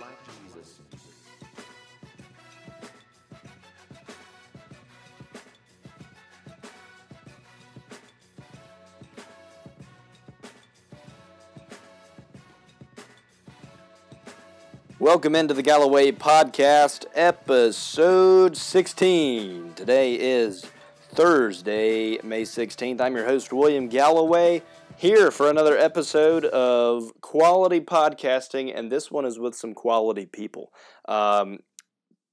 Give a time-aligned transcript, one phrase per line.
[0.00, 0.80] like Jesus.
[14.98, 19.74] Welcome into the Galloway Podcast, episode 16.
[19.74, 20.66] Today is
[21.10, 23.00] Thursday, May 16th.
[23.00, 24.62] I'm your host, William Galloway,
[24.96, 30.72] here for another episode of quality podcasting, and this one is with some quality people.
[31.08, 31.58] Um,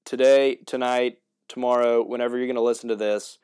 [0.05, 1.17] today, tonight,
[1.49, 3.39] tomorrow, whenever you're going to listen to this,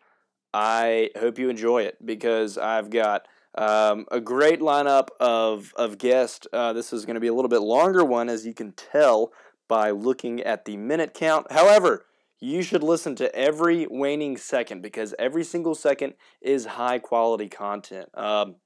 [0.53, 6.45] I hope you enjoy it because I've got um, a great lineup of, of guests.
[6.53, 9.31] Uh, this is going to be a little bit longer one, as you can tell
[9.67, 11.51] by looking at the minute count.
[11.51, 12.05] However,
[12.39, 18.09] you should listen to every waning second because every single second is high quality content.
[18.13, 18.57] Um,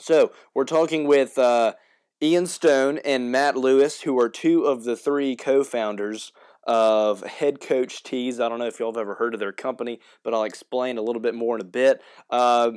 [0.00, 1.74] so, we're talking with uh,
[2.22, 6.32] Ian Stone and Matt Lewis, who are two of the three co founders
[6.64, 8.38] of Head Coach Tees.
[8.38, 11.02] I don't know if y'all have ever heard of their company, but I'll explain a
[11.02, 12.02] little bit more in a bit.
[12.28, 12.72] Uh,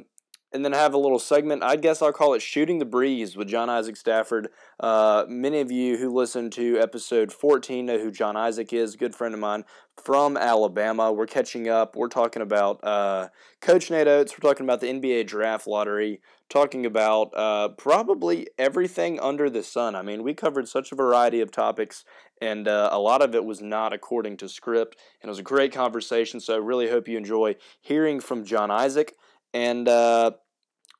[0.53, 1.63] and then have a little segment.
[1.63, 4.49] I guess I'll call it Shooting the Breeze with John Isaac Stafford.
[4.79, 9.15] Uh, many of you who listened to episode 14 know who John Isaac is, good
[9.15, 9.65] friend of mine
[10.01, 11.11] from Alabama.
[11.11, 11.95] We're catching up.
[11.95, 13.29] We're talking about uh,
[13.61, 14.33] Coach Nate Oats.
[14.33, 19.95] We're talking about the NBA draft lottery, talking about uh, probably everything under the sun.
[19.95, 22.05] I mean, we covered such a variety of topics,
[22.41, 24.97] and uh, a lot of it was not according to script.
[25.21, 28.69] And it was a great conversation, so I really hope you enjoy hearing from John
[28.69, 29.15] Isaac.
[29.53, 30.31] And uh,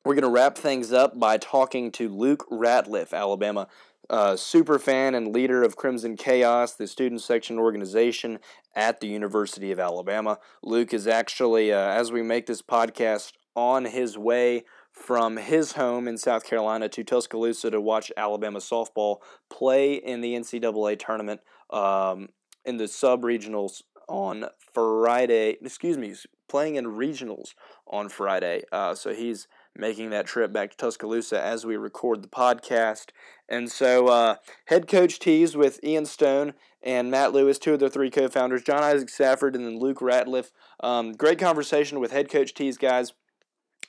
[0.05, 3.67] we're going to wrap things up by talking to Luke Ratliff, Alabama
[4.09, 8.39] uh, super fan and leader of Crimson Chaos, the student section organization
[8.75, 10.39] at the University of Alabama.
[10.61, 16.07] Luke is actually, uh, as we make this podcast, on his way from his home
[16.07, 19.17] in South Carolina to Tuscaloosa to watch Alabama softball
[19.49, 22.29] play in the NCAA tournament um,
[22.65, 25.57] in the sub regionals on Friday.
[25.61, 26.13] Excuse me,
[26.49, 27.53] playing in regionals
[27.87, 28.63] on Friday.
[28.71, 33.07] Uh, so he's making that trip back to Tuscaloosa as we record the podcast.
[33.49, 34.35] And so, uh,
[34.65, 38.63] head coach tees with Ian Stone and Matt Lewis, two of the three co founders,
[38.63, 40.51] John Isaac Stafford, and then Luke Ratliff.
[40.81, 43.13] Um, great conversation with head coach tees guys,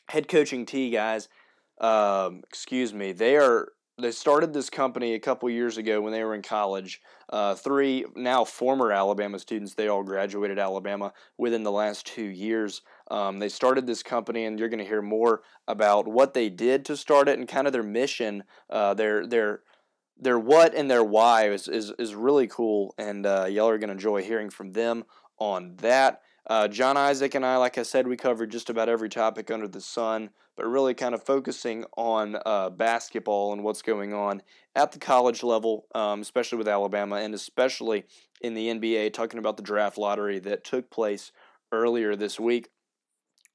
[0.08, 1.28] head coaching tee guys.
[1.80, 3.12] Um, excuse me.
[3.12, 3.68] They are
[3.98, 7.00] they started this company a couple years ago when they were in college.
[7.28, 12.82] Uh, three now former Alabama students, they all graduated Alabama within the last two years.
[13.10, 16.84] Um, they started this company, and you're going to hear more about what they did
[16.86, 19.60] to start it and kind of their mission, uh, their their
[20.18, 23.88] their what and their why is is, is really cool, and uh, y'all are going
[23.88, 25.04] to enjoy hearing from them
[25.38, 26.20] on that.
[26.46, 29.66] Uh, John Isaac and I, like I said, we covered just about every topic under
[29.66, 34.42] the sun, but really kind of focusing on uh, basketball and what's going on
[34.74, 38.04] at the college level, um, especially with Alabama, and especially
[38.42, 41.32] in the NBA, talking about the draft lottery that took place
[41.72, 42.68] earlier this week.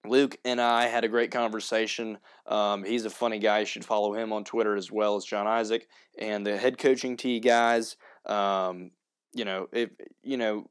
[0.05, 2.17] Luke and I had a great conversation.
[2.47, 3.59] Um, he's a funny guy.
[3.59, 7.17] You should follow him on Twitter as well as John Isaac and the head coaching
[7.17, 7.97] tee guys.
[8.25, 8.91] Um,
[9.33, 9.89] you know, if
[10.23, 10.69] you know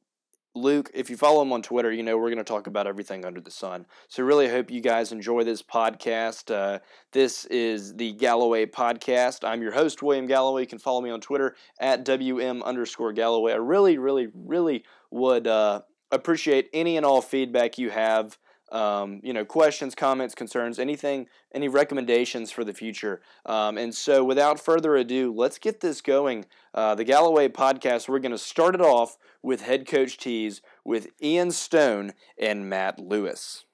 [0.62, 3.24] Luke, if you follow him on Twitter, you know we're going to talk about everything
[3.24, 3.86] under the sun.
[4.08, 6.54] So, really hope you guys enjoy this podcast.
[6.54, 6.80] Uh,
[7.12, 9.46] this is the Galloway Podcast.
[9.46, 10.62] I'm your host, William Galloway.
[10.62, 13.52] You can follow me on Twitter at WM underscore Galloway.
[13.52, 18.38] I really, really, really would uh, appreciate any and all feedback you have
[18.72, 23.20] um, you know, questions, comments, concerns, anything, any recommendations for the future.
[23.46, 26.46] Um, and so, without further ado, let's get this going.
[26.74, 31.08] Uh, the Galloway podcast, we're going to start it off with head coach tees with
[31.22, 33.64] Ian Stone and Matt Lewis.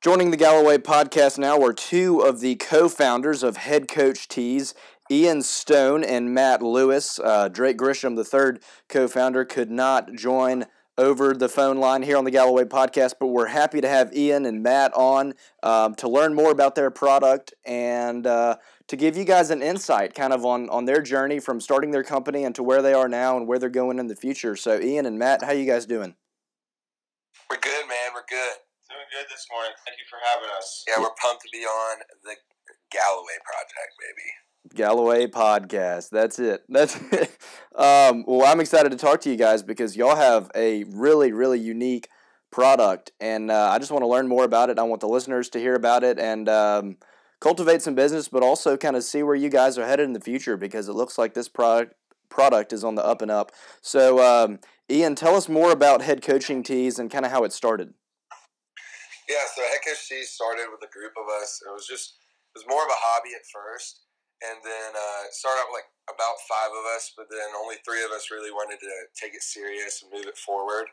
[0.00, 4.72] Joining the Galloway podcast now are two of the co founders of Head Coach Tees,
[5.10, 7.20] Ian Stone and Matt Lewis.
[7.22, 10.64] Uh, Drake Grisham, the third co founder, could not join
[11.00, 14.44] over the phone line here on the Galloway podcast, but we're happy to have Ian
[14.44, 18.56] and Matt on um, to learn more about their product and uh,
[18.86, 22.04] to give you guys an insight kind of on, on their journey from starting their
[22.04, 24.54] company and to where they are now and where they're going in the future.
[24.56, 26.14] So, Ian and Matt, how you guys doing?
[27.48, 28.12] We're good, man.
[28.14, 28.60] We're good.
[28.92, 29.72] Doing good this morning.
[29.86, 30.84] Thank you for having us.
[30.86, 32.36] Yeah, we're pumped to be on the
[32.92, 34.28] Galloway project, baby.
[34.74, 36.10] Galloway podcast.
[36.10, 36.64] That's it.
[36.68, 37.36] That's it.
[37.74, 41.58] Um, well, I'm excited to talk to you guys because y'all have a really, really
[41.58, 42.08] unique
[42.50, 44.78] product, and uh, I just want to learn more about it.
[44.78, 46.96] I want the listeners to hear about it and um,
[47.40, 50.20] cultivate some business, but also kind of see where you guys are headed in the
[50.20, 51.94] future because it looks like this product
[52.28, 53.50] product is on the up and up.
[53.80, 57.52] So, um, Ian, tell us more about head coaching tees and kind of how it
[57.52, 57.92] started.
[59.28, 61.60] Yeah, so head tees started with a group of us.
[61.66, 62.14] It was just
[62.54, 64.02] it was more of a hobby at first
[64.40, 68.02] and then uh, started out with like about five of us, but then only three
[68.02, 70.88] of us really wanted to take it serious and move it forward.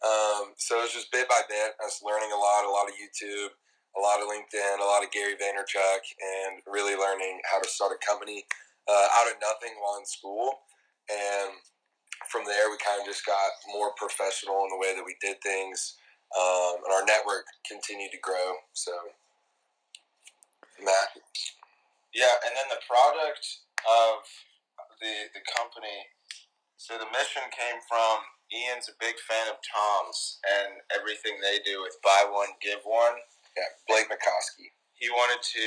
[0.00, 2.96] Um, so it was just bit by bit, us learning a lot, a lot of
[2.96, 3.52] YouTube,
[3.96, 7.92] a lot of LinkedIn, a lot of Gary Vaynerchuk, and really learning how to start
[7.92, 8.44] a company
[8.88, 10.64] uh, out of nothing while in school.
[11.10, 11.52] And
[12.28, 15.40] from there, we kind of just got more professional in the way that we did
[15.42, 15.96] things,
[16.32, 18.56] um, and our network continued to grow.
[18.72, 18.92] So,
[20.82, 21.20] Matt.
[22.14, 23.44] Yeah, and then the product
[23.86, 24.26] of
[24.98, 26.10] the the company.
[26.76, 31.84] So the mission came from Ian's a big fan of Tom's and everything they do
[31.84, 33.20] with buy one give one.
[33.56, 34.72] Yeah, Blake Mycoskie.
[34.96, 35.66] He wanted to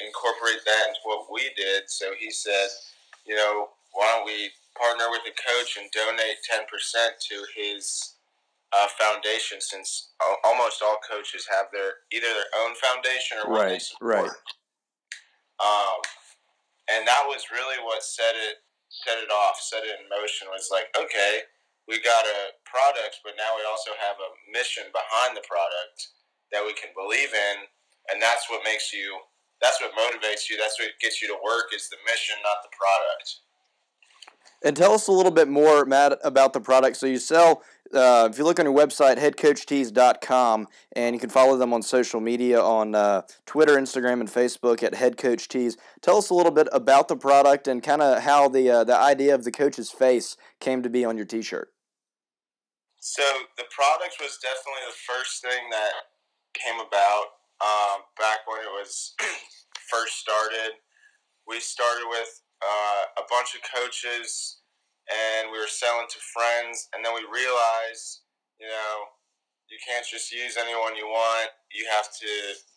[0.00, 2.68] incorporate that into what we did, so he said,
[3.26, 8.16] you know, why don't we partner with a coach and donate ten percent to his
[8.72, 10.10] uh, foundation since
[10.44, 14.30] almost all coaches have their either their own foundation or what right, they support.
[14.30, 14.30] Right.
[15.62, 16.02] Um,
[16.90, 18.60] and that was really what set it
[18.92, 20.52] set it off, set it in motion.
[20.52, 21.48] Was like, okay,
[21.88, 26.12] we got a product, but now we also have a mission behind the product
[26.52, 27.56] that we can believe in,
[28.12, 29.16] and that's what makes you.
[29.64, 30.58] That's what motivates you.
[30.58, 31.70] That's what gets you to work.
[31.74, 33.46] Is the mission, not the product.
[34.64, 36.96] And tell us a little bit more, Matt, about the product.
[36.96, 37.62] So you sell,
[37.94, 42.20] uh, if you look on your website, headcoachtees.com, and you can follow them on social
[42.20, 45.76] media on uh, Twitter, Instagram, and Facebook at Head Coach Tees.
[46.00, 48.96] Tell us a little bit about the product and kind of how the uh, the
[48.96, 51.72] idea of the coach's face came to be on your T-shirt.
[53.00, 53.22] So
[53.56, 55.92] the product was definitely the first thing that
[56.54, 57.24] came about
[57.60, 59.14] um, back when it was
[59.90, 60.78] first started.
[61.46, 64.61] We started with uh, a bunch of coaches
[65.12, 68.24] and we were selling to friends and then we realized
[68.56, 68.94] you know
[69.68, 71.48] you can't just use anyone you want.
[71.72, 72.32] You have to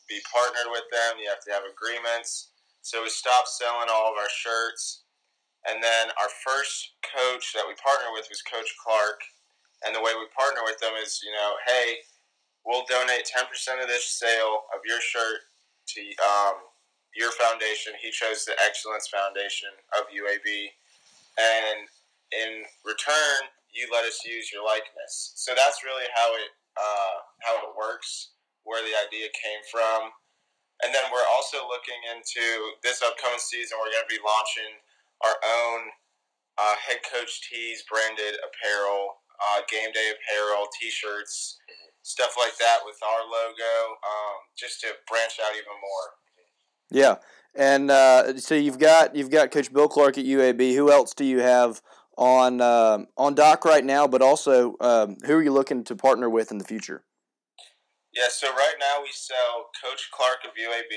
[0.07, 1.19] be partnered with them.
[1.19, 2.55] You have to have agreements.
[2.79, 5.03] So we stopped selling all of our shirts.
[5.67, 9.19] And then our first coach that we partnered with was coach clark.
[9.83, 11.99] And the way we partner with them is you know hey
[12.65, 13.45] we'll donate 10%
[13.81, 15.45] of this sale of your shirt
[15.93, 16.65] to um,
[17.15, 17.93] your foundation.
[18.01, 20.73] He chose the Excellence Foundation of UAB,
[21.37, 21.85] and
[22.31, 23.39] in return,
[23.73, 25.35] you let us use your likeness.
[25.35, 30.11] So that's really how it uh, how it works, where the idea came from,
[30.83, 32.43] and then we're also looking into
[32.83, 33.79] this upcoming season.
[33.79, 34.73] We're going to be launching
[35.23, 35.79] our own
[36.59, 41.59] uh, head coach tees branded apparel, uh, game day apparel, T-shirts,
[42.03, 43.73] stuff like that with our logo,
[44.03, 46.07] um, just to branch out even more.
[46.91, 47.15] Yeah,
[47.55, 50.75] and uh, so you've got you've got Coach Bill Clark at UAB.
[50.75, 51.81] Who else do you have
[52.17, 54.07] on uh, on dock right now?
[54.07, 57.03] But also, um, who are you looking to partner with in the future?
[58.13, 60.95] Yeah, so right now we sell Coach Clark of UAB,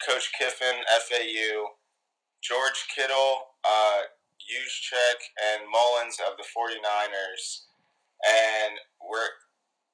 [0.00, 1.76] Coach Kiffin FAU,
[2.40, 4.08] George Kittle, uh,
[4.40, 7.68] Juszczyk, and Mullens of the 49ers.
[8.24, 9.28] And we're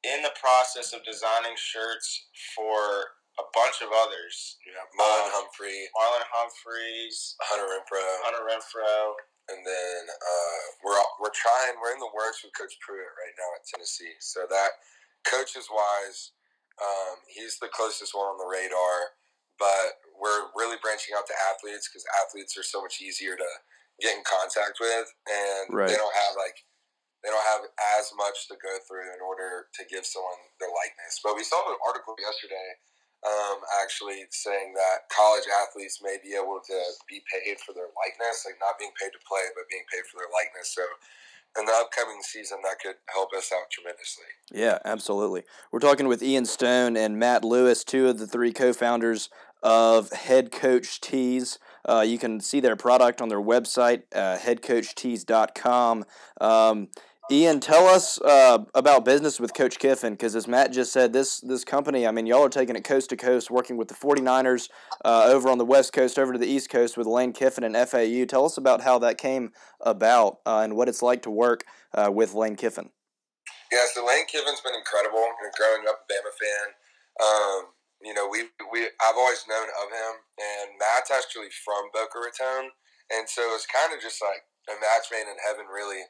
[0.07, 4.57] in the process of designing shirts for a bunch of others.
[4.63, 11.35] Yeah, Marlon um, Humphrey, Marlon Humphreys, Hunter Renfrow, Hunter Renfrow, and then uh, we're we're
[11.35, 11.79] trying.
[11.79, 14.19] We're in the works with Coach Pruitt right now at Tennessee.
[14.19, 14.83] So that
[15.23, 16.35] coaches wise,
[16.83, 19.15] um, he's the closest one on the radar.
[19.57, 23.51] But we're really branching out to athletes because athletes are so much easier to
[24.03, 25.89] get in contact with, and right.
[25.89, 26.61] they don't have like
[27.25, 27.65] they don't have
[27.99, 31.23] as much to go through in order to give someone their likeness.
[31.25, 32.79] But we saw an article yesterday
[33.27, 36.79] um, actually saying that college athletes may be able to
[37.09, 40.19] be paid for their likeness, like not being paid to play, but being paid for
[40.23, 40.71] their likeness.
[40.71, 40.83] So
[41.59, 44.31] in the upcoming season, that could help us out tremendously.
[44.53, 45.43] Yeah, absolutely.
[45.73, 49.29] We're talking with Ian Stone and Matt Lewis, two of the three co founders
[49.63, 51.59] of Head Coach Tees.
[51.85, 56.05] Uh, you can see their product on their website, uh, headcoachtees.com.
[56.41, 56.89] Um,
[57.29, 61.41] Ian, tell us uh, about business with Coach Kiffin because, as Matt just said, this
[61.41, 64.69] this company, I mean, y'all are taking it coast to coast, working with the 49ers
[65.05, 67.75] uh, over on the West Coast, over to the East Coast with Lane Kiffin and
[67.75, 68.27] FAU.
[68.27, 71.65] Tell us about how that came about uh, and what it's like to work
[71.95, 72.91] uh, with Lane Kiffin.
[73.73, 75.27] Yeah, so Lane Kiffin's been incredible.
[75.59, 76.67] Growing up a Bama fan,
[77.27, 77.61] um,
[78.03, 82.71] you know, we we I've always known of him, and Matt's actually from Boca Raton,
[83.11, 86.07] and so it's kind of just like a match made in heaven, really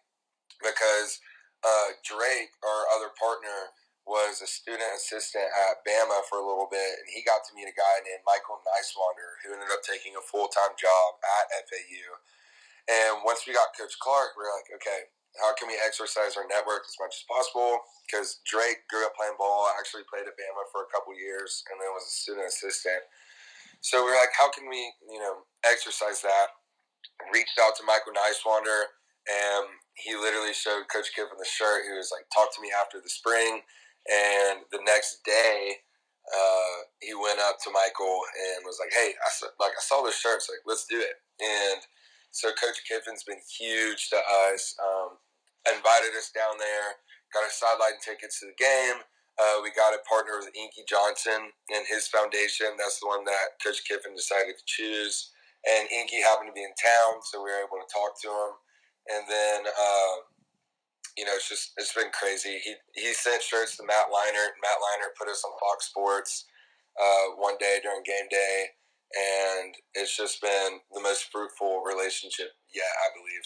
[0.62, 1.20] because
[1.64, 3.74] uh, Drake, our other partner,
[4.06, 7.66] was a student assistant at Bama for a little bit, and he got to meet
[7.66, 12.22] a guy named Michael Niswander, who ended up taking a full time job at FAU.
[12.86, 15.10] And once we got Coach Clark, we are like, okay,
[15.42, 17.82] how can we exercise our network as much as possible?
[18.06, 21.82] Because Drake grew up playing ball, actually played at Bama for a couple years, and
[21.82, 23.02] then was a student assistant.
[23.82, 26.54] so we are like, how can we, you know, exercise that?
[27.34, 28.94] Reached out to Michael Niswander,
[29.26, 31.88] and he literally showed Coach Kiffin the shirt.
[31.88, 33.64] He was like, talk to me after the spring.
[34.06, 35.82] And the next day,
[36.26, 40.02] uh, he went up to Michael and was like, "Hey, I saw, like I saw
[40.02, 40.42] this shirt.
[40.42, 41.82] It's like, let's do it." And
[42.30, 44.18] so Coach Kiffin's been huge to
[44.50, 44.74] us.
[44.78, 45.18] Um,
[45.70, 46.98] invited us down there.
[47.34, 49.02] Got us sideline tickets to the game.
[49.38, 52.72] Uh, we got a partner with Inky Johnson and his foundation.
[52.78, 55.30] That's the one that Coach Kiffin decided to choose.
[55.66, 58.52] And Inky happened to be in town, so we were able to talk to him.
[59.14, 60.14] And then uh,
[61.16, 62.58] you know, it's just it's been crazy.
[62.62, 64.60] He he sent shirts to Matt Leinart.
[64.60, 66.44] Matt Leinart put us on Fox Sports
[67.00, 68.66] uh, one day during game day,
[69.14, 73.44] and it's just been the most fruitful relationship yet, I believe.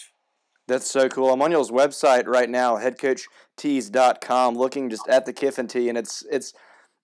[0.67, 1.31] That's so cool.
[1.31, 6.23] I'm on y'all's website right now, headcoachtees.com, looking just at the Kiffin tee, and it's
[6.29, 6.53] it's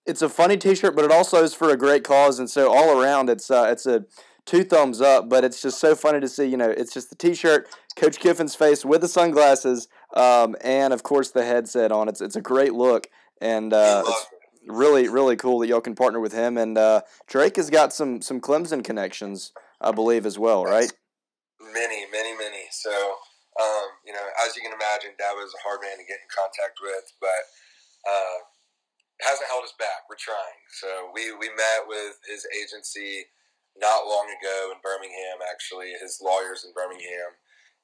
[0.06, 3.02] it's a funny T-shirt, but it also is for a great cause, and so all
[3.02, 4.06] around, it's uh, it's a
[4.46, 5.30] two thumbs up.
[5.30, 6.46] But it's just so funny to see.
[6.46, 11.04] You know, it's just the T-shirt, Coach Kiffin's face with the sunglasses, um, and of
[11.04, 12.08] course the headset on.
[12.08, 13.08] It's it's a great look,
[13.42, 14.28] and uh, it's
[14.68, 16.58] really really cool that y'all can partner with him.
[16.58, 19.52] And uh, Drake has got some some Clemson connections,
[19.82, 20.92] I believe, as well, right?
[21.60, 22.70] Many, many, many.
[22.72, 22.92] So
[23.60, 26.30] um, you know, as you can imagine, Dabo was a hard man to get in
[26.30, 27.44] contact with, but.
[28.08, 28.46] Uh,
[29.22, 30.06] hasn't held us back.
[30.06, 30.62] We're trying.
[30.78, 33.26] So we, we met with his agency
[33.74, 37.34] not long ago in Birmingham, actually, his lawyers in Birmingham.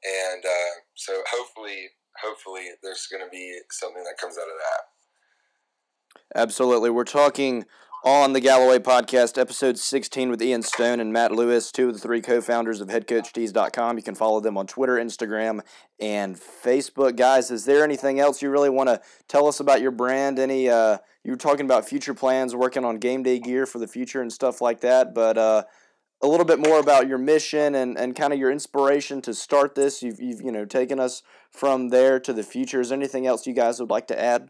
[0.04, 1.88] And uh, so hopefully,
[2.22, 6.42] hopefully there's going to be something that comes out of that.
[6.42, 6.90] Absolutely.
[6.90, 7.66] We're talking
[8.04, 12.00] on the Galloway podcast, episode 16 with Ian Stone and Matt Lewis, two of the
[12.00, 13.98] three co founders of HeadCoachTees.com.
[13.98, 15.62] You can follow them on Twitter, Instagram,
[16.02, 17.16] and Facebook.
[17.16, 20.38] Guys, is there anything else you really want to tell us about your brand?
[20.38, 23.88] Any, uh, you were talking about future plans, working on game day gear for the
[23.88, 25.64] future and stuff like that, but uh,
[26.24, 29.76] a little bit more about your mission and, and kind of your inspiration to start
[29.76, 30.02] this.
[30.02, 32.80] You've, you've you know taken us from there to the future.
[32.80, 34.48] Is anything else you guys would like to add?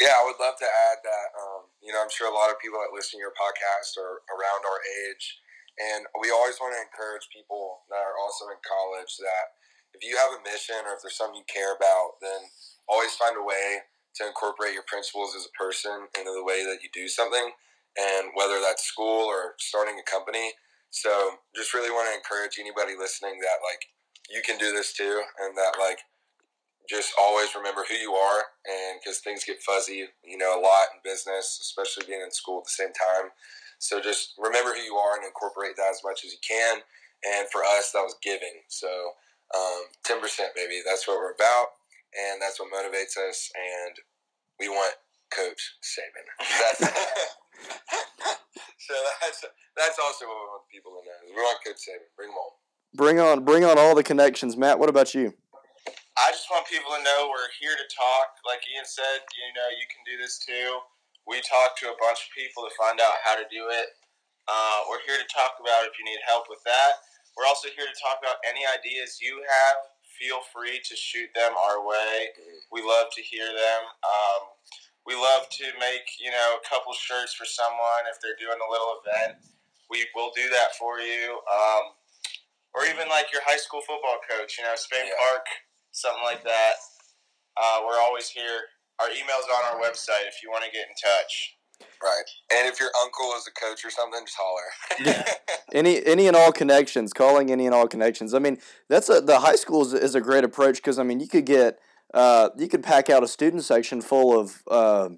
[0.00, 1.28] Yeah, I would love to add that.
[1.36, 4.24] Um, you know, I'm sure a lot of people that listen to your podcast are
[4.32, 5.38] around our age,
[5.76, 9.60] and we always want to encourage people that are also in college that
[9.92, 12.48] if you have a mission or if there's something you care about, then
[12.88, 13.84] always find a way
[14.16, 17.52] to incorporate your principles as a person into the way that you do something.
[17.98, 20.54] And whether that's school or starting a company,
[20.90, 23.86] so just really want to encourage anybody listening that like
[24.30, 26.00] you can do this too, and that like
[26.88, 30.88] just always remember who you are, and because things get fuzzy, you know, a lot
[30.94, 33.30] in business, especially being in school at the same time.
[33.78, 36.80] So just remember who you are and incorporate that as much as you can.
[37.24, 38.64] And for us, that was giving.
[38.68, 38.88] So
[39.54, 40.80] um, ten percent, baby.
[40.84, 41.76] That's what we're about,
[42.16, 43.50] and that's what motivates us.
[43.54, 43.96] And
[44.58, 44.94] we want
[45.30, 46.26] Coach Saban.
[46.80, 47.28] That's
[48.88, 49.44] so that's
[49.76, 51.18] that's also what we want people to know.
[51.28, 52.08] We want Coach Saban.
[52.16, 52.52] Bring them on.
[52.96, 54.80] Bring on, bring on all the connections, Matt.
[54.80, 55.36] What about you?
[56.18, 58.40] I just want people to know we're here to talk.
[58.48, 60.80] Like Ian said, you know, you can do this too.
[61.28, 63.92] We talk to a bunch of people to find out how to do it.
[64.48, 67.04] Uh, we're here to talk about if you need help with that.
[67.36, 69.76] We're also here to talk about any ideas you have.
[70.16, 72.32] Feel free to shoot them our way.
[72.34, 72.72] Mm-hmm.
[72.72, 73.80] We love to hear them.
[74.02, 74.42] Um,
[75.08, 78.68] we love to make you know a couple shirts for someone if they're doing a
[78.68, 79.40] little event.
[79.88, 81.96] We will do that for you, um,
[82.76, 84.60] or even like your high school football coach.
[84.60, 85.16] You know, Spain yeah.
[85.16, 85.48] Park,
[85.96, 86.76] something like that.
[87.56, 88.68] Uh, we're always here.
[89.00, 91.56] Our email's on our website if you want to get in touch.
[92.02, 95.24] Right, and if your uncle is a coach or something, just holler.
[95.72, 98.34] any any and all connections, calling any and all connections.
[98.34, 101.18] I mean, that's a the high school is, is a great approach because I mean
[101.18, 101.78] you could get
[102.14, 105.08] uh, you could pack out a student section full of uh,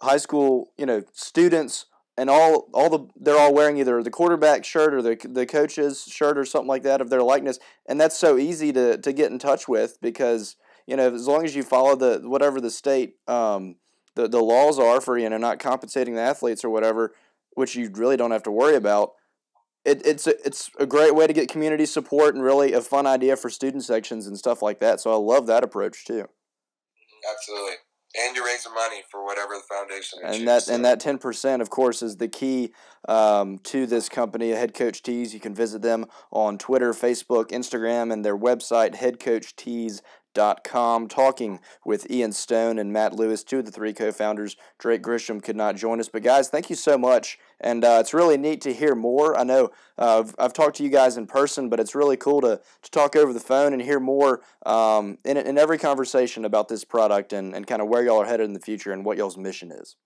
[0.00, 1.86] high school, you know, students,
[2.16, 6.04] and all all the they're all wearing either the quarterback shirt or the the coach's
[6.04, 9.30] shirt or something like that of their likeness, and that's so easy to to get
[9.30, 13.16] in touch with because you know as long as you follow the whatever the state
[13.28, 13.76] um,
[14.14, 17.14] the the laws are for you know not compensating the athletes or whatever,
[17.52, 19.12] which you really don't have to worry about
[19.84, 23.06] it, it's a, it's a great way to get community support and really a fun
[23.06, 25.00] idea for student sections and stuff like that.
[25.00, 26.28] So I love that approach too.
[27.30, 27.74] Absolutely,
[28.20, 30.20] and you're raising money for whatever the foundation.
[30.22, 30.74] And that so.
[30.74, 32.72] and that ten percent, of course, is the key
[33.08, 35.34] um, to this company, Head Coach Tees.
[35.34, 40.00] You can visit them on Twitter, Facebook, Instagram, and their website, headcoachtees.com
[40.64, 44.56] Com, talking with Ian Stone and Matt Lewis, two of the three co founders.
[44.78, 46.08] Drake Grisham could not join us.
[46.08, 47.38] But, guys, thank you so much.
[47.60, 49.38] And uh, it's really neat to hear more.
[49.38, 52.40] I know uh, I've, I've, talked to you guys in person, but it's really cool
[52.42, 56.68] to, to talk over the phone and hear more um, in, in every conversation about
[56.68, 59.18] this product and, and kind of where y'all are headed in the future and what
[59.18, 59.96] y'all's mission is.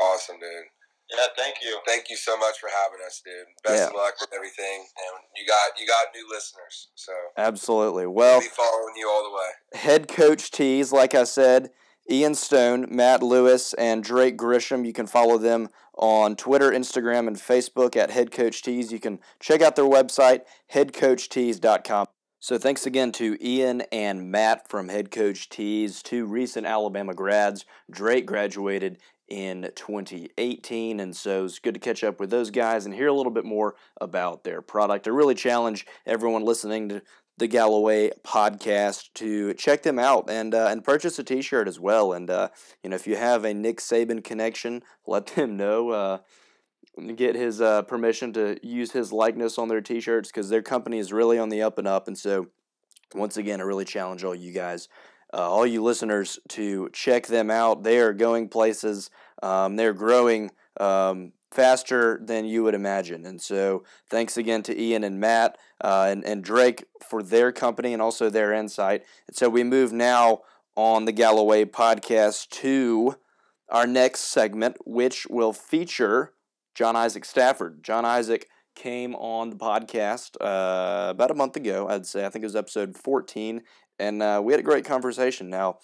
[0.00, 0.77] Awesome, dude.
[1.10, 1.78] Yeah, thank you.
[1.86, 3.46] Thank you so much for having us, dude.
[3.64, 3.86] Best Yeah.
[3.88, 8.06] of luck with everything, and you got you got new listeners, so Absolutely.
[8.06, 9.80] we'll Well, be following you all the way.
[9.80, 11.70] head coach tees, like I said,
[12.10, 14.86] Ian Stone, Matt Lewis, and Drake Grisham.
[14.86, 18.92] You can follow them on Twitter, Instagram, and Facebook at Head Coach Tees.
[18.92, 22.06] You can check out their website, headcoachtees.com.
[22.40, 27.64] So thanks again to Ian and Matt from Head Coach Tees, two recent Alabama grads.
[27.90, 28.98] Drake graduated
[29.28, 33.12] in 2018, and so it's good to catch up with those guys and hear a
[33.12, 35.06] little bit more about their product.
[35.06, 37.02] I really challenge everyone listening to
[37.38, 42.12] the Galloway podcast to check them out and uh, and purchase a T-shirt as well.
[42.12, 42.48] And uh,
[42.82, 45.90] you know, if you have a Nick Saban connection, let them know.
[45.90, 46.18] Uh,
[47.14, 51.12] get his uh, permission to use his likeness on their T-shirts because their company is
[51.12, 52.08] really on the up and up.
[52.08, 52.48] And so,
[53.14, 54.88] once again, I really challenge all you guys,
[55.32, 57.82] uh, all you listeners, to check them out.
[57.82, 59.10] They are going places.
[59.42, 60.50] Um, they're growing.
[60.80, 63.24] Um, faster than you would imagine.
[63.24, 67.92] And so, thanks again to Ian and Matt uh, and, and Drake for their company
[67.92, 69.04] and also their insight.
[69.26, 70.42] And so, we move now
[70.76, 73.16] on the Galloway podcast to
[73.68, 76.32] our next segment, which will feature
[76.74, 77.82] John Isaac Stafford.
[77.82, 82.24] John Isaac came on the podcast uh, about a month ago, I'd say.
[82.24, 83.62] I think it was episode 14.
[83.98, 85.50] And uh, we had a great conversation.
[85.50, 85.78] Now,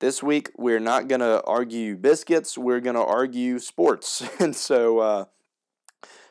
[0.00, 2.56] this week, we're not going to argue biscuits.
[2.56, 4.22] We're going to argue sports.
[4.40, 5.24] and so, uh,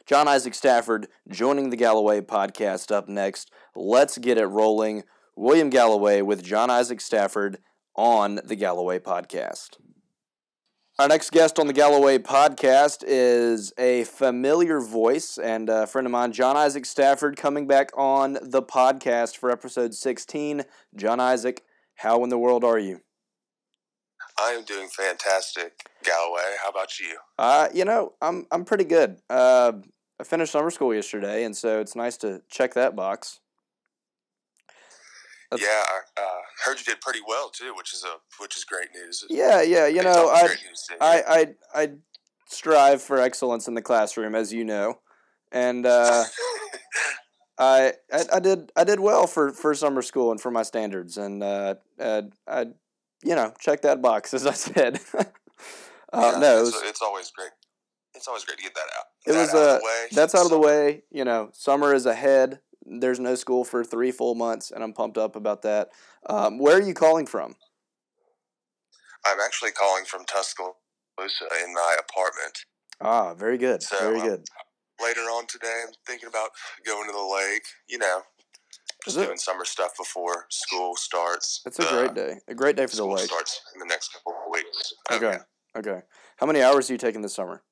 [0.06, 3.52] John Isaac Stafford joining the Galloway podcast up next.
[3.76, 5.04] Let's get it rolling.
[5.36, 7.58] William Galloway with John Isaac Stafford
[7.94, 9.72] on the Galloway podcast.
[11.00, 16.12] Our next guest on the Galloway podcast is a familiar voice and a friend of
[16.12, 20.64] mine, John Isaac Stafford, coming back on the podcast for episode 16.
[20.96, 21.62] John Isaac,
[21.98, 23.02] how in the world are you?
[24.40, 26.56] I am doing fantastic, Galloway.
[26.64, 27.16] How about you?
[27.38, 29.18] Uh, you know, I'm I'm pretty good.
[29.30, 29.74] Uh,
[30.20, 33.40] I finished summer school yesterday, and so it's nice to check that box.
[35.50, 35.84] That's- yeah,
[36.18, 39.24] I uh, heard you did pretty well too, which is a which is great news.
[39.30, 39.88] Yeah, yeah.
[39.88, 40.98] You know, I great news to hear.
[41.02, 41.24] I
[41.76, 41.90] I I
[42.50, 45.00] strive for excellence in the classroom, as you know,
[45.52, 46.24] and uh,
[47.58, 51.18] I, I I did I did well for, for summer school and for my standards,
[51.18, 52.62] and uh, uh, I
[53.24, 55.00] you know check that box as I said.
[55.14, 55.24] uh,
[56.14, 57.52] Yeah, no, it it's, was, it's always great.
[58.16, 59.06] It's always great to get that out.
[59.26, 60.08] It that was, out of uh, the way.
[60.12, 61.04] that's out of the way.
[61.12, 62.60] You know, summer is ahead.
[62.90, 65.90] There's no school for three full months, and I'm pumped up about that.
[66.30, 67.56] Um, where are you calling from?
[69.26, 72.60] I'm actually calling from Tuscaloosa in my apartment.
[73.02, 74.44] Ah, very good, So, very um, good.
[75.02, 76.52] Later on today, I'm thinking about
[76.86, 77.64] going to the lake.
[77.90, 78.22] You know,
[79.04, 81.62] just doing summer stuff before school starts.
[81.66, 82.40] It's a Uh, great day.
[82.48, 83.26] A great day for the School lake.
[83.26, 84.94] starts in the next couple of weeks.
[85.12, 85.38] Okay.
[85.76, 86.02] Okay.
[86.38, 87.64] How many hours are you taking this summer?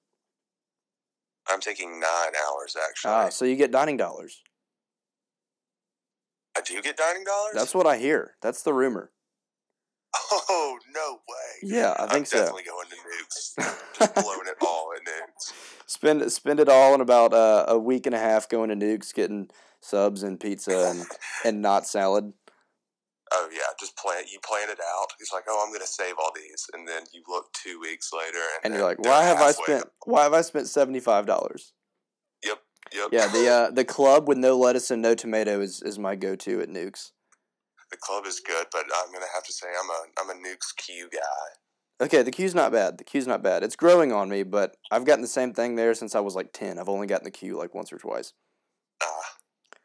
[1.48, 3.12] I'm taking nine hours actually.
[3.12, 4.42] Ah, so you get dining dollars.
[6.58, 7.54] I do get dining dollars.
[7.54, 8.36] That's what I hear.
[8.42, 9.12] That's the rumor.
[10.32, 11.60] Oh no way!
[11.62, 12.38] Yeah, I I'm think so.
[12.38, 13.54] definitely going to Newk's.
[14.00, 15.54] Just blowing it all at Newk's.
[15.88, 19.12] spend spend it all in about uh, a week and a half going to Newk's,
[19.12, 19.50] getting
[19.82, 21.06] subs and pizza and
[21.44, 22.32] and not salad.
[23.34, 24.24] Oh yeah, just plan.
[24.32, 25.08] You plan it out.
[25.20, 28.38] He's like, oh, I'm gonna save all these, and then you look two weeks later,
[28.38, 31.74] and, And you're like, why have I spent why have I spent seventy five dollars?
[32.94, 33.10] Yep.
[33.12, 36.36] Yeah, the uh, the club with no lettuce and no tomato is, is my go
[36.36, 37.12] to at Newk's.
[37.92, 40.72] the club is good, but I'm gonna have to say I'm a I'm a Newk's
[40.72, 42.06] Q guy.
[42.06, 42.98] Okay, the Q's not bad.
[42.98, 43.64] The Q's not bad.
[43.64, 46.52] It's growing on me, but I've gotten the same thing there since I was like
[46.54, 46.78] ten.
[46.78, 48.34] I've only gotten the Q like once or twice.
[49.02, 49.08] Ah,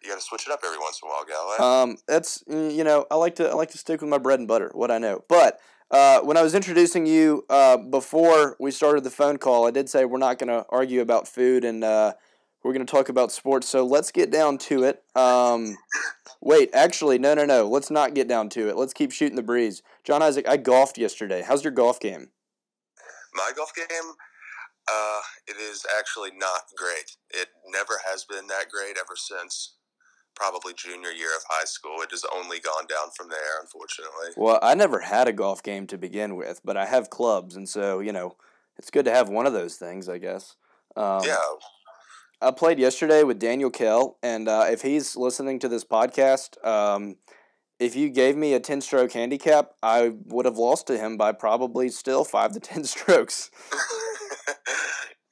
[0.03, 1.93] you got to switch it up every once in a while, Galloway.
[1.93, 4.49] Um, that's you know I like to I like to stick with my bread and
[4.49, 5.25] butter, what I know.
[5.29, 5.59] But
[5.91, 9.89] uh, when I was introducing you uh, before we started the phone call, I did
[9.89, 12.15] say we're not going to argue about food and uh,
[12.63, 13.69] we're going to talk about sports.
[13.69, 15.03] So let's get down to it.
[15.15, 15.77] Um,
[16.41, 17.69] wait, actually, no, no, no.
[17.69, 18.77] Let's not get down to it.
[18.77, 19.83] Let's keep shooting the breeze.
[20.05, 21.43] John Isaac, I golfed yesterday.
[21.47, 22.29] How's your golf game?
[23.35, 24.13] My golf game,
[24.91, 27.17] uh, it is actually not great.
[27.31, 29.75] It never has been that great ever since
[30.35, 32.01] probably junior year of high school.
[32.03, 34.31] It has only gone down from there, unfortunately.
[34.37, 37.69] Well, I never had a golf game to begin with, but I have clubs, and
[37.69, 38.37] so you know
[38.79, 40.57] it's good to have one of those things, I guess.
[40.97, 41.37] Um, yeah,
[42.43, 47.17] I played yesterday with Daniel Kell, and uh, if he's listening to this podcast, um,
[47.79, 51.33] if you gave me a 10 stroke handicap, I would have lost to him by
[51.33, 53.51] probably still 5 to 10 strokes.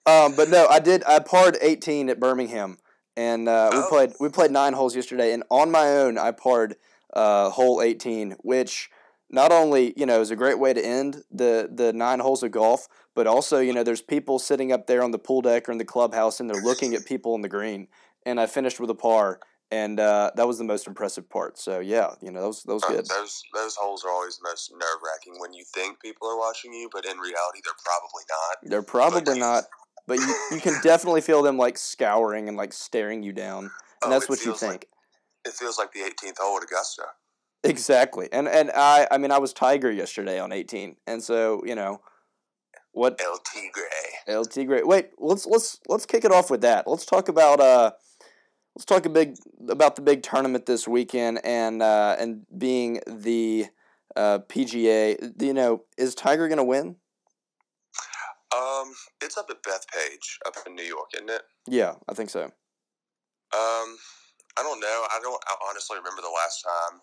[0.07, 1.05] Um, but no, I did.
[1.07, 2.79] I parred 18 at Birmingham,
[3.15, 3.87] and uh, we Oh.
[3.91, 5.35] played we played nine holes yesterday.
[5.35, 6.77] And on my own, I parred
[7.13, 8.89] uh, hole 18, which
[9.31, 12.51] not only you know is a great way to end the the nine holes of
[12.51, 15.73] golf, but also you know there's people sitting up there on the pool deck or
[15.73, 17.89] in the clubhouse and they're looking at people on the green.
[18.27, 21.59] And I finished with a par, and uh, that was the most impressive part.
[21.59, 23.07] So yeah, you know was that was good.
[23.07, 26.73] Those those holes are always the most nerve wracking when you think people are watching
[26.73, 28.71] you, but in reality they're probably not.
[28.71, 29.65] They're probably not,
[30.07, 33.73] but you, you can definitely feel them like scouring and like staring you down, and
[34.03, 34.73] Oh, that's what you think.
[34.73, 34.89] Like,
[35.45, 37.05] it feels like the 18th hole at Augusta.
[37.65, 38.29] Exactly.
[38.33, 40.97] And and I I mean I was Tiger yesterday on 18.
[41.07, 42.01] And so, you know,
[42.93, 43.83] what El Tigre.
[44.27, 44.85] El Tigre.
[44.85, 46.87] Wait, let's let's let's kick it off with that.
[46.87, 47.93] Let's talk about uh
[48.77, 49.37] let's talk a big
[49.69, 53.67] about the big tournament this weekend and uh and being the
[54.15, 55.43] uh PGA.
[55.43, 56.97] You know, is Tiger going to win?
[58.57, 61.43] Um, it's up at Bethpage up in New York, isn't it?
[61.67, 62.45] Yeah, I think so.
[62.45, 62.51] Um,
[64.57, 65.07] I don't know.
[65.11, 67.01] I don't I honestly remember the last time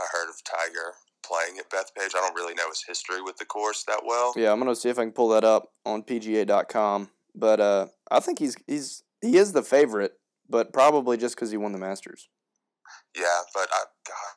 [0.00, 2.14] I heard of Tiger playing at Bethpage.
[2.16, 4.32] I don't really know his history with the course that well.
[4.36, 7.86] Yeah, I'm going to see if I can pull that up on pga.com, but uh
[8.10, 10.12] I think he's he's he is the favorite,
[10.48, 12.28] but probably just cuz he won the Masters.
[13.16, 14.34] Yeah, but I, God,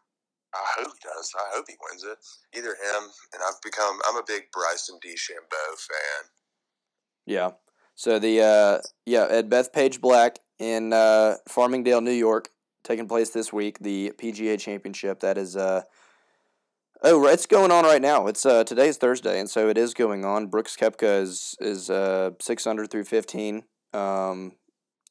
[0.54, 1.32] I hope he does.
[1.38, 2.18] I hope he wins it.
[2.58, 4.00] Either him and I've become.
[4.08, 6.30] I'm a big Bryson DeChambeau fan.
[7.26, 7.52] Yeah.
[7.96, 12.50] So the uh yeah, at Bethpage Black in uh Farmingdale, New York,
[12.84, 15.20] taking place this week, the PGA Championship.
[15.22, 15.84] That is uh
[17.04, 18.28] Oh, it's going on right now.
[18.28, 20.48] It's uh today's Thursday, and so it is going on.
[20.48, 23.64] Brooks Koepka is is uh six under through fifteen.
[23.94, 24.54] Um,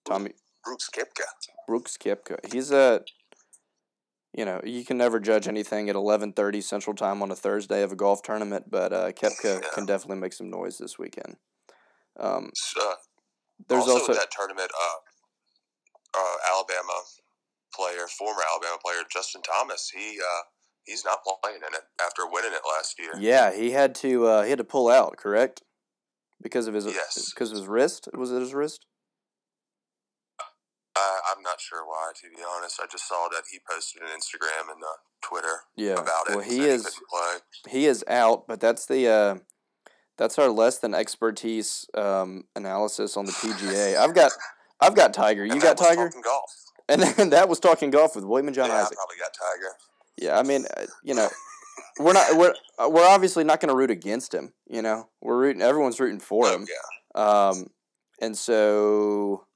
[0.04, 0.30] Tommy
[0.64, 1.24] Brooks Kipka.
[1.66, 2.36] Brooks Koepka.
[2.52, 3.02] He's a
[4.32, 7.82] you know you can never judge anything at eleven thirty Central Time on a Thursday
[7.82, 9.68] of a golf tournament, but uh, Koepka Yeah.
[9.74, 11.36] can definitely make some noise this weekend.
[12.20, 12.94] Um, Uh,
[13.68, 16.92] there's also, also that tournament, uh, uh, Alabama
[17.80, 19.90] player, former Alabama player Justin Thomas.
[19.94, 20.42] He uh,
[20.84, 23.12] he's not playing in it after winning it last year.
[23.18, 25.62] Yeah, he had to uh, he had to pull out, correct?
[26.42, 27.32] Because of his Yes.
[27.34, 28.08] because of his wrist.
[28.14, 28.86] Was it his wrist?
[30.96, 32.80] Uh, I'm not sure why, to be honest.
[32.82, 35.92] I just saw that he posted an Instagram and uh, Twitter Yeah.
[35.92, 36.36] about it.
[36.36, 39.34] well, he is couldn't he is out, but that's the uh,
[40.18, 43.96] that's our less than expertise um, analysis on the PGA.
[43.96, 44.32] I've got
[44.80, 45.44] I've got Tiger.
[45.44, 46.50] You got Tiger, golf.
[47.02, 48.92] and then that was talking golf with William and John yeah, Isaac.
[48.92, 49.74] I probably got Tiger.
[50.18, 51.28] Yeah, I mean, uh, you know,
[51.98, 54.52] we're not we're uh, we're obviously not going to root against him.
[54.68, 55.62] You know, we're rooting.
[55.62, 56.66] Everyone's rooting for Oh, him.
[56.68, 57.48] yeah.
[57.48, 57.66] Um,
[58.20, 59.46] and so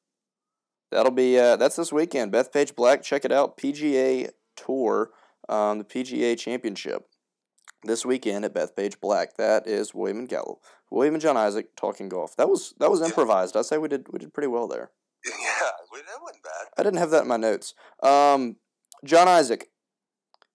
[0.91, 2.33] that'll be uh, that's this weekend.
[2.33, 3.59] Bethpage Black, check it out.
[3.59, 5.11] PGA Tour,
[5.49, 7.07] um, the PGA Championship
[7.83, 9.37] this weekend at Bethpage Black.
[9.37, 12.37] That is William and Gallo, William and John Isaac talking golf.
[12.37, 13.57] That was that was improvised.
[13.57, 14.91] I say we did we did pretty well there.
[15.41, 16.67] Yeah, that wasn't bad.
[16.77, 17.75] I didn't have that in my notes.
[18.03, 18.57] Um,
[19.05, 19.71] John Isaac,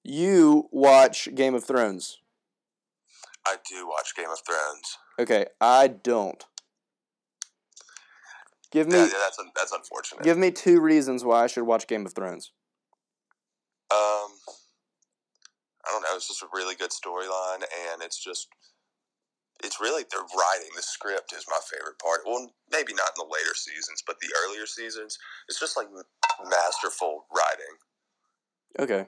[0.03, 2.17] you watch Game of Thrones.
[3.47, 4.97] I do watch Game of Thrones.
[5.19, 6.43] Okay, I don't.
[8.71, 10.23] Give me Yeah, yeah that's un- that's unfortunate.
[10.23, 12.51] give me two reasons why I should watch Game of Thrones.
[13.91, 14.31] Um,
[15.85, 16.09] I don't know.
[16.15, 18.47] It's just a really good storyline, and it's just,
[19.63, 20.71] it's really the writing.
[20.75, 22.21] The script is my favorite part.
[22.25, 25.17] Well, maybe not in the later seasons, but the earlier seasons,
[25.47, 25.87] it's just like
[26.43, 27.75] masterful writing
[28.79, 29.07] Okay,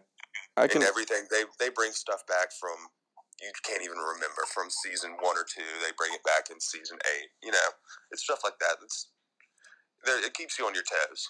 [0.57, 0.81] I can.
[0.81, 1.25] and everything.
[1.29, 2.75] They they bring stuff back from
[3.41, 5.65] you can't even remember from season one or two.
[5.81, 7.29] They bring it back in season eight.
[7.43, 7.69] You know,
[8.11, 8.77] it's stuff like that.
[8.83, 9.09] It's
[10.05, 10.23] there.
[10.25, 11.27] It keeps you on your toes.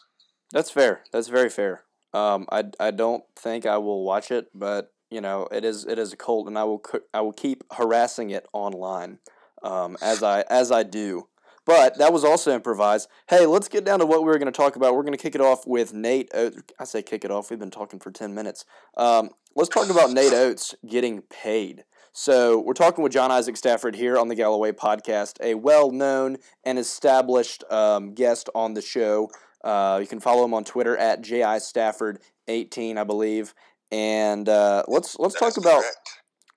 [0.51, 1.01] That's fair.
[1.13, 1.83] That's very fair.
[2.13, 5.99] Um, I, I don't think I will watch it, but you know it is it
[5.99, 9.19] is a cult, and I will I will keep harassing it online,
[9.61, 11.27] um, as I as I do.
[11.63, 13.07] But that was also improvised.
[13.29, 14.95] Hey, let's get down to what we were going to talk about.
[14.95, 16.29] We're going to kick it off with Nate.
[16.33, 16.57] Oats.
[16.79, 17.51] I say kick it off.
[17.51, 18.65] We've been talking for ten minutes.
[18.97, 21.83] Um, let's talk about Nate Oats getting paid.
[22.13, 26.77] So we're talking with John Isaac Stafford here on the Galloway Podcast, a well-known and
[26.77, 29.29] established um, guest on the show.
[29.63, 33.53] Uh, you can follow him on Twitter at ji Stafford eighteen, I believe.
[33.91, 36.09] And uh, let's let's That talk about correct.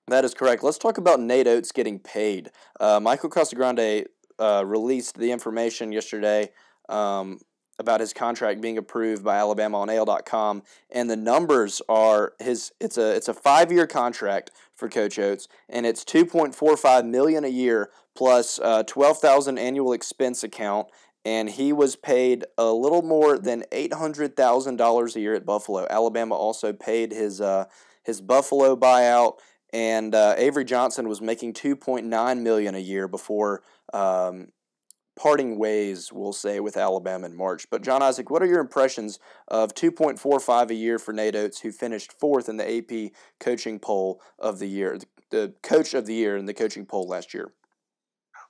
[0.08, 0.62] that is correct.
[0.62, 2.50] Let's talk about Nate Oats getting paid.
[2.78, 4.06] Uh, Michael Casagrande
[4.38, 6.50] uh, released the information yesterday
[6.88, 7.40] um,
[7.78, 12.72] about his contract being approved by Alabama on AL.com, and the numbers are his.
[12.80, 16.76] It's a it's a five year contract for Coach Oats, and it's two point four
[16.76, 20.86] five million a year plus uh, twelve thousand annual expense account.
[21.24, 25.46] And he was paid a little more than eight hundred thousand dollars a year at
[25.46, 25.86] Buffalo.
[25.88, 27.64] Alabama also paid his uh,
[28.02, 29.38] his Buffalo buyout
[29.74, 34.48] and uh, Avery Johnson was making two point nine million a year before um,
[35.16, 37.66] parting ways, we'll say, with Alabama in March.
[37.70, 41.70] But John Isaac, what are your impressions of 2.45 a year for Nate Oats, who
[41.72, 44.98] finished fourth in the AP coaching poll of the year,
[45.30, 47.52] the coach of the year in the coaching poll last year?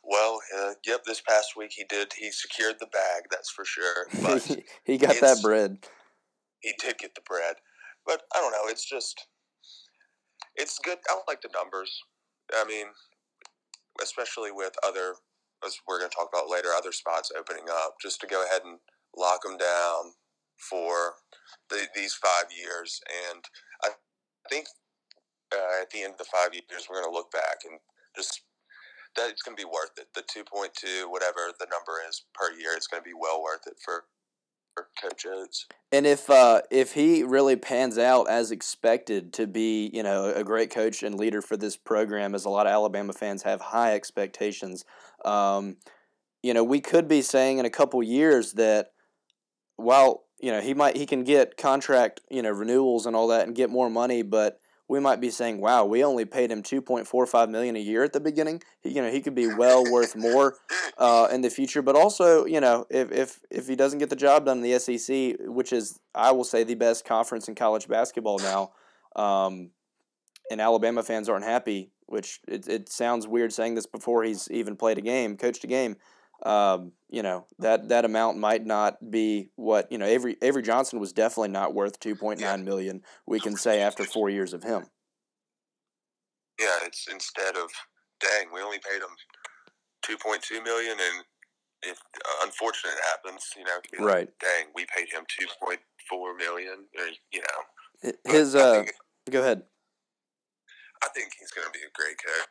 [0.06, 1.04] Well, uh, yep.
[1.04, 2.12] This past week he did.
[2.18, 3.24] He secured the bag.
[3.30, 4.06] That's for sure.
[4.22, 5.78] But he got that bread.
[6.60, 7.56] He did get the bread,
[8.06, 8.70] but I don't know.
[8.70, 9.26] It's just,
[10.56, 10.98] it's good.
[11.08, 12.02] I like the numbers.
[12.54, 12.86] I mean,
[14.02, 15.16] especially with other,
[15.64, 18.62] as we're going to talk about later, other spots opening up, just to go ahead
[18.64, 18.78] and
[19.16, 20.12] lock them down
[20.58, 21.14] for
[21.68, 23.00] the, these five years.
[23.30, 23.44] And
[23.82, 23.90] I
[24.48, 24.68] think
[25.52, 27.78] uh, at the end of the five years, we're going to look back and
[28.16, 28.42] just
[29.16, 30.08] that it's going to be worth it.
[30.14, 33.76] The 2.2, whatever the number is per year, it's going to be well worth it
[33.84, 34.04] for
[34.74, 35.66] for Coach Oats.
[35.92, 40.42] And if uh, if he really pans out as expected to be, you know, a
[40.42, 43.94] great coach and leader for this program, as a lot of Alabama fans have high
[43.94, 44.84] expectations,
[45.24, 45.76] um,
[46.42, 48.90] you know, we could be saying in a couple years that
[49.76, 53.46] while you know he might he can get contract you know renewals and all that
[53.46, 56.82] and get more money, but we might be saying, "Wow, we only paid him two
[56.82, 58.62] point four five million a year at the beginning.
[58.80, 60.56] He, you know, he could be well worth more
[60.98, 64.16] uh, in the future." But also, you know, if, if if he doesn't get the
[64.16, 67.88] job done in the SEC, which is I will say the best conference in college
[67.88, 68.72] basketball now,
[69.16, 69.70] um,
[70.50, 74.76] and Alabama fans aren't happy, which it it sounds weird saying this before he's even
[74.76, 75.96] played a game, coached a game
[76.44, 80.06] um, you know that that amount might not be what you know.
[80.06, 83.02] Avery Avery Johnson was definitely not worth two point nine million.
[83.26, 84.86] We can say after four years of him.
[86.60, 87.70] Yeah, it's instead of
[88.20, 89.14] dang, we only paid him
[90.02, 91.24] two point two million, and
[91.82, 94.26] if uh, unfortunate happens, you know, right?
[94.26, 96.86] Like, dang, we paid him two point four million.
[96.98, 98.54] Or, you know, his.
[98.54, 98.92] Uh, think,
[99.30, 99.62] go ahead.
[101.02, 102.48] I think he's going to be a great coach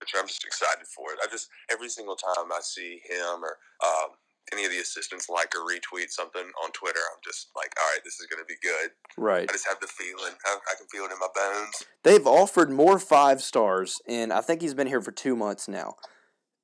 [0.00, 1.18] which I'm just excited for it.
[1.22, 4.16] I just every single time I see him or um,
[4.52, 8.00] any of the assistants like or retweet something on Twitter, I'm just like, all right,
[8.04, 8.90] this is going to be good.
[9.16, 9.48] Right.
[9.48, 10.32] I just have the feeling.
[10.44, 11.84] I, I, can feel it in my bones.
[12.02, 15.94] They've offered more five stars, and I think he's been here for two months now.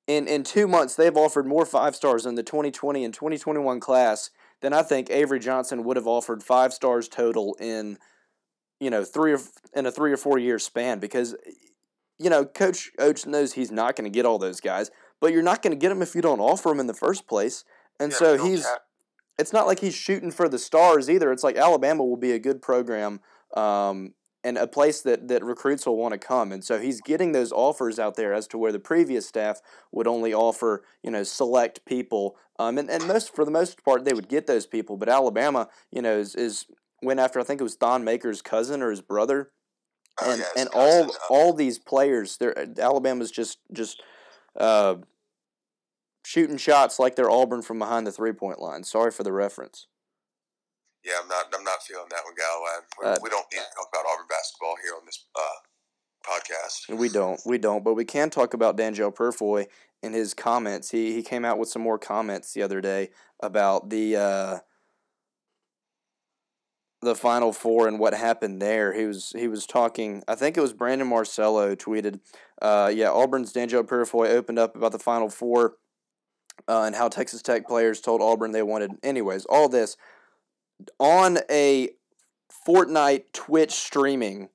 [0.07, 4.31] In in two months, they've offered more five stars in the 2020 and 2021 class
[4.63, 7.99] than I think Avery Johnson would have offered five stars total in,
[8.81, 9.41] you know, three or
[9.75, 11.35] in a three or four year span because
[12.19, 15.43] you know, Coach Oats knows he's not going to get all those guys, but you're
[15.43, 17.65] not going to get them if you don't offer them in the first place.
[18.01, 18.67] And yeah, so he's.
[19.39, 21.31] It's not like he's shooting for the stars either.
[21.31, 23.21] It's like Alabama will be a good program
[23.55, 26.53] um, and a place that, that recruits will want to come.
[26.53, 29.61] And so he's getting those offers out there as to where the previous staff
[29.93, 32.37] would only offer, you know, select people.
[32.59, 34.97] Um, and, and most for the most part they would get those people.
[34.97, 36.65] But Alabama, you know, is, is
[37.03, 39.51] went after I think it was Thon Maker's cousin or his brother
[40.23, 44.03] Oh, and and all all these players, they're Alabama's just just
[44.57, 44.97] uh,
[46.25, 48.83] shooting shots like they're Auburn from behind the three point line.
[48.85, 49.87] Sorry for the reference.
[51.05, 51.47] Yeah, I'm not.
[51.55, 52.87] I'm not feeling that one, Galloway.
[53.01, 56.99] We, uh, we don't need to talk about Auburn basketball here on this uh, podcast.
[56.99, 57.41] We don't.
[57.45, 57.85] We don't.
[57.85, 59.67] But we can talk about Danjel Purifoy
[60.03, 60.91] and his comments.
[60.91, 64.63] He he came out with some more comments the other day about the.
[67.07, 68.93] The Final Four and what happened there.
[68.93, 70.23] He was he was talking.
[70.27, 72.21] I think it was Brandon Marcello tweeted.
[72.61, 75.77] Uh, yeah, Auburn's Danjel Purifoy opened up about the Final Four
[76.69, 78.93] uh, and how Texas Tech players told Auburn they wanted.
[79.03, 79.97] Anyways, all this
[80.99, 81.91] on a
[82.67, 84.49] Fortnite Twitch streaming.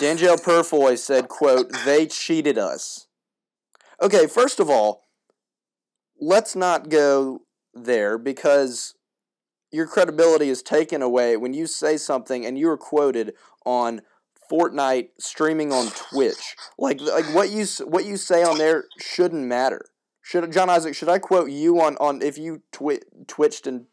[0.00, 3.08] Danjel Purifoy said, "quote They cheated us."
[4.00, 5.04] Okay, first of all,
[6.18, 7.42] let's not go
[7.74, 8.94] there because
[9.70, 13.34] your credibility is taken away when you say something and you are quoted
[13.66, 14.02] on
[14.50, 16.56] Fortnite streaming on Twitch.
[16.78, 19.84] Like like what you what you say on there shouldn't matter.
[20.22, 20.94] Should John Isaac?
[20.94, 23.86] Should I quote you on on if you twi- twitched and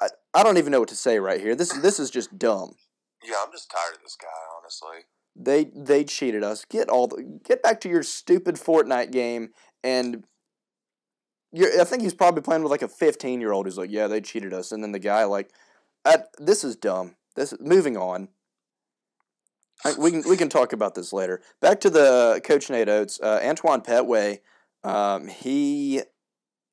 [0.00, 1.54] I, I don't even know what to say right here.
[1.54, 2.74] This this is just dumb.
[3.24, 5.06] Yeah, I'm just tired of this guy, honestly.
[5.36, 6.64] They they cheated us.
[6.64, 9.50] Get all the get back to your stupid Fortnite game
[9.82, 10.24] and
[11.52, 14.06] you're, I think he's probably playing with like a 15 year old who's like, yeah,
[14.06, 15.50] they cheated us, and then the guy like,
[16.38, 17.16] this is dumb.
[17.34, 18.28] This moving on.
[19.84, 21.40] I, we can we can talk about this later.
[21.60, 24.40] Back to the coach Nate Oats, uh, Antoine Petway.
[24.84, 26.02] Um, he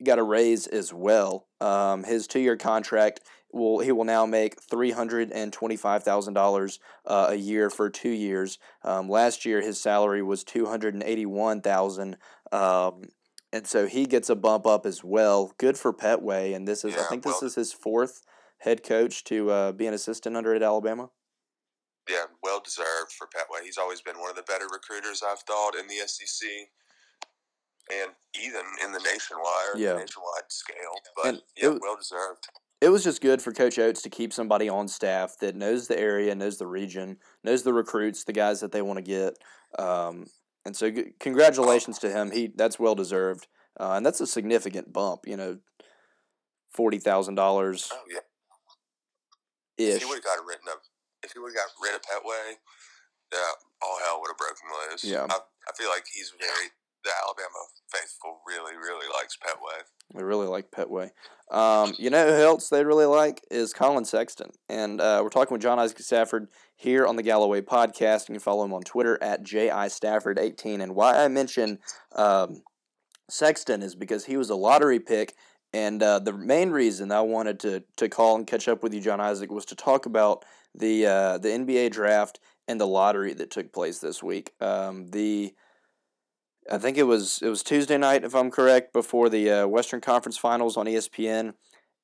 [0.03, 1.47] got a raise as well.
[1.61, 6.03] Um, his two year contract will he will now make three hundred and twenty five
[6.03, 8.59] thousand uh, dollars a year for two years.
[8.83, 12.17] Um, last year his salary was two hundred and eighty one thousand.
[12.51, 13.03] Um,
[13.51, 15.53] and so he gets a bump up as well.
[15.57, 18.21] Good for Petway, and this is yeah, I think this well, is his fourth
[18.59, 21.09] head coach to uh, be an assistant under at Alabama.
[22.09, 23.63] Yeah, well deserved for Petway.
[23.63, 26.47] He's always been one of the better recruiters I've thought in the SEC.
[27.91, 29.93] and even in the nationwide Yeah.
[29.93, 30.93] nationwide scale.
[31.15, 32.47] But And yeah, it- well deserved.
[32.81, 35.97] it was just good for Coach Oats to keep somebody on staff that knows the
[35.99, 39.39] area, knows the region, knows the recruits, the guys that they want to get.
[39.79, 40.27] Um,
[40.65, 42.31] and so, g- congratulations to him.
[42.31, 43.47] He that's well deserved,
[43.79, 45.21] uh, and that's a significant bump.
[45.25, 45.57] You know,
[46.71, 48.19] forty thousand dollars Oh yeah.
[49.77, 50.79] If he would have got rid of
[51.23, 52.55] if he would have got rid of Petway,
[53.31, 55.03] yeah, all hell would have broken loose.
[55.03, 55.25] Yeah.
[55.29, 56.69] I, I feel like he's very
[57.03, 57.59] the Alabama
[57.91, 59.83] faithful really, really likes Petway.
[60.15, 61.11] They really like Petway.
[61.51, 64.51] Um, you know who else they really like is Colin Sexton.
[64.67, 68.29] And uh, we're talking with John Isaac Stafford here on the Galloway podcast.
[68.29, 70.81] You can follow him on Twitter at JIStafford18.
[70.81, 71.79] And why I mention
[72.15, 72.61] um,
[73.29, 75.33] Sexton is because he was a lottery pick.
[75.71, 79.01] And uh, the main reason I wanted to, to call and catch up with you,
[79.01, 80.43] John Isaac, was to talk about
[80.75, 84.53] the uh, the NBA draft and the lottery that took place this week.
[84.61, 85.53] Um, the
[86.71, 90.01] I think it was it was Tuesday night, if I'm correct, before the uh, Western
[90.01, 91.53] Conference Finals on ESPN,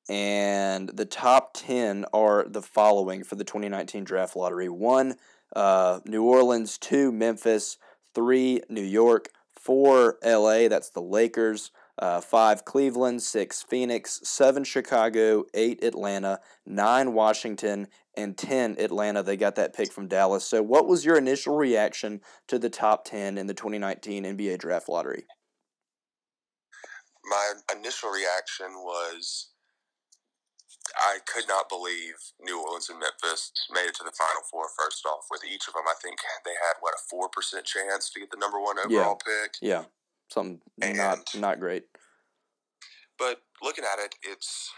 [0.08, 5.16] and the top ten are the following for the 2019 draft lottery: one,
[5.54, 7.78] uh, New Orleans; two, Memphis;
[8.14, 10.66] three, New York; four, L.A.
[10.68, 11.70] That's the Lakers.
[11.98, 19.22] Uh, five, Cleveland; six, Phoenix; seven, Chicago; eight, Atlanta; nine, Washington; and ten, Atlanta.
[19.22, 20.44] They got that pick from Dallas.
[20.44, 24.88] So, what was your initial reaction to the top 10 in the 2019 NBA draft
[24.88, 25.24] lottery.
[27.24, 29.48] My initial reaction was
[30.96, 34.66] I could not believe New Orleans and Memphis made it to the Final Four.
[34.78, 38.10] First off, with each of them, I think they had what a four percent chance
[38.10, 39.54] to get the number one overall pick.
[39.60, 39.84] Yeah,
[40.30, 41.84] something not not great.
[43.18, 44.70] But looking at it, it's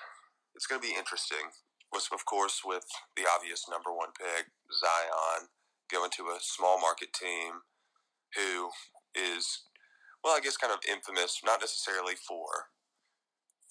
[0.54, 1.52] it's going to be interesting.
[1.92, 2.84] Was of course with
[3.16, 5.48] the obvious number one pick, Zion,
[5.90, 7.64] going to a small market team,
[8.36, 8.70] who
[9.16, 9.64] is,
[10.22, 12.68] well, I guess kind of infamous, not necessarily for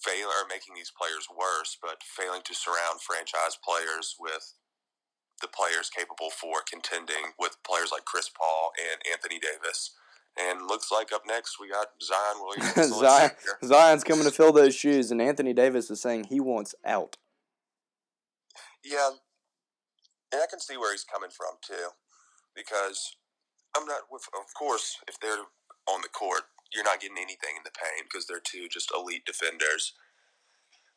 [0.02, 4.54] failing or making these players worse, but failing to surround franchise players with
[5.40, 9.94] the players capable for contending with players like Chris Paul and Anthony Davis.
[10.38, 12.98] And looks like up next we got Zion Williams.
[12.98, 13.30] Zion,
[13.64, 17.16] Zion's coming to fill those shoes, and Anthony Davis is saying he wants out.
[18.84, 19.10] Yeah,
[20.32, 21.90] and I can see where he's coming from too,
[22.54, 23.16] because
[23.76, 24.02] I'm not.
[24.10, 25.44] With, of course, if they're
[25.86, 29.24] on the court, you're not getting anything in the paint because they're two just elite
[29.24, 29.94] defenders.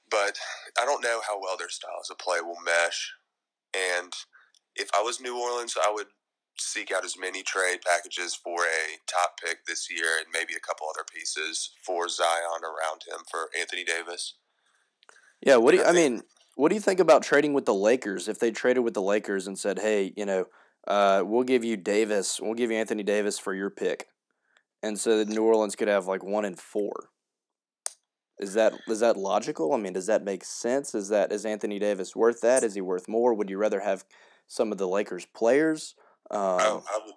[0.09, 0.37] But
[0.79, 3.13] I don't know how well their styles of play will mesh.
[3.73, 4.11] And
[4.75, 6.07] if I was New Orleans, I would
[6.59, 10.59] seek out as many trade packages for a top pick this year and maybe a
[10.59, 14.35] couple other pieces for Zion around him for Anthony Davis.
[15.41, 16.21] Yeah, what do you, I I mean?
[16.61, 18.27] What do you think about trading with the Lakers?
[18.27, 20.45] If they traded with the Lakers and said, "Hey, you know,
[20.87, 24.09] uh, we'll give you Davis, we'll give you Anthony Davis for your pick,"
[24.83, 27.09] and so that New Orleans could have like one and four.
[28.37, 29.73] Is that is that logical?
[29.73, 30.93] I mean, does that make sense?
[30.93, 32.63] Is that is Anthony Davis worth that?
[32.63, 33.33] Is he worth more?
[33.33, 34.05] Would you rather have
[34.45, 35.95] some of the Lakers players?
[36.29, 37.15] Um, Oh, I, would,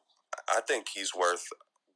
[0.56, 1.44] I think he's worth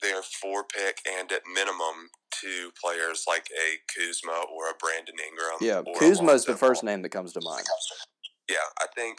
[0.02, 5.58] their four pick and at minimum two players like a Kuzma or a Brandon Ingram.
[5.61, 7.64] yeah, Kuzma is the first name that comes to mind.
[8.48, 9.18] Yeah, I think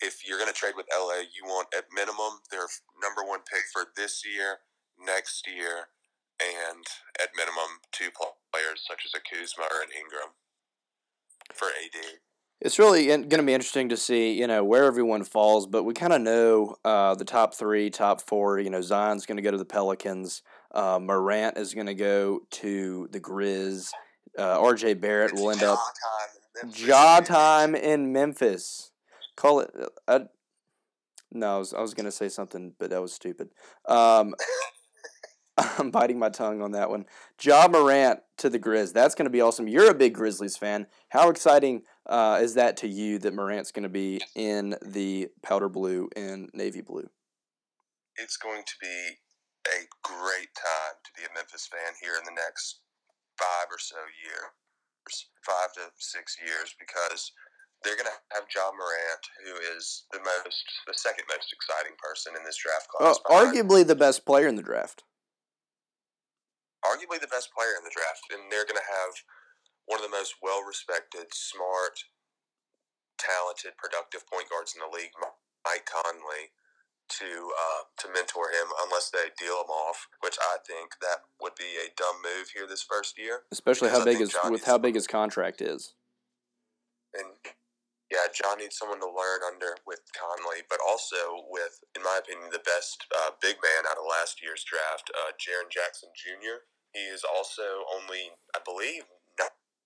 [0.00, 2.66] if you're going to trade with LA, you want at minimum their
[3.02, 4.58] number one pick for this year,
[4.98, 5.92] next year,
[6.42, 6.84] and
[7.22, 10.34] at minimum two players such as a Kuzma or an Ingram
[11.54, 12.18] for AD.
[12.64, 15.66] It's really going to be interesting to see, you know, where everyone falls.
[15.66, 18.60] But we kind of know uh, the top three, top four.
[18.60, 20.42] You know, Zion's going to go to the Pelicans.
[20.70, 23.90] Uh, Morant is going to go to the Grizz.
[24.38, 24.94] Uh, R.J.
[24.94, 26.30] Barrett will end up time.
[26.62, 28.92] in Memphis, Ja time in Memphis.
[29.36, 29.70] Call it.
[29.76, 30.20] Uh, I,
[31.32, 33.48] no, I was, I was going to say something, but that was stupid.
[33.88, 34.34] Um,
[35.78, 37.04] I'm biting my tongue on that one.
[37.42, 38.92] Ja Morant to the Grizz.
[38.92, 39.68] That's going to be awesome.
[39.68, 40.86] You're a big Grizzlies fan.
[41.10, 45.68] How exciting uh, is that to you that Morant's going to be in the powder
[45.68, 47.08] blue and navy blue?
[48.16, 49.16] it's going to be
[49.68, 52.80] a great time to be a Memphis fan here in the next
[53.38, 57.32] five or so years, five to six years, because
[57.82, 62.34] they're going to have Ja Morant, who is the most, the second most exciting person
[62.36, 63.18] in this draft class.
[63.26, 65.04] behind- arguably the best player in the draft.
[66.82, 69.22] Arguably the best player in the draft, and they're going to have
[69.86, 72.06] one of the most well-respected, smart,
[73.18, 75.14] talented, productive point guards in the league,
[75.64, 76.54] Mike Conley,
[77.18, 78.70] to uh, to mentor him.
[78.86, 82.66] Unless they deal him off, which I think that would be a dumb move here
[82.66, 83.42] this first year.
[83.50, 85.94] Especially how I big his with how big his contract is.
[87.12, 87.54] And
[88.12, 92.52] yeah, John needs someone to learn under with Conley, but also with, in my opinion,
[92.52, 96.68] the best uh, big man out of last year's draft, uh, Jaren Jackson Jr.
[96.92, 99.08] He is also only, I believe,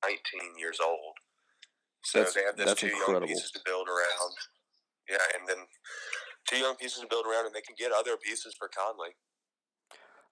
[0.02, 1.14] 19 years old.
[2.02, 3.26] So That's- they have those two incredible.
[3.26, 4.34] young pieces to build around.
[5.08, 5.62] Yeah, and then
[6.50, 9.14] two young pieces to build around, and they can get other pieces for Conley.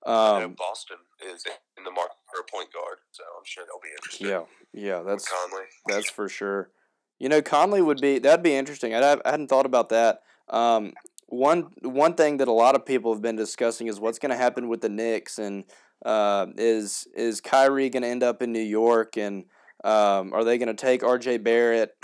[0.07, 1.47] I know Um, Boston is
[1.79, 4.27] in the market for a point guard, so I'm sure they'll be interested.
[4.29, 5.65] yeah, yeah, that's Conley.
[5.87, 6.71] that's for sure.
[7.19, 8.95] You know, Conley would be that'd be interesting.
[8.95, 10.21] I, I hadn't thought about that.
[10.49, 10.93] Um,
[11.27, 14.37] one one thing that a lot of people have been discussing is what's going to
[14.37, 15.65] happen with the Knicks and
[16.05, 19.45] uh, is is Kyrie going to end up in New York and
[19.85, 21.39] um, are they going to take R.J.
[21.39, 21.95] Barrett,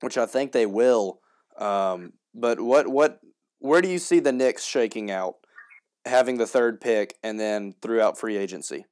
[0.00, 1.20] which I think they will.
[1.56, 3.20] Um, but what what
[3.60, 5.36] where do you see the Knicks shaking out,
[6.04, 8.86] having the third pick and then throughout free agency?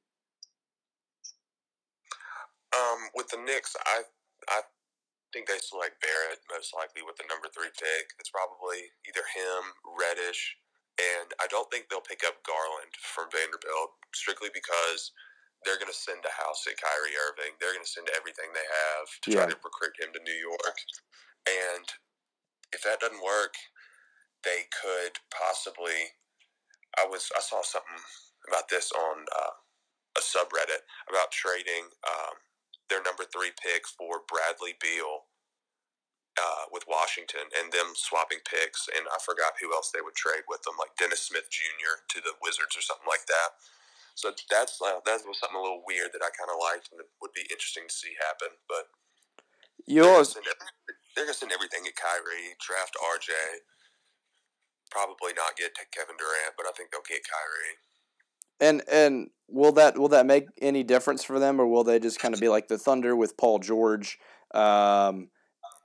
[2.73, 4.01] Um, with the Knicks, I
[4.49, 4.61] I
[5.35, 8.15] think they select Barrett most likely with the number three pick.
[8.15, 10.55] It's probably either him, Reddish,
[10.95, 15.11] and I don't think they'll pick up Garland from Vanderbilt strictly because
[15.67, 17.59] they're going to send a house at Kyrie Irving.
[17.59, 20.77] They're going to send everything they have to try to recruit him to New York,
[21.43, 21.83] and
[22.71, 23.59] if that doesn't work,
[24.47, 26.15] they could possibly.
[26.95, 27.99] I was I saw something
[28.47, 29.55] about this on uh,
[30.15, 32.39] a subreddit about trading um,
[32.89, 35.24] their number three pick for Bradley Beal
[36.35, 38.87] uh, with Washington and them swapping picks.
[38.91, 42.03] And I forgot who else they would trade with them, like Dennis Smith Jr.
[42.11, 43.55] to the Wizards or something like that.
[44.15, 47.03] So that's uh, that was something a little weird that I kind of liked and
[47.03, 48.55] it would be interesting to see happen.
[48.67, 48.87] But
[49.83, 53.35] yours, they're always gonna, send, they're gonna send everything at Kyrie, draft RJ.
[54.87, 57.75] Probably not get Kevin Durant, but I think they'll get Kyrie.
[58.63, 62.19] And and will that will that make any difference for them, or will they just
[62.19, 64.17] kind of be like the Thunder with Paul George,
[64.53, 65.27] um,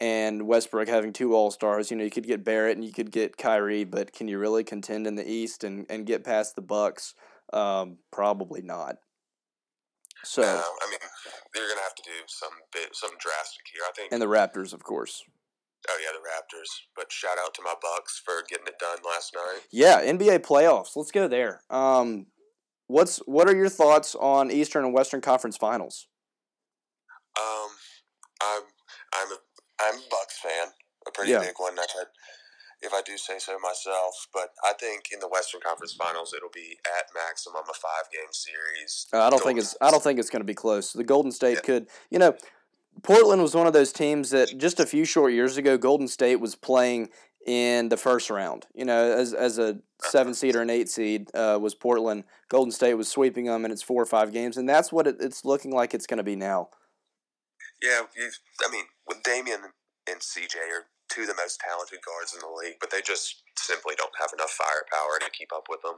[0.01, 1.91] and Westbrook having two All Stars?
[1.91, 4.65] You know, you could get Barrett and you could get Kyrie, but can you really
[4.65, 7.15] contend in the East and, and get past the Bucks?
[7.53, 8.97] Um, probably not.
[10.25, 10.99] So No, I mean
[11.55, 13.83] they're gonna have to do some bit, something drastic here.
[13.89, 14.13] I think.
[14.13, 15.23] and the Raptors, of course.
[15.89, 16.69] oh yeah, the Raptors.
[16.95, 19.63] But shout out to my Bucks for getting it done last night.
[19.73, 20.95] Yeah, NBA playoffs.
[20.95, 21.63] Let's go there.
[21.71, 22.27] Um,
[22.87, 26.07] what's what are your thoughts on Eastern and Western Conference Finals?
[27.41, 27.71] Um,
[28.43, 28.63] I'm
[29.15, 29.39] I'm a
[29.89, 30.69] I'm a Bucks fan,
[31.07, 31.41] a pretty Yeah.
[31.41, 31.75] big one.
[31.79, 32.05] If I,
[32.83, 36.49] if I do say so myself, but I think in the Western Conference Finals it'll
[36.51, 39.07] be at maximum a five game series.
[39.13, 39.77] Uh, I don't think Golden it's.
[39.81, 40.93] I don't think it's going to be close.
[40.93, 41.61] The Golden State Yeah.
[41.61, 41.89] could.
[42.11, 42.37] You know,
[43.03, 46.37] Portland was one of those teams that just a few short years ago, Golden State
[46.37, 47.11] was playing
[47.47, 48.67] in the first round.
[48.75, 52.25] You know, as as a seven seed or an eight seed uh, was Portland.
[52.49, 55.17] Golden State was sweeping them in its four or five games, and that's what it,
[55.21, 56.71] it's looking like it's going to be now.
[57.83, 58.03] Yeah,
[58.67, 59.75] I mean, with Damian
[60.09, 63.43] and CJ are two of the most talented guards in the league, but they just
[63.59, 65.97] simply don't have enough firepower to keep up with them.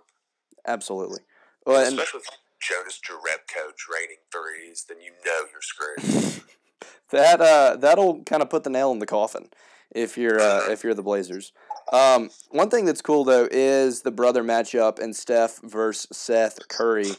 [0.66, 1.20] Absolutely.
[1.66, 2.28] Well, and Especially with
[2.60, 6.42] Jonas Jerebko draining threes, then you know you're screwed.
[7.10, 9.48] that uh, that'll kind of put the nail in the coffin
[9.94, 11.52] if you're uh, if you're the Blazers.
[11.92, 17.12] Um, one thing that's cool though is the brother matchup and Steph versus Seth Curry.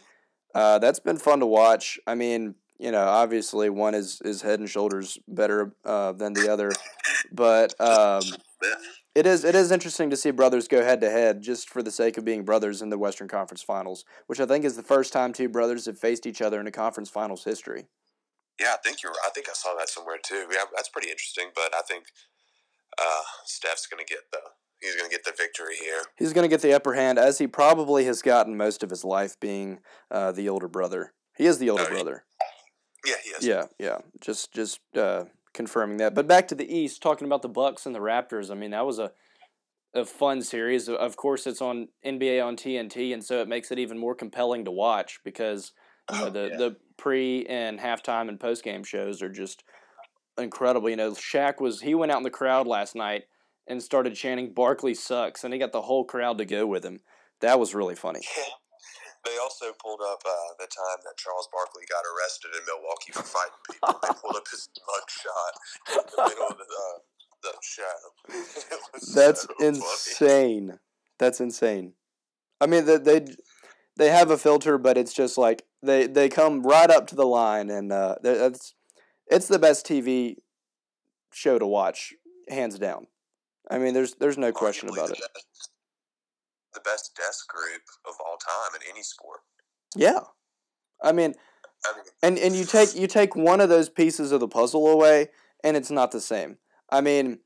[0.55, 1.99] Uh, that's been fun to watch.
[2.07, 6.51] I mean, you know, obviously one is is head and shoulders better uh, than the
[6.51, 6.69] other,
[7.31, 8.21] but um,
[9.15, 11.91] it is it is interesting to see brothers go head to head just for the
[11.91, 15.13] sake of being brothers in the Western Conference Finals, which I think is the first
[15.13, 17.85] time two brothers have faced each other in a conference finals history.
[18.59, 19.13] Yeah, I think you're.
[19.25, 20.45] I think I saw that somewhere too.
[20.51, 21.51] Yeah, that's pretty interesting.
[21.55, 22.03] But I think
[23.01, 24.39] uh, Steph's going to get the.
[24.81, 26.01] He's going to get the victory here.
[26.17, 29.05] He's going to get the upper hand, as he probably has gotten most of his
[29.05, 29.79] life, being
[30.11, 31.13] uh, the older brother.
[31.37, 32.25] He is the older Oh, he- brother.
[33.05, 33.45] Yeah, he is.
[33.45, 33.97] Yeah, yeah.
[34.21, 36.15] Just just uh, confirming that.
[36.15, 38.49] But back to the East, talking about the Bucks and the Raptors.
[38.51, 39.11] I mean, that was a
[39.93, 40.89] a fun series.
[40.89, 44.65] Of course, it's on NBA on TNT, and so it makes it even more compelling
[44.65, 45.71] to watch because
[46.11, 46.57] you know, Oh, the yeah.
[46.57, 49.63] the pre and halftime and post game shows are just
[50.37, 50.89] incredible.
[50.89, 53.23] You know, Shaq was he went out in the crowd last night
[53.67, 57.01] and started chanting "Barkley sucks," and he got the whole crowd to go with him.
[57.41, 58.21] That was really funny.
[59.25, 63.23] They also pulled up uh, the time that Charles Barkley got arrested in Milwaukee for
[63.23, 63.99] fighting people.
[64.01, 65.53] they pulled up his mugshot
[65.91, 66.99] in the middle of the, uh,
[67.43, 69.13] the show.
[69.15, 69.67] That's so funny.
[69.69, 70.79] insane.
[71.19, 71.93] That's insane.
[72.59, 73.25] I mean, they, they
[73.95, 77.25] they have a filter, but it's just like they they come right up to the
[77.25, 78.73] line, and uh, that's
[79.27, 80.37] it's the best TV
[81.31, 82.13] show to watch,
[82.49, 83.07] hands down.
[83.69, 85.19] I mean, there's there's no question about it.
[86.73, 89.41] The best desk group of all time in any sport.
[89.95, 90.19] Yeah,
[91.01, 91.35] I mean,
[91.85, 94.87] I mean, and and you take you take one of those pieces of the puzzle
[94.87, 95.29] away,
[95.63, 96.57] and it's not the same.
[96.89, 97.39] I mean,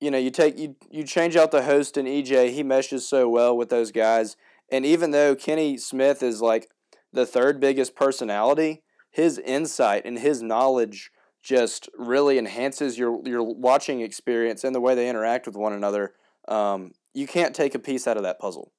[0.00, 3.28] you know, you take you you change out the host and EJ, he meshes so
[3.28, 4.36] well with those guys,
[4.70, 6.68] and even though Kenny Smith is like
[7.12, 11.10] the third biggest personality, his insight and his knowledge
[11.42, 16.14] just really enhances your your watching experience and the way they interact with one another.
[16.46, 18.70] Um, you can't take a piece out of that puzzle.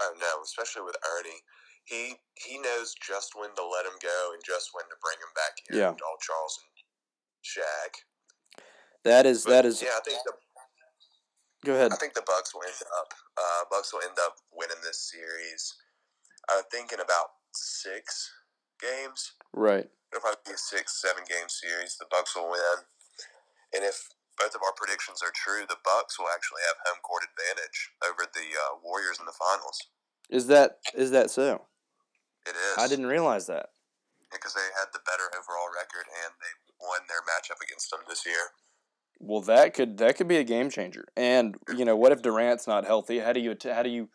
[0.00, 1.42] Oh no, especially with Ernie.
[1.84, 5.34] He he knows just when to let him go and just when to bring him
[5.34, 5.78] back in.
[5.78, 5.90] Yeah.
[5.90, 6.70] All Charles and
[7.42, 7.92] Shaq.
[9.02, 9.82] That is But, that is.
[9.82, 10.32] Yeah, I think the
[11.64, 11.92] Go ahead.
[11.92, 15.74] I think the Bucks will end up uh, Bucks will end up winning this series.
[16.48, 18.30] I'm thinking about six
[18.80, 19.32] games.
[19.52, 19.90] Right.
[20.12, 21.96] It'll probably be a six, seven game series.
[21.98, 22.86] The Bucks will win,
[23.74, 24.08] and if
[24.40, 28.24] both of our predictions are true, the Bucks will actually have home court advantage over
[28.24, 29.76] the uh, Warriors in the finals.
[30.30, 31.68] Is that is that so?
[32.48, 32.78] It is.
[32.78, 33.76] I didn't realize that.
[34.32, 38.24] because they had the better overall record and they won their matchup against them this
[38.24, 38.56] year.
[39.18, 41.06] Well, that could that could be a game changer.
[41.16, 43.18] And you know, what if Durant's not healthy?
[43.18, 44.08] How do you how do you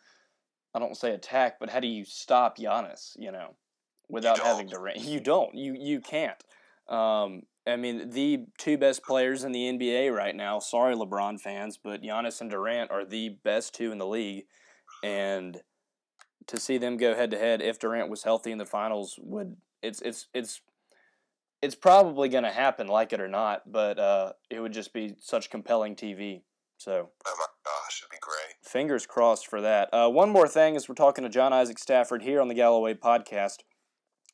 [0.74, 3.12] I don't say attack, but how do you stop Giannis?
[3.16, 3.54] You know,
[4.08, 4.46] without don't.
[4.46, 5.54] having Durant, you don't.
[5.54, 6.42] You you can't.
[6.88, 10.60] Um, I mean, the two best players in the NBA right now.
[10.60, 14.44] Sorry, LeBron fans, but Giannis and Durant are the best two in the league,
[15.02, 15.60] and
[16.46, 19.56] to see them go head to head if Durant was healthy in the finals would
[19.82, 20.60] it's it's it's
[21.62, 23.70] it's probably going to happen, like it or not.
[23.70, 26.42] But uh, it would just be such compelling TV.
[26.78, 26.92] So
[27.26, 28.54] Oh my gosh, it'd be great.
[28.62, 29.88] fingers crossed for that.
[29.92, 32.94] Uh, one more thing as we're talking to John Isaac Stafford here on the Galloway
[32.94, 33.60] podcast.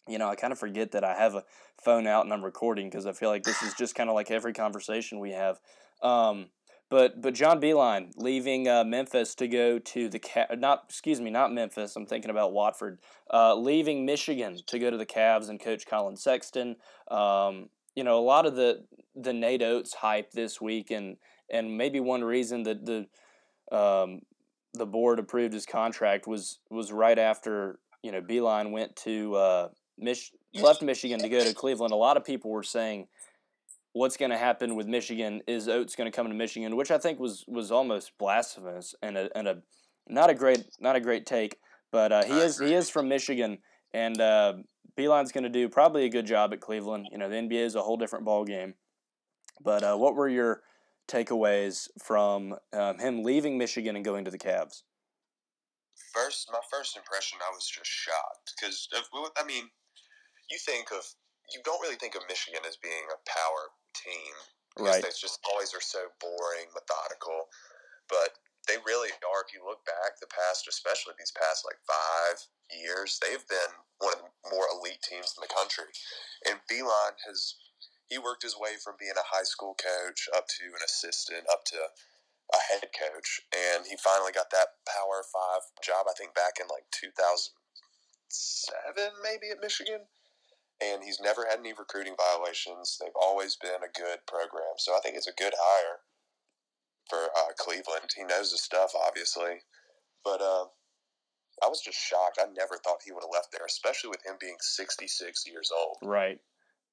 [0.08, 1.44] You know, I kind of forget that I have a
[1.82, 4.30] phone out and I'm recording because I feel like this is just kind of like
[4.30, 5.60] every conversation we have.
[6.02, 6.46] Um,
[6.90, 11.30] but but John Beilein leaving uh, Memphis to go to the Ca- not excuse me
[11.30, 12.98] not Memphis I'm thinking about Watford
[13.32, 16.76] uh, leaving Michigan to go to the Cavs and coach Colin Sexton.
[17.10, 18.84] Um, you know a lot of the
[19.16, 21.16] the Nate Oats hype this week and
[21.50, 23.06] and maybe one reason that the
[23.74, 24.20] um,
[24.74, 29.68] the board approved his contract was was right after you know Beilein went to uh,
[30.02, 31.92] Mich- left Michigan to go to Cleveland.
[31.92, 33.08] A lot of people were saying
[33.92, 36.98] what's going to happen with Michigan is Oats going to come to Michigan, which I
[36.98, 39.62] think was was almost blasphemous and a, and a
[40.08, 41.58] not a great not a great take.
[41.90, 43.58] But uh, he is he is from Michigan,
[43.92, 44.54] and uh,
[44.96, 47.08] Beilein's going to do probably a good job at Cleveland.
[47.12, 48.74] You know, the NBA is a whole different ball game.
[49.62, 50.62] But uh, what were your
[51.08, 54.82] takeaways from um, him leaving Michigan and going to the Cavs?
[56.14, 58.88] First, my first impression, I was just shocked because
[59.36, 59.64] I mean,
[60.52, 61.02] you think of
[61.52, 64.36] you don't really think of Michigan as being a power team
[64.78, 65.02] Right.
[65.04, 67.52] they just always are so boring, methodical.
[68.08, 69.44] But they really are.
[69.44, 72.40] If you look back, the past, especially these past like five
[72.72, 75.92] years, they've been one of the more elite teams in the country.
[76.48, 77.56] And Beilein has
[78.08, 81.64] he worked his way from being a high school coach up to an assistant, up
[81.72, 81.78] to
[82.52, 86.06] a head coach, and he finally got that Power Five job.
[86.08, 87.54] I think back in like two thousand
[88.28, 90.08] seven, maybe at Michigan.
[90.82, 92.98] And he's never had any recruiting violations.
[93.00, 95.98] They've always been a good program, so I think it's a good hire
[97.08, 98.10] for uh, Cleveland.
[98.16, 99.62] He knows his stuff, obviously,
[100.24, 100.64] but uh,
[101.62, 102.38] I was just shocked.
[102.40, 105.98] I never thought he would have left there, especially with him being sixty-six years old.
[106.02, 106.38] Right.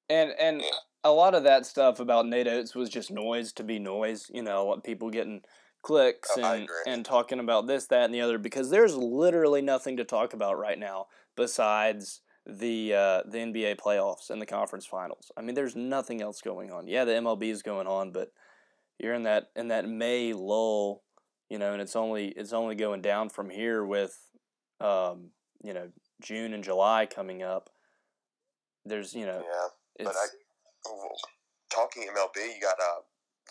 [0.08, 0.68] And and Yeah.
[1.04, 4.30] a lot of that stuff about Nate Oats was just noise to be noise.
[4.32, 5.42] You know, people getting
[5.82, 9.96] clicks Oh, and and talking about this, that, and the other because there's literally nothing
[9.96, 15.30] to talk about right now besides the uh, the NBA playoffs and the conference finals.
[15.36, 16.86] I mean, there's nothing else going on.
[16.86, 18.32] Yeah, the MLB is going on, but
[18.98, 21.02] you're in that in that May lull,
[21.48, 24.16] you know, and it's only it's only going down from here with,
[24.80, 25.30] um,
[25.62, 25.88] you know,
[26.22, 27.70] June and July coming up.
[28.84, 30.26] There's you know, Yeah, but I
[30.86, 31.12] well,
[31.72, 33.00] talking MLB, you got uh,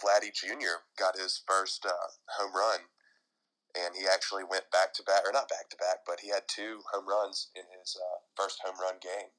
[0.03, 0.81] Vladdy Jr.
[0.97, 1.91] got his first uh,
[2.37, 2.79] home run,
[3.75, 6.43] and he actually went back to back, or not back to back, but he had
[6.47, 9.29] two home runs in his uh, first home run game.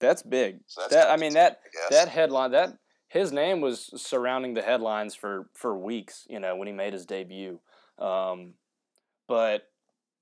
[0.00, 0.60] that's big.
[0.66, 2.78] So that's That I mean that I that headline that
[3.08, 6.26] his name was surrounding the headlines for for weeks.
[6.28, 7.60] You know when he made his debut,
[7.98, 8.54] um,
[9.28, 9.68] but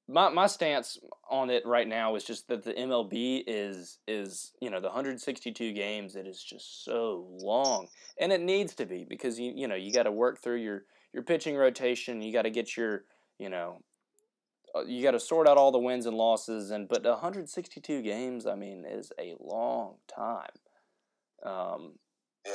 [0.08, 0.98] my my stance
[1.30, 5.72] on it right now is just that the MLB is is you know the 162
[5.72, 6.16] games.
[6.16, 9.92] It is just so long, and it needs to be because you you know you
[9.92, 12.22] got to work through your your pitching rotation.
[12.22, 13.04] You got to get your
[13.38, 13.82] you know
[14.74, 18.46] uh, you got to sort out all the wins and losses and but 162 games
[18.46, 20.50] i mean is a long time
[21.44, 21.94] um,
[22.46, 22.52] yeah,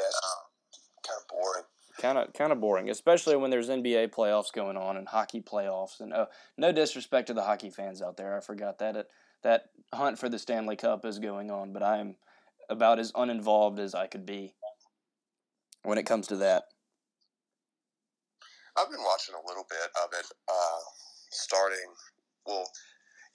[1.05, 1.64] kind of boring.
[1.99, 5.99] kind of kind of boring especially when there's nba playoffs going on and hockey playoffs
[5.99, 6.26] and uh,
[6.58, 9.08] no disrespect to the hockey fans out there i forgot that it,
[9.43, 12.16] that hunt for the stanley cup is going on but i'm
[12.70, 14.53] about as uninvolved as i could be
[15.84, 16.64] when it comes to that
[18.78, 20.82] I've been watching a little bit of it, uh,
[21.32, 21.89] starting.
[22.45, 22.69] Well,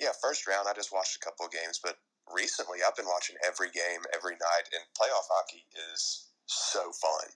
[0.00, 1.96] yeah, first round I just watched a couple of games, but
[2.32, 7.30] recently I've been watching every game every night, and playoff hockey is so fun.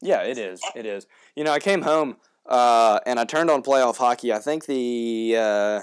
[0.00, 0.60] Yeah, it is.
[0.74, 1.06] It is.
[1.34, 2.16] You know, I came home
[2.46, 4.32] uh, and I turned on playoff hockey.
[4.32, 5.80] I think the uh,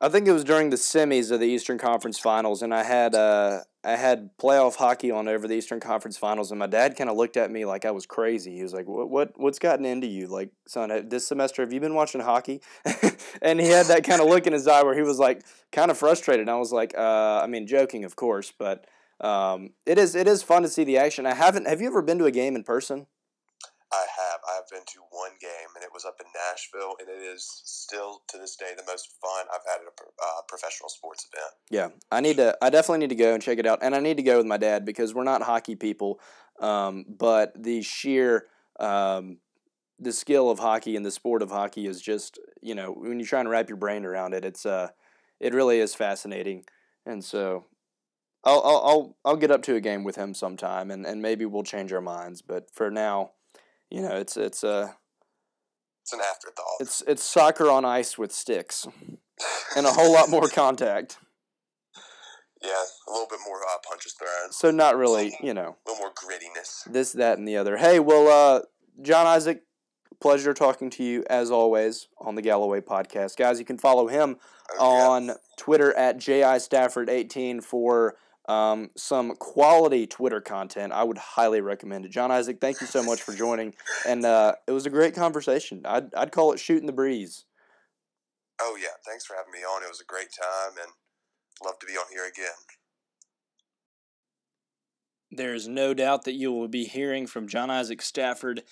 [0.00, 3.14] I think it was during the semis of the Eastern Conference Finals, and I had
[3.14, 7.08] uh, I had playoff hockey on over the Eastern Conference Finals, and my dad kind
[7.08, 8.56] of looked at me like I was crazy.
[8.56, 10.26] He was like, "What what what's gotten into you?
[10.26, 12.60] Like, son, this semester have you been watching hockey?"
[13.42, 15.90] and he had that kind of look in his eye where he was like kind
[15.90, 16.42] of frustrated.
[16.42, 18.84] And I was like, uh, I mean, joking, of course, but
[19.20, 21.24] um, it is it is fun to see the action.
[21.24, 21.68] I haven't.
[21.68, 23.06] Have you ever been to a game in person?
[24.48, 24.64] I have.
[24.70, 28.36] Been to one game, and it was up in Nashville, and it is still to
[28.36, 31.52] this day the most fun I've had at a uh, professional sports event.
[31.70, 32.56] Yeah, I need to.
[32.60, 34.44] I definitely need to go and check it out, and I need to go with
[34.44, 36.20] my dad because we're not hockey people,
[36.60, 38.46] um, but the sheer
[38.78, 39.38] um,
[39.98, 43.26] the skill of hockey and the sport of hockey is just you know when you're
[43.26, 44.88] trying to wrap your brain around it, it's uh,
[45.40, 46.64] it really is fascinating,
[47.06, 47.64] and so.
[48.44, 51.64] I'll I'll I'll get up to a game with him sometime, and, and maybe we'll
[51.64, 52.40] change our minds.
[52.40, 53.32] But for now,
[53.90, 54.92] you know, it's it's uh
[56.02, 56.80] it's an afterthought.
[56.80, 58.86] It's it's soccer on ice with sticks,
[59.76, 61.18] and a whole lot more contact.
[62.62, 64.52] Yeah, a little bit more uh, punches thrown.
[64.52, 65.76] So not really, you know.
[65.86, 66.90] A little more grittiness.
[66.90, 67.76] This, that, and the other.
[67.76, 68.62] Hey, well, uh,
[69.00, 69.62] John Isaac,
[70.20, 73.60] pleasure talking to you as always on the Galloway podcast, guys.
[73.60, 74.38] You can follow him
[74.76, 75.34] oh, on yeah.
[75.56, 78.16] Twitter at jistafford18 for
[78.48, 80.92] um, some quality Twitter content.
[80.92, 82.10] I would highly recommend it.
[82.10, 83.74] John Isaac, thank you so much for joining,
[84.06, 85.82] and uh, it was a great conversation.
[85.84, 87.44] I'd I'd call it shooting the breeze.
[88.60, 89.82] Oh yeah, thanks for having me on.
[89.82, 90.92] It was a great time, and
[91.64, 92.48] love to be on here again.
[95.30, 98.62] There's no doubt that you will be hearing from John Isaac Stafford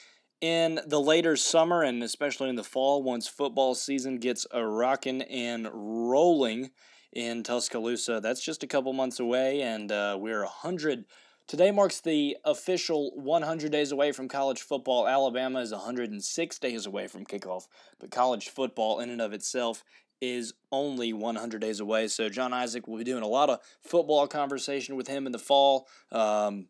[0.40, 5.22] in the later summer and especially in the fall once football season gets a rocking
[5.22, 6.70] and rolling
[7.16, 8.20] in Tuscaloosa.
[8.20, 11.06] That's just a couple months away, and uh, we're 100.
[11.48, 15.08] Today marks the official 100 days away from college football.
[15.08, 19.82] Alabama is 106 days away from kickoff, but college football, in and of itself,
[20.20, 22.06] is only 100 days away.
[22.08, 25.38] So, John Isaac will be doing a lot of football conversation with him in the
[25.38, 25.88] fall.
[26.12, 26.66] Um,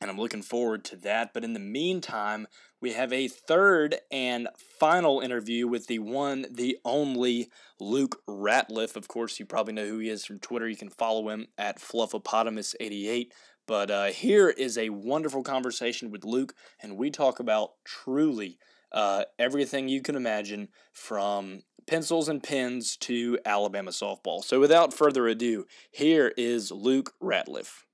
[0.00, 1.32] and I'm looking forward to that.
[1.32, 2.46] But in the meantime,
[2.80, 7.50] we have a third and final interview with the one, the only
[7.80, 8.96] Luke Ratliff.
[8.96, 10.68] Of course, you probably know who he is from Twitter.
[10.68, 13.28] You can follow him at Fluffopotamus88.
[13.66, 18.58] But uh, here is a wonderful conversation with Luke, and we talk about truly
[18.92, 24.42] uh, everything you can imagine from pencils and pens to Alabama softball.
[24.44, 27.84] So without further ado, here is Luke Ratliff.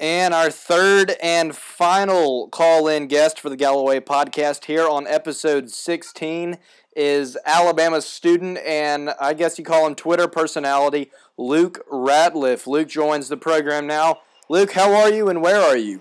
[0.00, 5.72] And our third and final call in guest for the Galloway podcast here on episode
[5.72, 6.56] 16
[6.94, 12.68] is Alabama student and I guess you call him Twitter personality, Luke Ratliff.
[12.68, 14.20] Luke joins the program now.
[14.48, 16.00] Luke, how are you and where are you?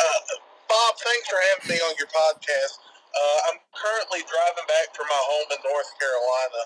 [0.00, 0.20] Uh,
[0.66, 2.80] Bob, thanks for having me on your podcast.
[3.12, 6.62] Uh, I'm currently driving back from my home in North Carolina.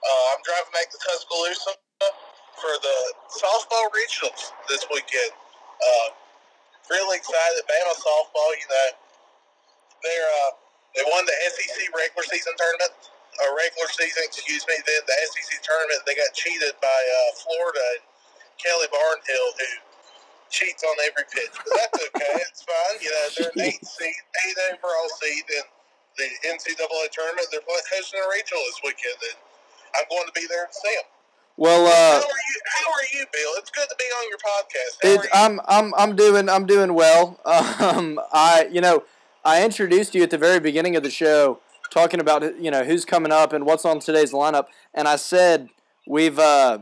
[0.00, 1.85] Uh, I'm driving back to Tuscaloosa
[2.60, 2.98] for the
[3.28, 5.32] softball regionals this weekend.
[5.76, 6.08] Uh,
[6.90, 7.62] really excited.
[7.68, 8.88] Bama softball, you know,
[10.02, 10.52] they're uh,
[10.96, 12.92] they won the SEC regular season tournament,
[13.44, 14.76] or regular season, excuse me.
[14.88, 18.02] Then the SEC tournament, they got cheated by uh, Florida and
[18.56, 19.70] Kelly Barnhill, who
[20.48, 21.52] cheats on every pitch.
[21.52, 22.34] But that's okay.
[22.48, 22.96] it's fine.
[23.04, 24.16] You know, they're an eight seed,
[24.48, 25.66] eight overall seed in
[26.16, 27.46] the NCAA tournament.
[27.52, 29.38] They're hosting a regional this weekend, and
[30.00, 31.08] I'm going to be there to see them.
[31.58, 33.50] Well, uh, how, are you, how are you, Bill?
[33.56, 35.24] It's good to be on your podcast.
[35.24, 37.40] It, I'm I'm I'm doing I'm doing well.
[37.86, 39.04] Um, I you know
[39.44, 43.04] I introduced you at the very beginning of the show, talking about you know who's
[43.04, 45.68] coming up and what's on today's lineup, and I said
[46.06, 46.78] we've uh,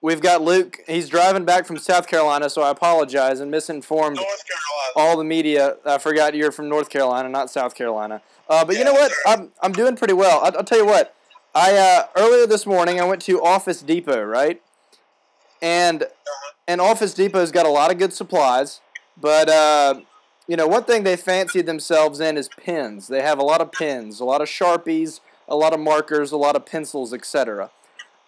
[0.00, 0.78] we've got Luke.
[0.88, 4.18] He's driving back from South Carolina, so I apologize and misinformed
[4.96, 5.76] all the media.
[5.84, 8.22] I forgot you're from North Carolina, not South Carolina.
[8.48, 9.10] Uh, but yeah, you know what?
[9.10, 9.32] Sure.
[9.32, 10.40] I'm I'm doing pretty well.
[10.44, 11.15] I'll, I'll tell you what.
[11.56, 14.60] I uh, earlier this morning I went to Office Depot, right?
[15.62, 16.04] And
[16.68, 18.82] and Office Depot's got a lot of good supplies,
[19.18, 20.00] but uh,
[20.46, 23.08] you know one thing they fancy themselves in is pens.
[23.08, 26.36] They have a lot of pens, a lot of sharpies, a lot of markers, a
[26.36, 27.70] lot of pencils, etc.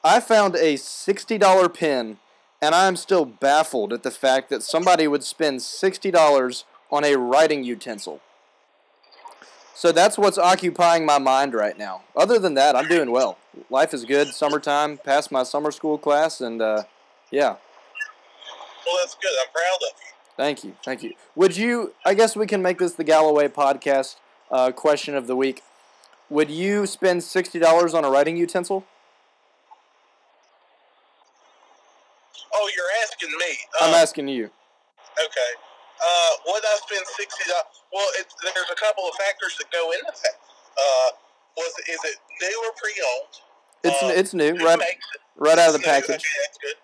[0.03, 2.17] I found a sixty dollar pen,
[2.63, 7.17] and I'm still baffled at the fact that somebody would spend sixty dollars on a
[7.17, 8.23] writing utensil.
[9.79, 12.03] So that's what's occupying my mind right now.
[12.17, 13.39] Other than that, I'm doing well.
[13.71, 14.27] Life is good.
[14.27, 16.83] Summertime, passed my summer school class, and uh,
[17.31, 17.51] yeah.
[18.85, 19.31] Well, that's good.
[19.41, 20.13] I'm proud of you.
[20.37, 20.75] Thank you.
[20.85, 21.13] Thank you.
[21.37, 24.17] Would you, I guess we can make this the Galloway podcast
[24.51, 25.63] uh, question of the week.
[26.29, 28.85] would you spend sixty dollars on a writing utensil?
[32.53, 33.59] Oh, you're asking me.
[33.81, 34.51] I'm Um, asking you.
[35.25, 35.51] Okay.
[35.99, 37.83] Uh, would I spend sixty dollars?
[37.93, 40.37] Well, it, there's a couple of factors that go into that.
[40.79, 41.11] Uh,
[41.57, 43.35] was is it new or pre-owned?
[43.85, 44.97] It's uh, it's new, right it?
[45.37, 46.23] right out of the package.
[46.23, 46.79] Okay, that's good.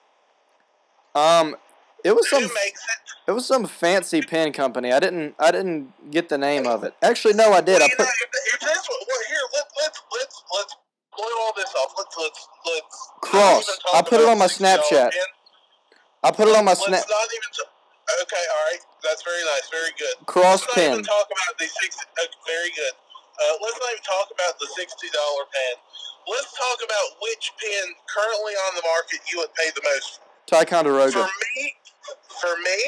[1.18, 1.56] Um,
[2.04, 3.30] it was some Who makes it?
[3.30, 4.92] it was some fancy pen company.
[4.92, 6.94] I didn't I didn't get the name of it.
[7.02, 7.82] Actually, no, I did.
[7.82, 10.76] I Well, you put know, if, if what, well, here, let, let's let's let's
[11.16, 11.94] blow all this off.
[11.96, 13.78] Let's let's let's Cross.
[13.94, 15.12] I put it on my Snapchat.
[16.24, 17.04] I put it on my snap.
[17.06, 17.62] T-
[18.22, 18.82] okay, all right.
[19.02, 19.66] That's very nice.
[19.70, 20.16] Very good.
[20.26, 20.92] cross let's not pen.
[21.00, 22.04] even talk about the sixty.
[22.20, 22.94] Uh, very good.
[23.34, 25.74] Uh, let's not even talk about the sixty dollar pen.
[26.28, 30.20] Let's talk about which pen currently on the market you would pay the most.
[30.48, 31.24] For Ticonderoga.
[31.24, 31.62] For me,
[32.40, 32.78] for me,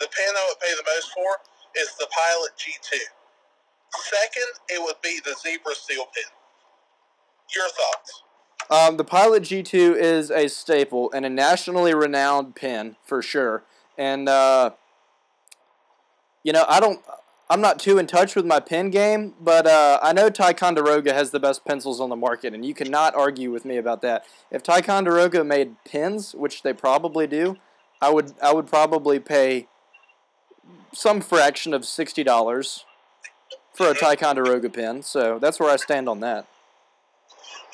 [0.00, 1.30] the pen I would pay the most for
[1.76, 2.98] is the Pilot G2.
[3.94, 6.30] Second, it would be the Zebra Steel pen.
[7.54, 8.22] Your thoughts?
[8.70, 13.62] Um, the Pilot G2 is a staple and a nationally renowned pen for sure.
[13.96, 14.70] And uh,
[16.42, 17.00] you know, I don't.
[17.50, 21.30] I'm not too in touch with my pen game, but uh, I know Ticonderoga has
[21.30, 24.24] the best pencils on the market, and you cannot argue with me about that.
[24.50, 27.56] If Ticonderoga made pens, which they probably do,
[28.00, 29.68] I would I would probably pay
[30.92, 32.84] some fraction of sixty dollars
[33.74, 35.02] for a Ticonderoga pen.
[35.02, 36.46] So that's where I stand on that.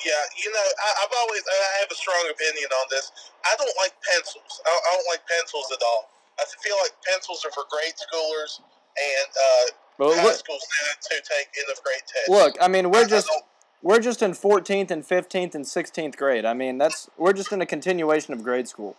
[0.01, 3.11] Yeah, you know, I, I've always I have a strong opinion on this.
[3.45, 4.61] I don't like pencils.
[4.65, 6.09] I, I don't like pencils at all.
[6.39, 8.61] I feel like pencils are for grade schoolers
[8.97, 9.65] and uh,
[9.97, 12.29] But high look, school students who take end of grade tests.
[12.29, 13.45] look, I mean, we're I just don't-
[13.81, 16.45] we're just in 14th and 15th and 16th grade.
[16.45, 18.95] I mean, that's we're just in a continuation of grade school.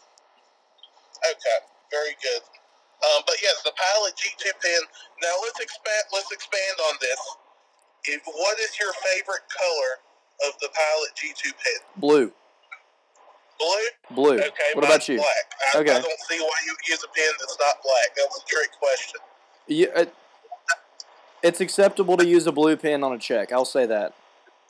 [1.22, 1.58] Okay,
[1.90, 2.42] very good.
[3.02, 4.82] Um, but yes, the Pilot G2 pen.
[5.22, 6.02] Now let's expand.
[6.12, 7.18] Let's expand on this.
[8.04, 10.02] If, what is your favorite color
[10.46, 12.00] of the Pilot G2 pen?
[12.00, 12.32] Blue,
[13.58, 13.76] Blue.
[14.10, 14.34] blue.
[14.38, 14.50] Okay.
[14.74, 15.16] what about you?
[15.18, 15.28] Black.
[15.74, 15.90] I, Okay.
[15.92, 18.14] I don't see why you would use a pen that's not black.
[18.16, 19.20] That was a trick question.
[19.68, 20.14] Yeah, it,
[21.42, 23.52] it's acceptable to use a blue pen on a check.
[23.52, 24.14] I'll say that.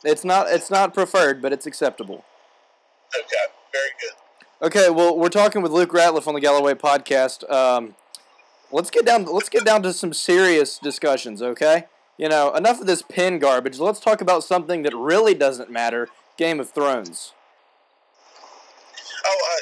[0.05, 2.25] It's not it's not preferred, but it's acceptable.
[3.17, 4.67] Okay, very good.
[4.67, 7.49] Okay, well, we're talking with Luke Ratliff on the Galloway podcast.
[7.51, 7.95] Um,
[8.71, 9.25] let's get down.
[9.25, 11.41] Let's get down to some serious discussions.
[11.43, 11.85] Okay,
[12.19, 13.79] you know, enough of this pin garbage.
[13.79, 16.09] Let's talk about something that really doesn't matter.
[16.37, 17.33] Game of Thrones.
[19.25, 19.59] Oh, I,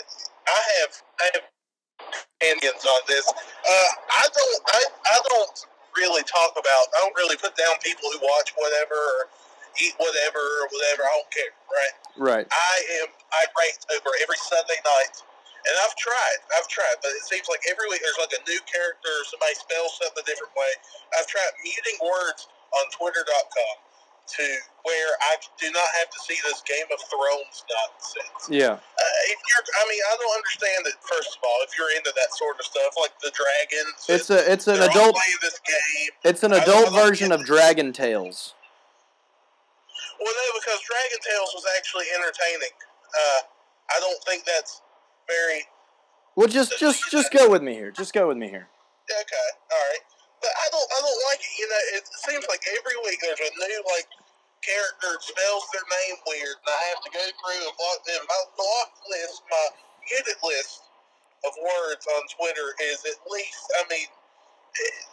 [0.49, 1.45] I have I have
[2.41, 3.27] opinions on this.
[3.29, 4.81] Uh, I don't I,
[5.13, 6.87] I don't really talk about.
[6.97, 9.29] I don't really put down people who watch whatever or
[9.83, 11.03] eat whatever or whatever.
[11.05, 11.53] I don't care.
[11.69, 11.95] Right.
[12.17, 12.47] Right.
[12.51, 15.15] I am I rate over every Sunday night,
[15.67, 16.39] and I've tried.
[16.57, 19.55] I've tried, but it seems like every week there's like a new character or somebody
[19.57, 20.73] spells something a different way.
[21.19, 22.49] I've tried muting words
[22.81, 23.77] on Twitter.com
[24.31, 24.47] to
[24.87, 28.47] where I do not have to see this Game of Thrones nonsense.
[28.47, 28.79] Yeah.
[28.79, 30.95] Uh, if you're, I mean, I don't understand it.
[31.03, 34.39] First of all, if you're into that sort of stuff, like the dragons, It's a
[34.47, 36.11] it's an adult this game.
[36.23, 38.55] it's an adult version of Dragon Tales.
[40.21, 42.75] Well, no, because Dragon Tales was actually entertaining.
[43.11, 43.41] Uh,
[43.91, 44.81] I don't think that's
[45.31, 45.63] very
[46.35, 47.95] Well, just just just go with me here.
[47.95, 48.67] Just go with me here.
[49.07, 49.49] okay.
[49.71, 50.05] All right,
[50.43, 51.53] but I don't, I don't like it.
[51.59, 54.09] You know, it seems like every week there's a new like
[54.63, 58.23] character that spells their name weird, and I have to go through and block them.
[58.29, 59.67] My block list, my
[60.11, 60.85] muted list
[61.47, 64.09] of words on Twitter is at least, I mean,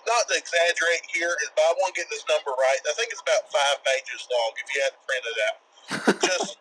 [0.03, 2.81] not to exaggerate here, but I want to get this number right.
[2.83, 5.57] I think it's about five pages long if you had to print it out.
[5.89, 6.57] Just,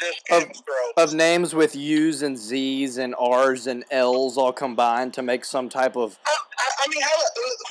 [0.00, 0.50] just Of-
[0.96, 5.68] of names with U's and Z's and R's and L's all combined to make some
[5.68, 7.16] type of I, I, I mean, how,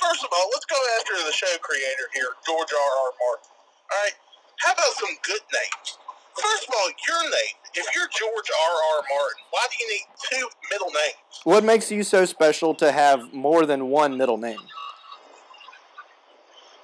[0.00, 2.78] first of all, let's go after the show creator here, George R.
[2.78, 3.12] R.
[3.20, 3.50] Martin.
[3.90, 4.12] All right,
[4.58, 5.98] how about some good names?
[6.36, 7.56] First of all, your name.
[7.74, 8.72] If you're George R.
[8.96, 9.02] R.
[9.08, 11.40] Martin, why do you need two middle names?
[11.44, 14.58] What makes you so special to have more than one middle name?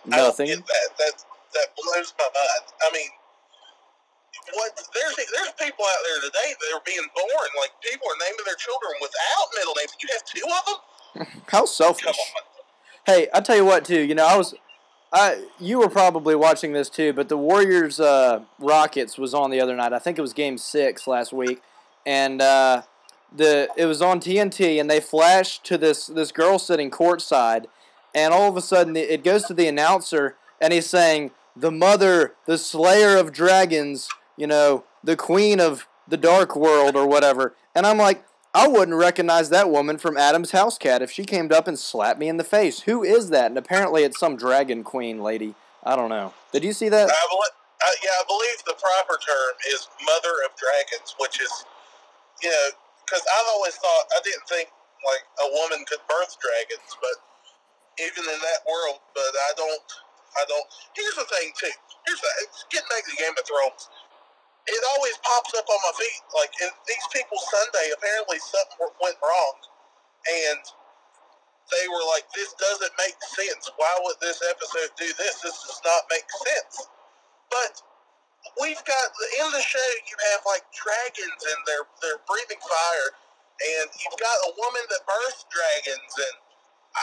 [0.07, 0.49] Nothing.
[0.49, 0.65] that.
[0.99, 1.25] That
[1.55, 2.73] that blows my mind.
[2.81, 3.09] I mean,
[4.55, 4.71] what?
[4.95, 8.55] There's there's people out there today that are being born like people are naming their
[8.57, 9.95] children without middle names.
[10.03, 11.43] You have two of them.
[11.49, 12.07] How Come selfish.
[12.07, 12.15] on.
[13.07, 14.01] Hey, I tell you what, too.
[14.01, 14.55] You know, I was,
[15.13, 19.61] I you were probably watching this too, but the Warriors uh, Rockets was on the
[19.61, 19.93] other night.
[19.93, 21.63] I think it was Game Six last week,
[22.07, 22.83] and uh,
[23.35, 27.67] the it was on TNT, and they flashed to this this girl sitting courtside,
[28.15, 32.35] and all of a sudden it goes to the announcer, and he's saying, "The mother,
[32.47, 34.09] the Slayer of dragons,
[34.41, 38.25] you know, the Queen of the Dark World, or whatever," and I'm like.
[38.53, 42.19] I wouldn't recognize that woman from Adam's house cat if she came up and slapped
[42.19, 42.81] me in the face.
[42.81, 43.47] Who is that?
[43.47, 46.33] And apparently it's some dragon queen lady I don't know.
[46.53, 47.09] Did you see that?
[47.09, 51.53] I, I, uh, yeah, I believe the proper term is mother of dragons, which is,
[52.45, 52.67] you know,
[53.05, 54.69] because I've always thought I didn't think
[55.01, 57.17] like a woman could birth dragons, but
[58.05, 59.89] even in that world, but I don't,
[60.37, 60.69] I don't.
[60.93, 61.73] Here's the thing too.
[62.05, 62.33] Here's the
[62.69, 63.89] getting back to Game of Thrones.
[64.71, 66.23] It always pops up on my feed.
[66.35, 69.57] Like in these people's Sunday, apparently something went wrong,
[70.31, 70.63] and
[71.75, 73.71] they were like, "This doesn't make sense.
[73.77, 75.43] Why would this episode do this?
[75.43, 76.89] This does not make sense."
[77.51, 77.83] But
[78.61, 79.07] we've got
[79.43, 83.09] in the show you have like dragons and they're they're breathing fire,
[83.61, 86.37] and you've got a woman that births dragons, and
[86.97, 87.03] I,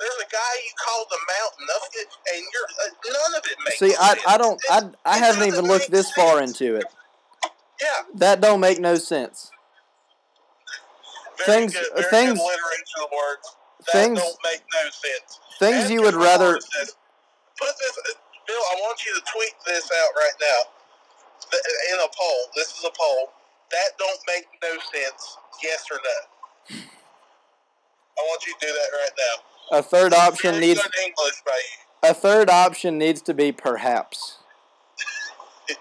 [0.00, 3.56] there's a guy you call the mountain of it, and you're uh, none of it
[3.64, 3.78] makes.
[3.78, 4.20] See, I, sense.
[4.26, 6.84] I don't I, I it haven't even looked this far into it.
[7.80, 9.50] Yeah, That don't make no sense.
[11.44, 13.56] very Things- good, very things- good alliteration of words.
[13.86, 15.40] That Things don't make no sense.
[15.58, 16.96] things you would rather this.
[17.58, 18.56] Put this, uh, Bill.
[18.56, 20.60] I want you to tweet this out right now
[21.92, 22.40] in a poll.
[22.56, 23.30] This is a poll.
[23.70, 25.36] That don't make no sense.
[25.62, 26.78] Yes or no?
[26.78, 29.53] I want you to do that right now.
[29.70, 32.10] A third option needs English you.
[32.10, 34.38] a third option needs to be perhaps.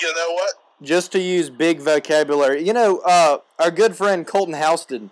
[0.00, 0.50] You know what?
[0.82, 2.62] Just to use big vocabulary.
[2.62, 5.10] You know, uh, our good friend Colton Houston,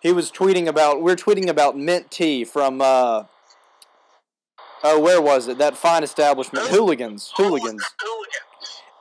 [0.00, 3.24] he was tweeting about we're tweeting about mint tea from uh
[4.82, 5.58] Oh, where was it?
[5.58, 7.32] That fine establishment, Hooligans.
[7.36, 7.82] Hooligans.
[8.00, 8.30] Hooligan.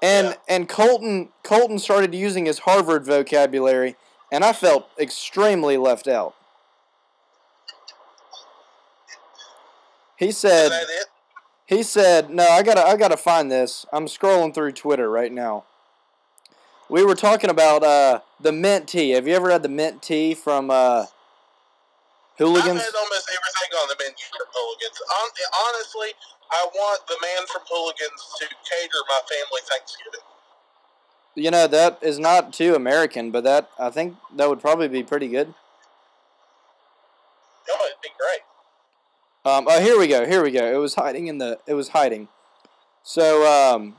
[0.02, 0.34] And Yeah.
[0.56, 3.98] and Colton Colton started using his Harvard vocabulary,
[4.32, 6.34] and I felt extremely left out.
[10.20, 10.70] He said
[11.66, 13.86] he said, "No, I gotta I gotta find this.
[13.94, 15.64] I'm scrolling through Twitter right now.
[16.90, 19.12] We were talking about uh, the mint tea.
[19.12, 21.06] Have you ever had the mint tea from uh,
[22.38, 22.68] Hooligans?
[22.68, 25.00] I've had almost everything on the menu from Hooligans.
[25.08, 26.10] Hon- honestly,
[26.52, 30.20] I want the man from Hooligans to cater my family Thanksgiving.
[31.36, 35.04] You know that is not too American, but that I think that would probably be
[35.04, 35.54] pretty good.
[37.72, 38.42] Oh, it'd be great.
[39.46, 40.26] Um, oh, here we go.
[40.26, 40.70] Here we go.
[40.70, 41.60] It was hiding in the.
[41.66, 42.28] It was hiding.
[43.04, 43.96] So, um,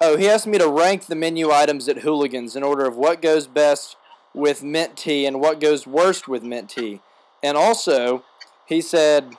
[0.00, 3.20] oh, he asked me to rank the menu items at Hooligans in order of what
[3.20, 3.96] goes best
[4.32, 7.00] with mint tea and what goes worst with mint tea,
[7.42, 8.24] and also
[8.64, 9.34] he said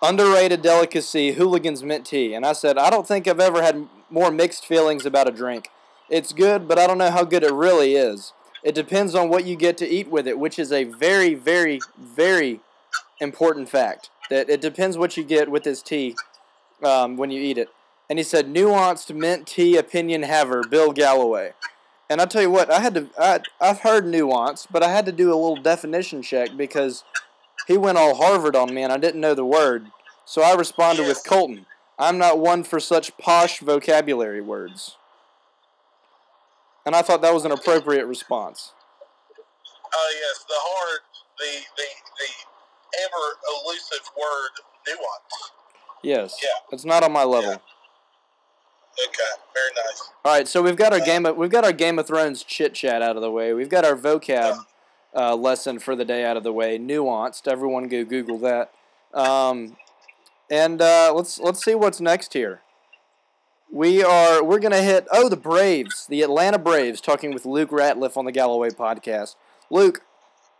[0.00, 4.30] underrated delicacy Hooligans mint tea, and I said I don't think I've ever had more
[4.30, 5.68] mixed feelings about a drink.
[6.08, 8.32] It's good, but I don't know how good it really is.
[8.62, 11.80] It depends on what you get to eat with it, which is a very, very,
[11.98, 12.60] very
[13.20, 14.10] important fact.
[14.30, 16.16] That it depends what you get with this tea
[16.82, 17.68] um, when you eat it.
[18.08, 21.52] And he said, nuanced mint tea opinion haver, Bill Galloway.
[22.10, 23.08] And I tell you what, I had to.
[23.18, 27.02] I, I've heard nuance, but I had to do a little definition check because
[27.66, 29.86] he went all Harvard on me, and I didn't know the word.
[30.26, 31.66] So I responded with Colton.
[31.98, 34.96] I'm not one for such posh vocabulary words.
[36.84, 38.72] And I thought that was an appropriate response.
[39.94, 41.00] Oh yes, the hard,
[41.38, 41.84] the the
[42.18, 42.53] the
[43.02, 44.50] ever elusive word
[44.86, 45.52] nuance.
[46.02, 46.38] Yes.
[46.42, 46.48] Yeah.
[46.72, 47.50] It's not on my level.
[47.50, 47.58] Yeah.
[49.06, 50.10] Okay, very nice.
[50.24, 52.44] All right, so we've got our Uh, game of we've got our Game of Thrones
[52.44, 53.52] chit chat out of the way.
[53.52, 54.64] We've got our vocab
[55.16, 56.78] uh, lesson for the day out of the way.
[56.78, 57.48] Nuanced.
[57.48, 58.70] Everyone go Google that.
[59.12, 59.76] Um,
[60.48, 62.60] and uh, let's let's see what's next here.
[63.72, 68.16] We are we're gonna hit oh the Braves, the Atlanta Braves, talking with Luke Ratliff
[68.16, 69.34] on the Galloway podcast.
[69.70, 70.02] Luke,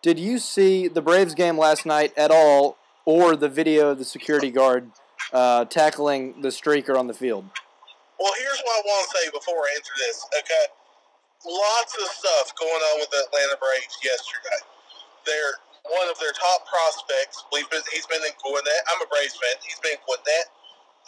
[0.05, 2.77] did you see the Braves game last night at all,
[3.09, 4.93] or the video of the security guard
[5.33, 7.49] uh, tackling the streaker on the field?
[8.21, 10.29] Well, here's what I want to say before I answer this.
[10.29, 10.65] Okay,
[11.49, 14.61] lots of stuff going on with the Atlanta Braves yesterday.
[15.25, 15.57] They're
[15.89, 17.41] one of their top prospects.
[17.49, 18.83] We've been he's been in Gwinnett.
[18.93, 19.57] I'm a Braves fan.
[19.65, 20.47] He's been in Gwinnett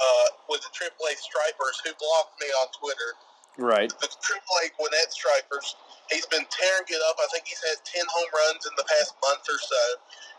[0.01, 3.13] uh, with the AAA Stripers, who blocked me on Twitter.
[3.59, 3.89] Right.
[3.89, 5.77] The AAA Gwinnett Stripers.
[6.11, 7.17] He's been tearing it up.
[7.19, 9.83] I think he's had ten home runs in the past month or so.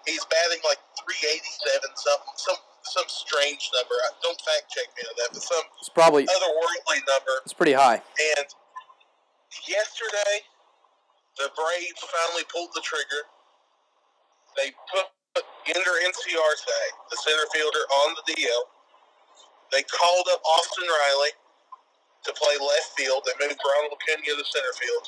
[0.06, 3.96] He's batting like 387, something, some some strange number.
[4.08, 7.42] I- Don't fact check me on that, but some It's probably otherworldly number.
[7.44, 8.00] it's pretty high.
[8.38, 8.48] And
[9.68, 10.46] yesterday,
[11.38, 13.28] the Braves finally pulled the trigger.
[14.58, 15.08] They put
[15.68, 16.80] Ender Inciarte,
[17.12, 18.64] the center fielder, on the DL.
[19.72, 21.32] They called up Austin Riley
[22.26, 23.26] to play left field.
[23.26, 25.06] They moved Ronald Acuna to center field.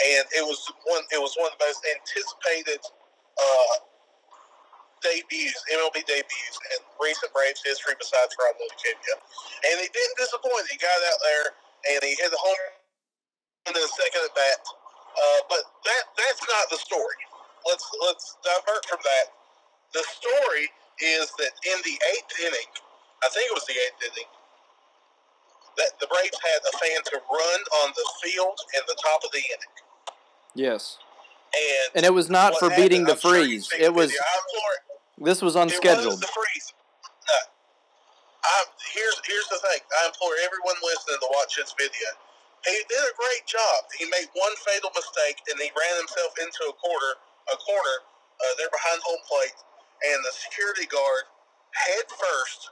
[0.00, 1.04] And it was one.
[1.12, 2.80] It was one of the most anticipated
[3.36, 3.74] uh,
[5.04, 9.14] debuts, MLB debuts, in recent Braves history besides Ronald Acuna.
[9.68, 10.68] And he didn't disappoint.
[10.72, 11.46] He got out there
[11.92, 12.64] and he hit a home
[13.68, 14.60] in the second at bat.
[15.12, 17.20] Uh, but that that's not the story.
[17.68, 19.26] Let's let's divert from that.
[19.92, 20.70] The story
[21.02, 22.70] is that in the eighth inning,
[23.24, 24.30] I think it was the eighth inning,
[25.80, 29.32] that the Braves had a fan to run on the field in the top of
[29.32, 29.74] the inning.
[30.54, 30.98] Yes.
[31.56, 33.72] And, And it was not for beating the I'm freeze.
[33.72, 34.22] seen It was video.
[34.22, 34.78] I'm sorry.
[35.24, 36.20] this was unscheduled.
[36.20, 36.68] was the freeze.
[37.26, 37.40] No.
[38.44, 38.56] I,
[38.92, 39.80] here's here's the thing.
[39.82, 42.08] I implore everyone listening to watch this video.
[42.68, 43.78] He did a great job.
[43.96, 47.12] He made one fatal mistake and he ran himself into a corner,
[47.50, 49.56] a corner uh, there behind home plate,
[50.12, 51.24] and the security guard
[51.72, 52.70] head first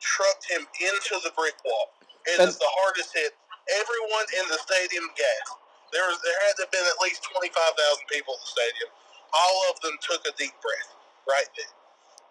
[0.00, 1.92] trucked him into the brick wall.
[2.26, 3.34] It And- is the hardest hit.
[3.68, 5.60] Everyone in the stadium gasped.
[5.92, 8.46] There was there had to have been at least twenty five thousand people in the
[8.50, 8.90] stadium.
[9.32, 10.96] All of them took a deep breath
[11.28, 11.66] right then.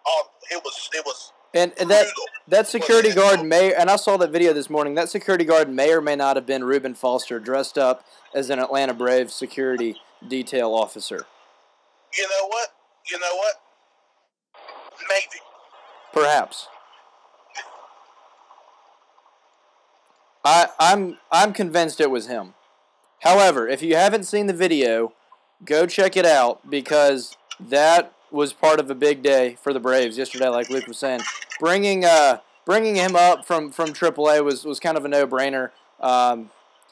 [0.06, 2.06] All, it was it was And, and that
[2.48, 4.94] that security guard may and I saw that video this morning.
[4.94, 8.04] That security guard may or may not have been Reuben Foster dressed up
[8.34, 9.96] as an Atlanta Braves security
[10.26, 11.26] detail officer.
[12.16, 12.68] You know what?
[13.10, 13.54] You know what?
[15.08, 15.40] Maybe.
[16.12, 16.68] Perhaps.
[20.44, 22.54] I I'm I'm convinced it was him.
[23.20, 25.12] However, if you haven't seen the video,
[25.64, 30.16] go check it out because that was part of a big day for the Braves
[30.16, 30.48] yesterday.
[30.48, 31.20] Like Luke was saying,
[31.58, 35.70] bringing uh bringing him up from from AAA was was kind of a no brainer.
[36.00, 36.50] Um,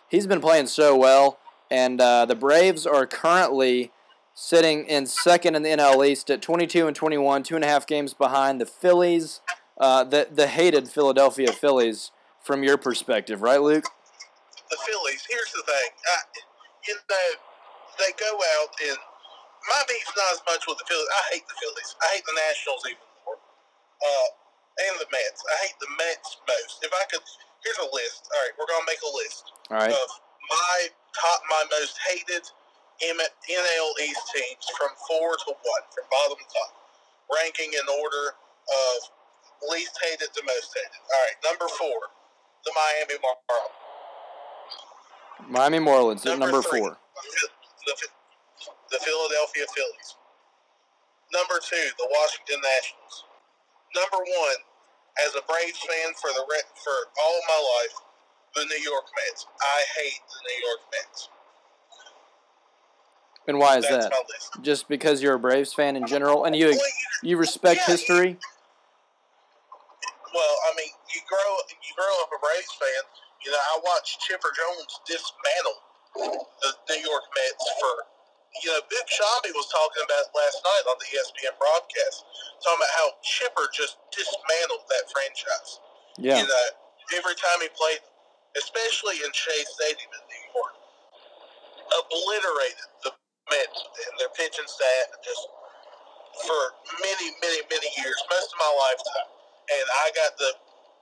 [0.09, 1.39] he's been playing so well,
[1.71, 3.91] and uh, the Braves are currently
[4.35, 7.87] sitting in second in the NL East at 22 and 21, two and a half
[7.87, 9.41] games behind the Phillies,
[9.79, 12.11] uh, the the hated Philadelphia Phillies.
[12.43, 13.85] From your perspective, right, Luke?
[14.71, 15.25] The Phillies.
[15.29, 15.91] Here's the thing.
[15.93, 16.17] I,
[16.89, 17.29] you know,
[17.99, 18.99] they go out and
[19.69, 21.11] my beef's not as much with the Phillies.
[21.13, 21.91] I hate the Phillies.
[22.01, 23.37] I hate the Nationals even more.
[23.37, 24.29] Uh,
[24.79, 25.41] and the Mets.
[25.43, 26.79] I hate the Mets most.
[26.87, 27.25] If I could,
[27.67, 28.31] here's a list.
[28.31, 29.91] All right, we're gonna make a list All right.
[29.91, 30.09] of
[30.49, 30.77] my
[31.13, 32.47] top, my most hated
[33.03, 36.73] NL East teams from four to one, from bottom to top,
[37.31, 38.97] ranking in order of
[39.71, 41.03] least hated to most hated.
[41.03, 41.99] All right, number four,
[42.69, 43.81] the Miami Marlins.
[45.49, 46.99] Miami Marlins at number three, four.
[47.87, 47.95] The,
[48.93, 50.17] the Philadelphia Phillies.
[51.33, 53.25] Number two, the Washington Nationals.
[53.97, 54.59] Number one,
[55.25, 56.45] as a Braves fan for the
[56.85, 57.97] for all my life,
[58.55, 59.47] the New York Mets.
[59.61, 61.29] I hate the New York Mets.
[63.47, 64.63] And why is That's that?
[64.63, 66.79] Just because you're a Braves fan in general, and you
[67.23, 68.37] you respect Yeah, history.
[70.35, 73.03] Well, I mean, you grow you grow up a Braves fan.
[73.45, 75.79] You know, I watched Chipper Jones dismantle
[76.17, 77.95] the New York Mets for.
[78.65, 82.25] You know, Boog Sciambi was talking about last night on the ESPN broadcast,
[82.65, 85.71] talking about how Chipper just dismantled that franchise.
[86.17, 86.41] Yeah.
[86.43, 86.67] You know,
[87.21, 88.03] every time he played,
[88.59, 90.75] especially in Shea Stadium in New York,
[91.93, 93.13] obliterated the
[93.53, 95.45] Mets and their pitching staff just
[96.49, 96.61] for
[97.05, 99.31] many, many, many years, most of my lifetime.
[99.69, 100.53] And I got the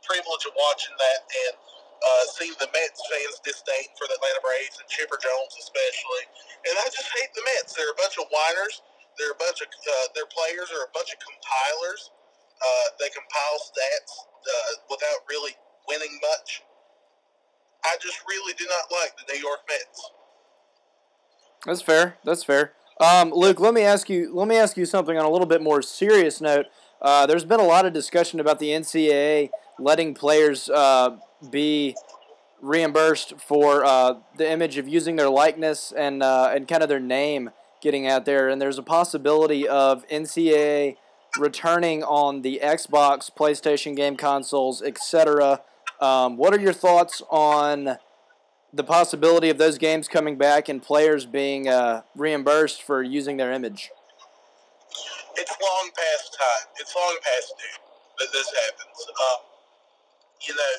[0.02, 1.54] privilege of watching that and
[1.96, 6.24] uh, seeing the Mets fans disdain for the Atlanta Braves and Chipper Jones especially.
[6.68, 7.74] And I just hate the Mets.
[7.74, 8.82] They're a bunch of whiners.
[9.16, 12.12] They're a bunch of uh, their players are a bunch of compilers.
[12.60, 14.12] Uh, they compile stats
[14.44, 15.56] uh, without really
[15.88, 16.62] winning much.
[17.84, 20.10] I just really do not like the New York Mets.
[21.64, 22.16] That's fair.
[22.24, 22.72] That's fair.
[23.00, 24.34] Um, Luke, let me ask you.
[24.34, 26.66] Let me ask you something on a little bit more serious note.
[27.00, 31.16] Uh, there's been a lot of discussion about the NCAA letting players uh,
[31.50, 31.94] be
[32.60, 37.00] reimbursed for uh, the image of using their likeness and uh, and kind of their
[37.00, 37.50] name
[37.82, 38.48] getting out there.
[38.48, 40.96] And there's a possibility of NCAA
[41.38, 45.60] returning on the Xbox, PlayStation game consoles, etc.
[46.00, 47.98] Um, what are your thoughts on
[48.72, 53.52] the possibility of those games coming back and players being uh, reimbursed for using their
[53.52, 53.90] image?
[55.36, 56.66] It's long past time.
[56.80, 57.78] It's long past due
[58.24, 58.98] that this happens.
[59.08, 59.40] Um,
[60.44, 60.74] you know,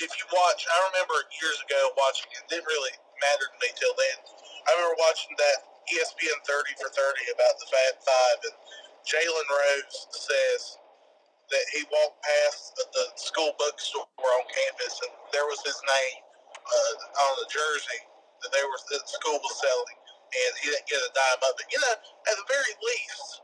[0.00, 2.42] if you watch, I remember years ago watching it.
[2.50, 4.16] Didn't really matter to me till then.
[4.66, 5.58] I remember watching that
[5.92, 8.56] ESPN 30 for 30 about the Fab Five, and
[9.04, 10.62] Jalen Rose says
[11.52, 16.18] that he walked past the, the school bookstore on campus, and there was his name
[16.64, 16.94] uh,
[17.28, 18.00] on the jersey
[18.42, 19.98] that they were that the school was selling,
[20.32, 21.68] and he didn't get a dime of it.
[21.68, 23.43] You know, at the very least,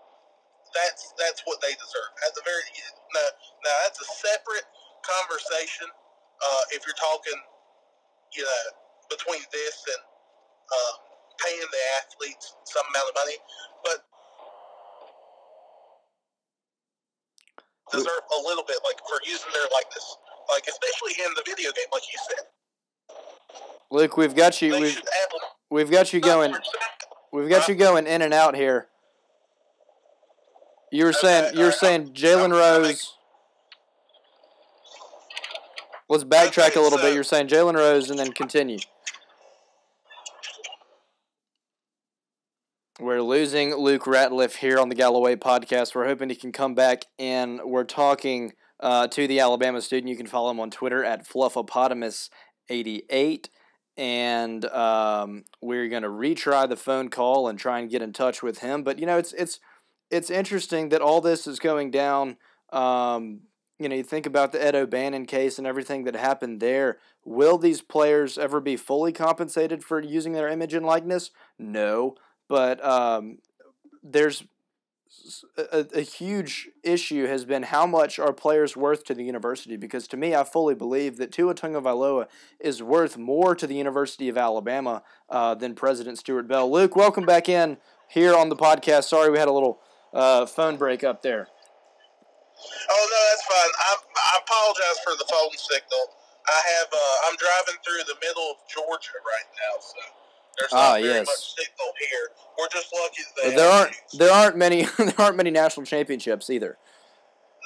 [0.75, 2.11] that's that's what they deserve.
[2.27, 2.62] At the very
[3.14, 3.29] now,
[3.64, 4.66] now that's a separate
[5.03, 5.89] conversation.
[6.41, 7.39] Uh, if you're talking,
[8.37, 8.62] you know,
[9.12, 10.03] between this and
[10.71, 10.93] uh,
[11.43, 13.39] paying the athletes some amount of money,
[13.85, 13.99] but
[17.93, 20.16] deserve a little bit, like for using their likeness,
[20.55, 22.45] like especially in the video game, like you said.
[23.91, 24.79] Luke, we've got you.
[24.79, 25.03] We've,
[25.68, 26.55] we've got you going.
[27.33, 28.89] We've got you going in and out here.
[30.91, 33.14] You were saying Okay, you were alright, saying Jalen Rose.
[36.09, 37.14] Let's backtrack a little bit.
[37.14, 38.78] You're saying Jalen Rose, and then continue.
[42.99, 45.95] We're losing Luke Ratliff here on the Galloway podcast.
[45.95, 50.09] We're hoping he can come back, and we're talking uh, to the Alabama student.
[50.09, 53.49] You can follow him on Twitter at fluffopotamus88.
[53.97, 58.43] And um, we're going to retry the phone call and try and get in touch
[58.43, 58.82] with him.
[58.82, 59.61] But, you know, it's it's
[60.11, 62.37] it's interesting that all this is going down.
[62.73, 63.43] Um,
[63.79, 66.99] you know, you think about the Ed O'Bannon case and everything that happened there.
[67.25, 71.31] Will these players ever be fully compensated for using their image and likeness?
[71.59, 72.17] No,
[72.49, 73.39] but um,
[74.03, 74.45] there's
[75.57, 79.77] a huge issue has been how much are players worth to the university?
[79.77, 82.27] Because to me, I fully believe that Tua Tagovailoa
[82.61, 86.71] is worth more to the University of Alabama uh, than President Stuart Bell.
[86.71, 89.05] Luke, welcome back in here on the podcast.
[89.05, 89.81] Sorry we had a little
[90.13, 91.49] uh, phone break up there.
[92.91, 93.73] Oh no, that's fine.
[93.79, 93.97] I,
[94.35, 96.15] I apologize for the phone signal.
[96.47, 99.97] I have uh, I'm driving through the middle of Georgia right now, so
[100.59, 101.27] there's not Ah, very yes.
[101.27, 102.31] much signal here.
[102.59, 106.77] We're just lucky that there aren't there aren't many there aren't many national championships either.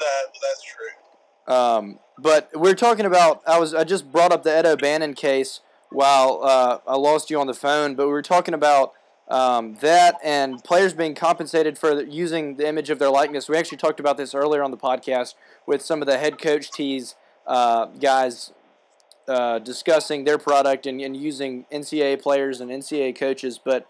[0.00, 1.54] That, that's true.
[1.54, 3.42] Um, but we're talking about.
[3.46, 7.40] I was I just brought up the Ed O'Bannon case while uh, I lost you
[7.40, 8.92] on the phone, but we were talking about
[9.28, 13.48] um, that and players being compensated for using the image of their likeness.
[13.48, 15.34] We actually talked about this earlier on the podcast
[15.66, 17.14] with some of the head coach tees
[17.46, 18.52] uh, guys
[19.28, 23.58] uh, discussing their product and, and using NCAA players and NCAA coaches.
[23.62, 23.86] But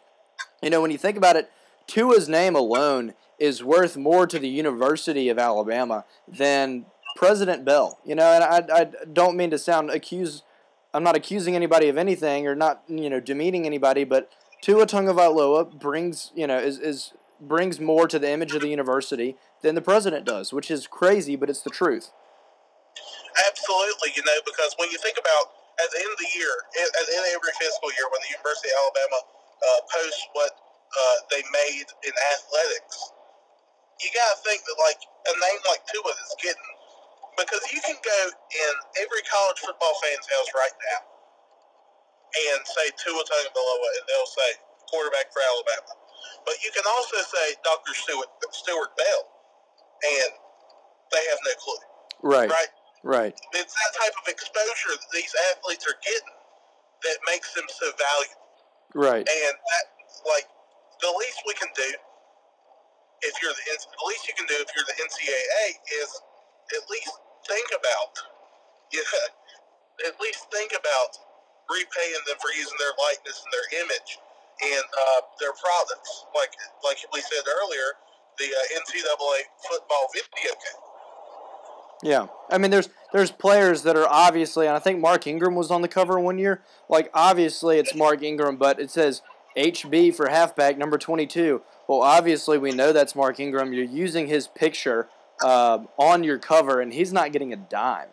[0.63, 1.51] you know, when you think about it,
[1.87, 7.99] Tua's name alone is worth more to the University of Alabama than President Bell.
[8.05, 10.43] You know, and I, I don't mean to sound accuse.
[10.93, 14.31] I'm not accusing anybody of anything or not, you know, demeaning anybody, but
[14.61, 19.37] Tua Tagovailoa brings, you know, is, is brings more to the image of the university
[19.63, 22.11] than the president does, which is crazy, but it's the truth.
[23.35, 25.53] Absolutely, you know, because when you think about
[25.83, 28.31] at the end of the year, at the end of every fiscal year, when the
[28.31, 29.21] University of Alabama
[29.59, 32.97] uh, posts what uh, they made in athletics,
[33.99, 36.71] you got to think that like a name like Tua is getting
[37.35, 41.14] because you can go in every college football fan's house right now
[42.35, 44.51] and say Tua Tagovailoa, and they'll say
[44.91, 45.95] quarterback for Alabama.
[46.47, 47.95] But you can also say Dr.
[47.95, 49.23] Stuart, Stuart Bell,
[50.03, 50.31] and
[51.13, 51.83] they have no clue,
[52.23, 52.73] Right, right?
[53.05, 56.37] right, it's that type of exposure that these athletes are getting
[57.05, 58.45] that makes them so valuable.
[58.97, 59.25] right.
[59.29, 59.85] And that,
[60.29, 60.49] like,
[61.01, 61.91] the least we can do,
[63.23, 65.67] if you're the the least you can do if you're the NCAA
[66.03, 66.11] is
[66.77, 67.13] at least
[67.49, 68.13] think about,
[68.93, 69.05] yeah,
[70.09, 71.13] at least think about
[71.71, 74.11] repaying them for using their likeness and their image
[74.63, 76.27] and uh, their products.
[76.35, 76.53] Like
[76.83, 77.99] like we said earlier,
[78.39, 79.39] the uh, NCAA
[79.69, 80.81] football video game.
[82.03, 85.71] Yeah, I mean, there's there's players that are obviously, and I think Mark Ingram was
[85.71, 86.63] on the cover one year.
[86.89, 89.23] Like, obviously, it's Mark Ingram, but it says
[89.57, 91.63] HB for halfback number 22.
[91.89, 93.73] Well, obviously, we know that's Mark Ingram.
[93.73, 95.09] You're using his picture
[95.43, 98.09] uh, on your cover, and he's not getting a dime,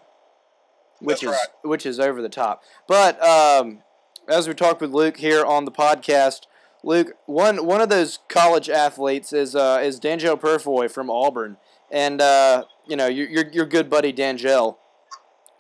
[1.02, 2.64] which That's is which is over the top.
[2.88, 3.80] But um,
[4.28, 6.41] as we talked with Luke here on the podcast,
[6.84, 11.58] Luke, one one of those college athletes is uh, is Danjel Purifoy from Auburn,
[11.91, 14.78] and uh, you know your, your your good buddy Danjel.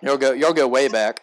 [0.01, 1.21] You'll go you'll go way back.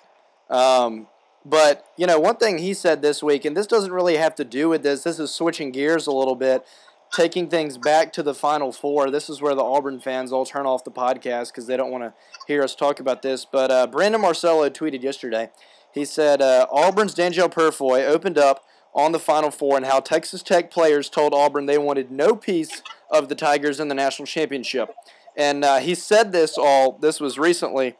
[0.50, 1.08] Um,
[1.44, 4.44] but you know one thing he said this week, and this doesn't really have to
[4.44, 5.02] do with this.
[5.02, 6.64] This is switching gears a little bit,
[7.12, 9.10] taking things back to the Final Four.
[9.10, 12.04] This is where the Auburn fans all turn off the podcast because they don't want
[12.04, 12.14] to
[12.46, 13.44] hear us talk about this.
[13.44, 15.50] But uh, Brandon Marcello tweeted yesterday.
[15.92, 18.64] He said uh, Auburn's Danjel Purifoy opened up
[18.94, 22.82] on the Final Four and how Texas Tech players told Auburn they wanted no piece
[23.10, 24.90] of the Tigers in the national championship.
[25.36, 26.92] And uh, he said this all.
[26.92, 27.96] This was recently,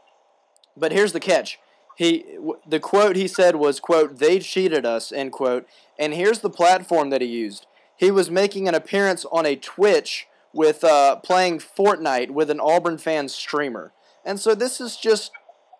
[0.77, 1.59] but here's the catch.
[1.97, 2.25] He
[2.67, 5.67] the quote he said was quote They cheated us end quote.
[5.99, 7.67] And here's the platform that he used.
[7.99, 12.97] He was making an appearance on a Twitch with uh, playing Fortnite with an Auburn
[12.97, 13.93] fan streamer.
[14.25, 15.33] And so this is just.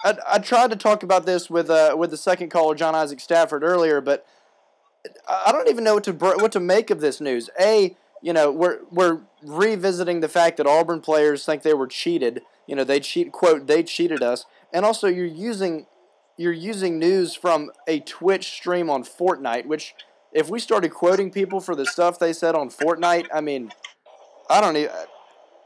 [0.05, 3.21] I, I tried to talk about this with uh, with the second caller John Isaac
[3.21, 4.27] Stafford earlier, but
[5.29, 7.51] I don't even know what to what to make of this news.
[7.61, 12.43] A, you know, we're we're revisiting the fact that Auburn players think they were cheated.
[12.67, 15.87] You know, they cheat quote they cheated us, and also you're using
[16.37, 19.95] you're using news from a Twitch stream on Fortnite, which
[20.33, 23.73] if we started quoting people for the stuff they said on Fortnite, I mean,
[24.51, 24.93] I don't even.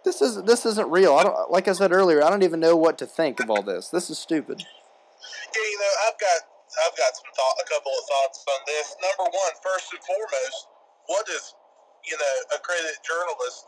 [0.04, 1.14] This is this isn't real.
[1.14, 2.24] I don't like I said earlier.
[2.24, 3.88] I don't even know what to think of all this.
[3.88, 4.58] This is stupid.
[4.58, 6.38] Yeah, you know, I've got
[6.82, 8.96] I've got some thought, a couple of thoughts on this.
[8.98, 10.58] Number one, first and foremost,
[11.06, 11.54] what does
[12.02, 13.66] you know accredited journalist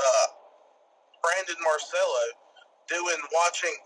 [0.00, 0.26] uh,
[1.20, 2.24] Brandon Marcello
[2.88, 3.76] doing watching,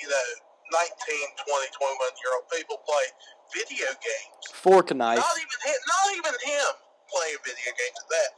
[0.00, 0.28] you know,
[0.70, 3.06] 19, 20, 21 year old people play
[3.52, 4.42] video games.
[4.52, 5.20] Fork a knife.
[5.20, 6.70] Not even him, not even him
[7.08, 8.30] playing video games at that.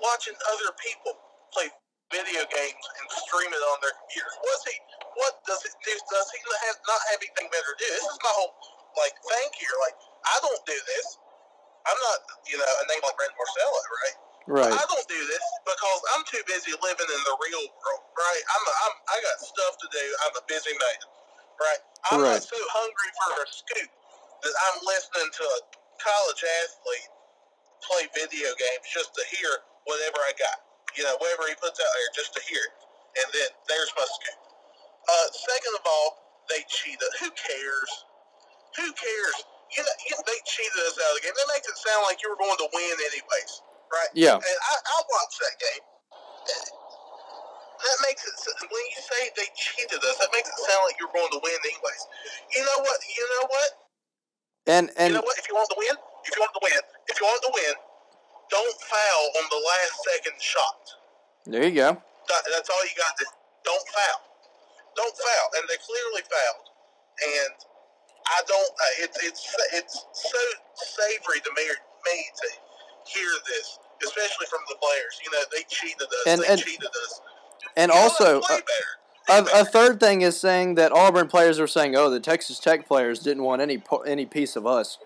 [0.00, 1.12] Watching other people
[1.52, 1.68] play
[2.12, 4.36] video games and stream it on their computers.
[4.40, 4.76] What's he?
[5.16, 5.94] What does it do?
[5.94, 7.86] Does he have, not have anything better to do?
[7.88, 8.52] This is my whole
[8.98, 9.76] like thing here.
[9.84, 9.96] Like
[10.26, 11.06] I don't do this.
[11.86, 12.18] I'm not,
[12.50, 14.18] you know, a name like Brandon Marcello, right?
[14.46, 14.72] Right.
[14.72, 18.42] I don't do this because I'm too busy living in the real world, right?
[18.46, 20.04] I'm, a, I'm I got stuff to do.
[20.28, 21.00] I'm a busy man,
[21.58, 21.82] right?
[22.12, 22.38] I'm Right.
[22.38, 23.90] not so hungry for a scoop
[24.44, 25.60] that I'm listening to a
[25.98, 27.10] college athlete
[27.84, 29.50] play video games just to hear
[29.86, 30.58] whatever I got,
[30.96, 32.74] you know, whatever he puts out there, just to hear it,
[33.22, 34.40] and then there's my scoop.
[35.06, 36.10] Uh, second of all,
[36.50, 37.10] they cheated.
[37.20, 37.92] Who cares?
[38.78, 39.36] Who cares?
[39.76, 41.36] You know, you, they cheated us out of the game.
[41.36, 43.52] That makes it sound like you were going to win anyways,
[43.92, 44.10] right?
[44.14, 44.38] Yeah.
[44.38, 45.84] And I, I watched that game.
[47.76, 48.34] That makes it
[48.66, 51.58] when you say they cheated us, that makes it sound like you're going to win
[51.60, 52.02] anyways.
[52.56, 52.98] You know what?
[53.04, 53.70] You know what?
[54.66, 55.38] And and you know what?
[55.38, 55.94] If you want to win,
[56.24, 57.74] if you want to win, if you want to win,
[58.50, 60.82] don't foul on the last second shot.
[61.46, 61.90] there you go.
[61.94, 63.26] That, that's all you got to.
[63.62, 64.20] Don't foul.
[64.96, 66.66] Don't foul, and they clearly fouled.
[67.22, 67.54] And
[68.26, 68.72] I don't.
[68.72, 69.42] Uh, it's it's
[69.78, 70.42] it's so
[70.74, 72.48] savory to me, me to
[73.06, 75.20] hear this, especially from the players.
[75.24, 76.24] You know, they cheated us.
[76.26, 77.20] And- they and- cheated us.
[77.78, 78.58] And You also, uh,
[79.28, 82.86] a, a third thing is saying that Auburn players are saying, "Oh, the Texas Tech
[82.86, 84.96] players didn't want any any piece of us."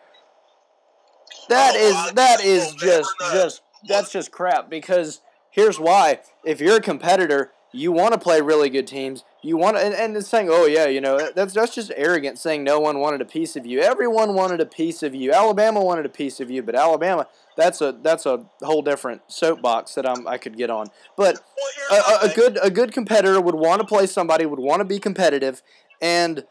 [1.48, 1.78] That Oh,
[2.08, 5.20] is that is just just that's just crap because
[5.50, 6.20] here's why.
[6.44, 9.24] If you're a competitor, you want to play really good teams.
[9.42, 12.38] You want to, and, and it's saying, "Oh yeah, you know, that's that's just arrogant
[12.38, 13.80] saying no one wanted a piece of you.
[13.80, 15.32] Everyone wanted a piece of you.
[15.32, 17.26] Alabama wanted a piece of you, but Alabama,
[17.60, 20.86] that's a that's a whole different soapbox that I'm I could get on.
[21.16, 21.40] But
[21.90, 24.84] a, a, a good a good competitor would want to play somebody, would want to
[24.84, 25.62] be competitive,
[26.00, 26.44] and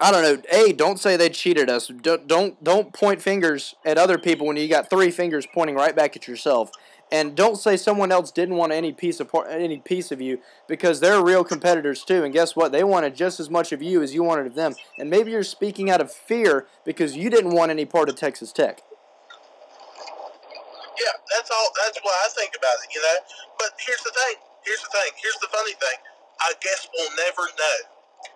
[0.00, 0.42] I don't know.
[0.52, 1.88] A, don't say they cheated us.
[1.88, 5.94] Don't don't don't point fingers at other people when you got three fingers pointing right
[5.94, 6.70] back at yourself.
[7.10, 10.40] And don't say someone else didn't want any piece of par- any piece of you
[10.68, 12.22] because they're real competitors too.
[12.22, 12.70] And guess what?
[12.70, 14.74] They wanted just as much of you as you wanted of them.
[14.98, 18.52] And maybe you're speaking out of fear because you didn't want any part of Texas
[18.52, 18.82] Tech.
[21.08, 21.68] Yeah, that's all.
[21.80, 22.92] That's what I think about it.
[22.92, 23.18] You know.
[23.56, 24.36] But here's the thing.
[24.68, 25.10] Here's the thing.
[25.16, 25.98] Here's the funny thing.
[26.44, 27.78] I guess we'll never know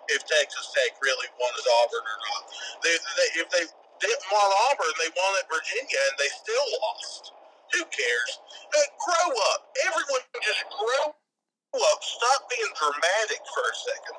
[0.09, 2.43] if Texas Tech really won wanted Auburn or not.
[2.81, 3.65] They, they, if they
[4.01, 7.31] didn't want Auburn, they wanted Virginia, and they still lost.
[7.77, 8.31] Who cares?
[8.73, 9.59] Hey, grow up.
[9.85, 11.99] Everyone just grow up.
[12.01, 14.17] Stop being dramatic for a second.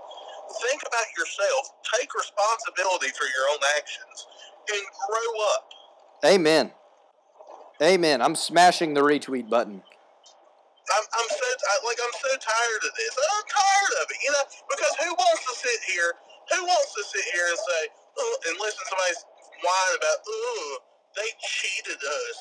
[0.63, 1.63] Think about yourself.
[1.99, 4.19] Take responsibility for your own actions,
[4.71, 5.65] and grow up.
[6.25, 6.71] Amen.
[7.83, 8.23] Amen.
[8.23, 9.83] I'm smashing the retweet button.
[10.85, 13.13] I'm, I'm so I, like I'm so tired of this.
[13.17, 16.13] I'm tired of it, you know, because who wants to sit here?
[16.53, 17.83] Who wants to sit here and say
[18.19, 19.15] oh, and listen to somebody
[19.65, 20.79] whine about oh
[21.17, 22.37] they cheated us?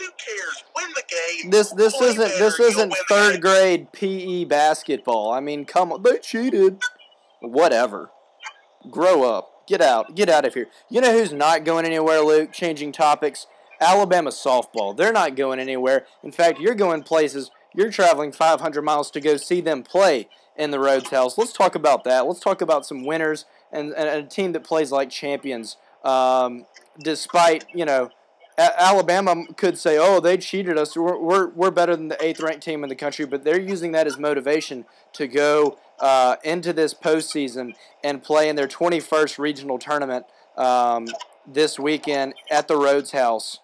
[0.00, 0.64] Who cares?
[0.74, 1.50] Win the game.
[1.50, 5.30] This this Play isn't better, this isn't third grade PE basketball.
[5.30, 6.80] I mean, come on, they cheated.
[7.40, 8.10] Whatever.
[8.90, 9.66] Grow up.
[9.66, 10.14] Get out.
[10.14, 10.68] Get out of here.
[10.88, 12.52] You know who's not going anywhere, Luke?
[12.52, 13.46] Changing topics.
[13.82, 14.96] Alabama softball.
[14.96, 16.06] They're not going anywhere.
[16.22, 17.50] In fact, you're going places.
[17.74, 21.36] You're traveling 500 miles to go see them play in the Rhoads House.
[21.36, 22.26] Let's talk about that.
[22.26, 25.76] Let's talk about some winners and, and a team that plays like champions.
[26.04, 26.66] Um,
[26.98, 28.10] despite you know
[28.58, 30.96] A- Alabama could say, "Oh, they cheated us.
[30.96, 33.92] We're, we're, we're better than the eighth ranked team in the country," but they're using
[33.92, 34.84] that as motivation
[35.14, 40.26] to go uh, into this postseason and play in their 21st regional tournament
[40.56, 41.06] um,
[41.46, 43.60] this weekend at the Rhoads House.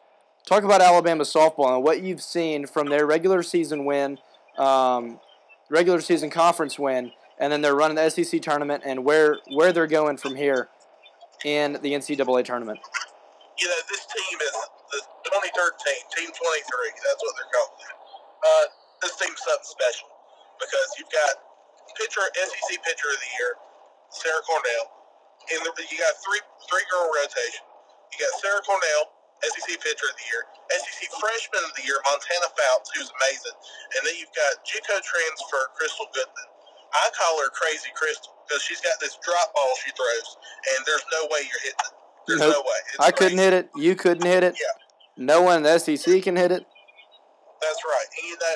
[0.49, 4.17] Talk about Alabama softball and what you've seen from their regular season win,
[4.57, 5.21] um,
[5.69, 9.85] regular season conference win, and then they're running the SEC tournament and where where they're
[9.85, 10.73] going from here
[11.45, 12.81] in the NCAA tournament.
[13.61, 14.57] you know, this team is
[14.89, 16.33] the 23rd team, Team 23.
[16.33, 17.73] That's what they're called.
[18.41, 18.65] Uh,
[19.05, 20.09] this team's something special
[20.57, 21.45] because you've got
[21.93, 23.53] pitcher, SEC pitcher of the year,
[24.17, 24.97] Sarah Cornell.
[25.53, 26.41] And you got three
[26.73, 27.69] three girl rotation.
[28.17, 30.43] You got Sarah Cornell, SEC pitcher of the year,
[30.75, 33.57] SEC freshman of the year, Montana Fouts, who's amazing,
[33.99, 36.49] and then you've got JUCO transfer Krystal Goodman.
[36.91, 40.29] I call her Crazy Crystal because she's got this drop ball she throws,
[40.75, 41.95] and there's no way you're hitting it.
[42.27, 42.55] There's Nope.
[42.59, 42.81] no way.
[42.93, 43.71] It's I couldn't hit it.
[43.77, 44.57] You couldn't hit it.
[44.57, 44.75] Yeah.
[45.17, 46.65] No one in the SEC can hit it.
[47.61, 48.09] That's right.
[48.21, 48.55] And, you know,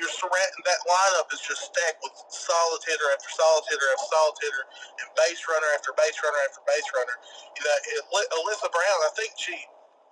[0.00, 4.36] you're surrounding that lineup is just stacked with solid hitter after solid hitter after solid
[4.40, 4.62] hitter,
[5.04, 7.16] and base runner after base runner after base runner.
[7.60, 9.52] You know, it, Elissa Brown, I think she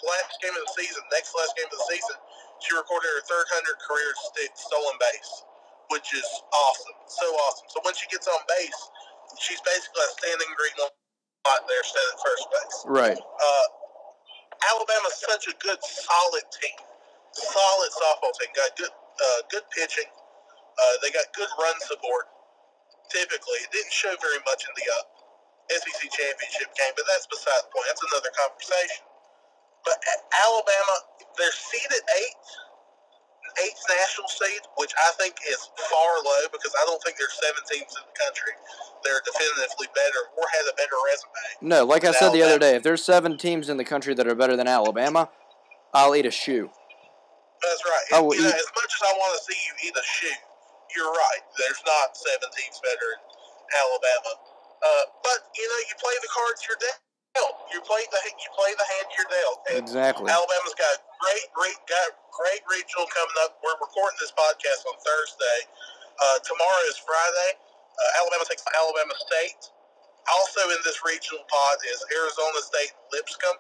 [0.04, 2.16] last game of the season, next last game of the season,
[2.60, 5.32] she recorded her 300 career st- stolen base,
[5.92, 7.68] which is awesome, so awesome.
[7.72, 8.80] So when she gets on base,
[9.40, 12.76] she's basically a standing green light there, standing at first base.
[12.86, 13.18] Right.
[13.18, 13.66] Uh,
[14.74, 16.78] Alabama's such a good, solid team,
[17.32, 18.52] solid softball team.
[18.52, 20.08] Got good, uh, good pitching.
[20.10, 22.28] Uh, they got good run support.
[23.08, 25.04] Typically, it didn't show very much in the uh,
[25.80, 27.86] SEC championship game, but that's beside the point.
[27.88, 29.02] That's another conversation.
[29.84, 29.96] But
[30.44, 30.94] Alabama,
[31.38, 32.48] they're seeded eighth,
[33.64, 37.62] eighth national seed, which I think is far low because I don't think there's seven
[37.64, 38.52] teams in the country
[39.04, 41.68] that are definitively better or have a better resume.
[41.68, 44.26] No, like I said the other day, if there's seven teams in the country that
[44.28, 45.30] are better than Alabama,
[45.94, 46.70] I'll eat a shoe.
[47.62, 48.04] That's right.
[48.16, 50.04] I will you know, eat- as much as I want to see you eat a
[50.04, 50.38] shoe,
[50.96, 51.42] you're right.
[51.58, 53.20] There's not seven teams better in
[53.76, 54.32] Alabama.
[54.80, 57.04] Uh, but you know, you play the cards you're dealt.
[57.70, 59.58] You play the you play the hand you're dealt.
[59.70, 60.26] And Exactly.
[60.26, 63.62] Alabama's got great, great, got great regional coming up.
[63.62, 65.58] We're recording this podcast on Thursday.
[66.18, 67.50] Uh, tomorrow is Friday.
[67.54, 69.62] Uh, Alabama takes on Alabama State.
[70.34, 73.58] Also in this regional pod is Arizona State and Lipscomb.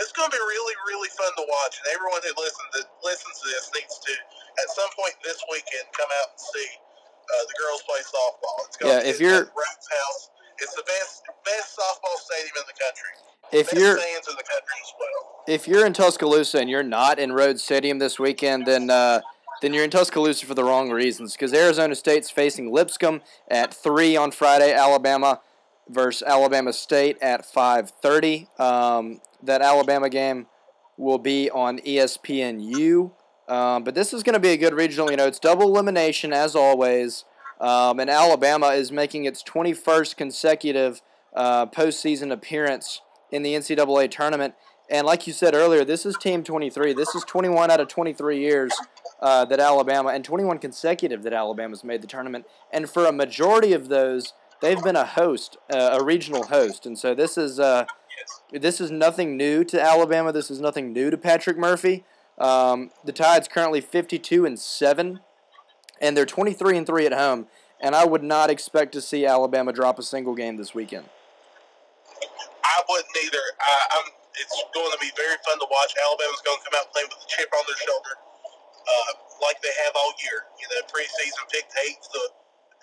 [0.00, 3.36] It's going to be really, really fun to watch, and everyone who listens to, listens
[3.44, 4.12] to this needs to,
[4.64, 8.56] at some point this weekend, come out and see uh, the girls play softball.
[8.64, 12.78] It's gonna Yeah, be if you're- House, it's the best best softball stadium in the
[12.78, 13.10] country.
[13.52, 15.44] If best you're fans in the country as well.
[15.48, 19.20] if you're in Tuscaloosa and you're not in Rhoads Stadium this weekend, then uh,
[19.62, 21.32] then you're in Tuscaloosa for the wrong reasons.
[21.32, 24.72] Because Arizona State's facing Lipscomb at three on Friday.
[24.72, 25.40] Alabama
[25.88, 28.48] versus Alabama State at five thirty.
[28.58, 30.46] Um, that Alabama game
[30.96, 33.10] will be on ESPNU.
[33.48, 35.10] Um, but this is going to be a good regional.
[35.10, 37.24] You know, it's double elimination as always.
[37.60, 41.02] Um, and Alabama is making its 21st consecutive
[41.34, 44.54] uh, postseason appearance in the NCAA tournament.
[44.88, 46.94] And like you said earlier, this is Team 23.
[46.94, 48.72] This is 21 out of 23 years
[49.20, 52.46] uh, that Alabama, and 21 consecutive that Alabama's made the tournament.
[52.72, 56.86] And for a majority of those, they've been a host, uh, a regional host.
[56.86, 57.84] And so this is uh,
[58.52, 60.32] this is nothing new to Alabama.
[60.32, 62.04] This is nothing new to Patrick Murphy.
[62.38, 65.20] Um, the Tide's currently 52 and seven,
[66.00, 67.46] and they're 23 and three at home.
[67.80, 71.08] And I would not expect to see Alabama drop a single game this weekend.
[72.64, 73.44] I wouldn't either.
[73.60, 74.00] I.
[74.40, 75.92] It's going to be very fun to watch.
[76.00, 79.12] Alabama's going to come out playing with a chip on their shoulder, uh,
[79.44, 80.48] like they have all year.
[80.56, 82.24] You know, preseason picked eighth, the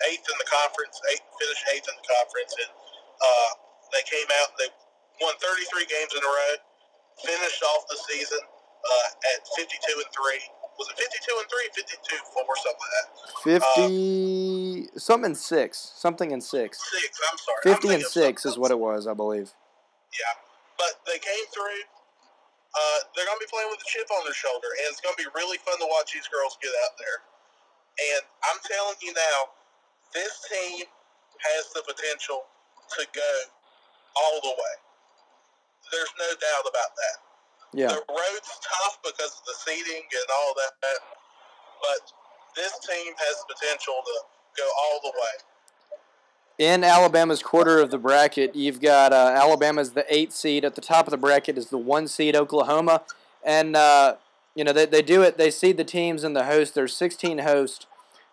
[0.06, 3.50] eighth in the conference, eighth finished eighth in the conference, and uh,
[3.90, 4.54] they came out.
[4.54, 4.70] They
[5.18, 6.54] won 33 games in a row,
[7.26, 9.66] finished off the season uh, at 52
[9.98, 10.42] and three.
[10.78, 13.08] Was it 52 and three, 52 four, something like that?
[13.42, 17.20] 50 something in six something in six Six.
[17.30, 17.62] I'm sorry.
[17.62, 19.54] 50 and six is what it was i believe
[20.14, 20.34] Yeah,
[20.78, 21.82] but they came through.
[22.74, 25.16] Uh, they're going to be playing with a chip on their shoulder, and it's going
[25.16, 27.18] to be really fun to watch these girls get out there.
[27.98, 29.38] And I'm telling you now,
[30.14, 32.46] this team has the potential
[32.94, 33.32] to go
[34.14, 34.74] all the way.
[35.90, 37.16] There's no doubt about that.
[37.72, 37.88] Yeah.
[37.88, 40.98] The road's tough because of the seating and all that,
[41.80, 42.12] but
[42.56, 44.12] this team has potential to
[44.56, 46.66] go all the way.
[46.72, 50.64] in alabama's quarter of the bracket you've got uh, alabama's the eight seed.
[50.64, 53.02] At the top of the bracket is the one seed oklahoma.
[53.44, 54.16] And uh,
[54.54, 56.74] you know they, they do it they seed the teams and the host.
[56.74, 57.86] There's 16 hosts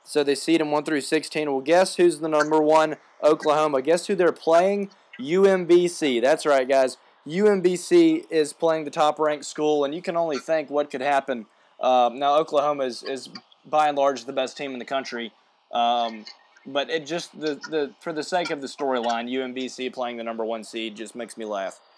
[0.03, 3.81] so they seed them 1 through 16 well guess who's the number one oklahoma?
[3.81, 4.89] Guess who they're playing?
[5.19, 10.37] Umbc that's right guys umbc is playing the top ranked school and you can only
[10.37, 11.45] think what could happen
[11.81, 13.29] um, now oklahoma is, is
[13.65, 15.31] by and large the best team in the country
[15.71, 16.25] um,
[16.65, 20.43] but it just the, the for the sake of the storyline, UMBC playing the number
[20.43, 21.79] one seed just makes me laugh.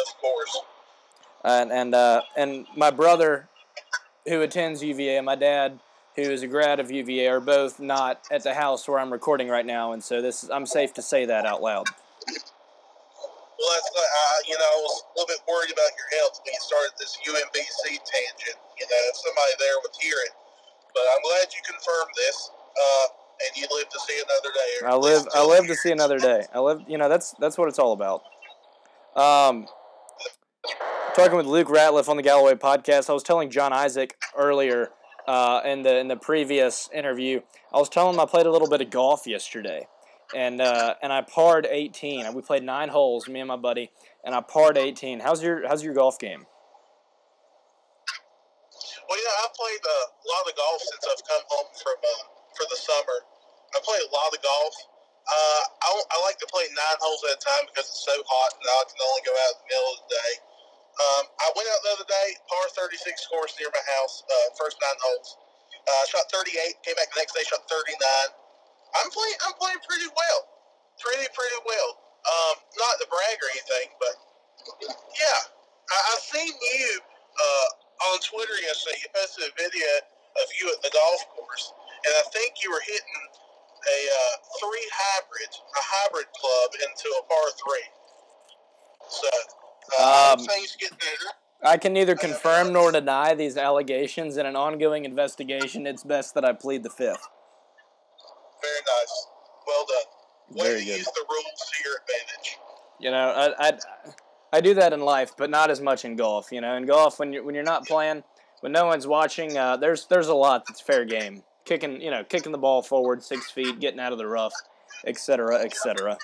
[0.00, 0.60] Of course.
[1.42, 3.48] And and uh, and my brother,
[4.28, 5.80] who attends UVA, and my dad,
[6.14, 9.48] who is a grad of UVA, are both not at the house where I'm recording
[9.48, 11.88] right now, and so this is, I'm safe to say that out loud.
[13.58, 16.62] Well, uh, you know, I was a little bit worried about your health when you
[16.62, 18.58] started this UMBC tangent.
[18.78, 20.32] You know, if somebody there would hear it.
[20.94, 23.06] But I'm glad you confirmed this, uh,
[23.42, 24.72] and you live to see another day.
[24.86, 26.46] I live I live to see another day.
[26.54, 28.22] I live you know that's that's what it's all about.
[29.14, 29.66] Um,
[31.14, 34.90] talking with Luke Ratliff on the Galloway podcast, I was telling John Isaac earlier
[35.26, 37.40] uh, in the in the previous interview.
[37.72, 39.86] I was telling him I played a little bit of golf yesterday,
[40.34, 42.32] and uh, and I parred 18.
[42.34, 43.90] We played nine holes, me and my buddy,
[44.24, 45.20] and I parred 18.
[45.20, 46.44] How's your how's your golf game?
[49.08, 52.24] Well, yeah, I've played uh, a lot of golf since I've come home from uh,
[52.52, 53.18] for the summer.
[53.72, 54.74] I play a lot of golf.
[55.28, 58.50] Uh, I, I like to play nine holes at a time because it's so hot
[58.56, 60.32] and I can only go out in the middle of the day.
[60.98, 62.96] Um, I went out the other day, par 36
[63.28, 65.36] course near my house, uh, first nine holes.
[66.08, 67.96] Shot 38, came back the next day, shot 39.
[68.96, 70.40] I'm playing, I'm playing pretty well.
[70.98, 71.90] Pretty, pretty well.
[72.26, 74.14] Um, not to brag or anything, but
[75.14, 75.40] yeah.
[75.88, 78.98] I, I seen you uh, on Twitter yesterday.
[79.00, 79.88] You posted a video
[80.36, 81.72] of you at the golf course,
[82.04, 83.20] and I think you were hitting
[83.78, 87.88] a uh, three hybrid, a hybrid club into a par three.
[89.08, 89.30] So
[89.98, 91.30] uh, Um, things get better.
[91.62, 94.36] I can neither confirm nor deny these allegations.
[94.36, 97.26] In an ongoing investigation, it's best that I plead the fifth.
[99.88, 100.16] Very nice.
[100.48, 100.56] Well done.
[100.56, 100.98] Way Very to good.
[100.98, 102.58] use the rules to your advantage.
[103.00, 103.28] You know,
[103.58, 103.78] I, I,
[104.52, 106.50] I do that in life, but not as much in golf.
[106.50, 108.24] You know, in golf, when you're when you're not playing,
[108.60, 111.42] when no one's watching, uh, there's there's a lot that's fair game.
[111.64, 114.54] Kicking, you know, kicking the ball forward six feet, getting out of the rough,
[115.06, 116.16] etc., etc.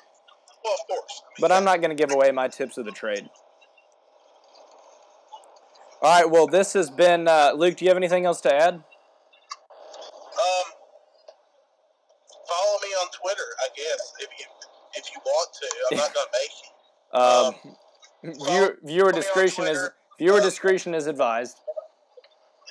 [0.65, 1.23] Well, of course.
[1.39, 3.29] But I'm not going to give away my tips of the trade.
[6.01, 6.31] All right.
[6.31, 7.77] Well, this has been uh, Luke.
[7.77, 8.75] Do you have anything else to add?
[8.75, 8.83] Um,
[12.49, 14.47] follow me on Twitter, I guess, if you
[14.95, 15.69] if you want to.
[15.93, 16.51] I'm not gonna make
[17.15, 17.55] Um,
[18.23, 19.79] viewer, viewer on discretion is
[20.19, 21.57] viewer Uh, discretion is advised.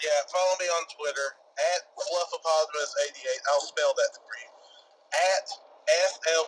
[0.04, 3.40] Yeah, follow me on Twitter at Fluffopotamus88.
[3.54, 4.50] I'll spell that for you.
[5.14, 5.46] At
[6.08, 6.46] F L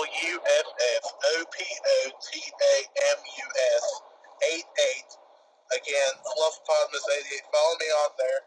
[0.00, 0.66] U F
[1.00, 2.76] F O P O T A
[3.14, 3.46] M U
[3.76, 3.84] S
[4.52, 5.80] 8 8.
[5.80, 7.44] Again, Fluffopotamus88.
[7.52, 8.40] Follow me on there.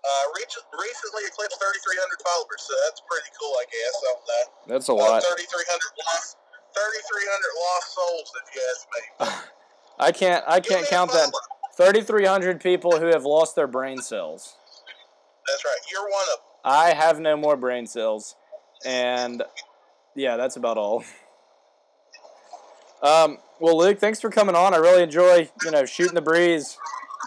[0.00, 4.46] Uh, reach, recently eclipsed 3,300 followers, so that's pretty cool, I guess, that.
[4.64, 5.20] That's a Uh, lot.
[5.20, 6.40] 3,300 lost,
[6.74, 9.50] 3,300 lost souls, if you ask me.
[9.98, 10.44] I can't.
[10.46, 11.32] I can't count that.
[11.76, 14.56] 3,300 people who have lost their brain cells.
[15.46, 15.78] That's right.
[15.90, 16.46] You're one of them.
[16.64, 18.36] I have no more brain cells,
[18.84, 19.42] and
[20.14, 21.04] yeah, that's about all.
[23.02, 24.74] Um, well, Luke, thanks for coming on.
[24.74, 26.76] I really enjoy you know shooting the breeze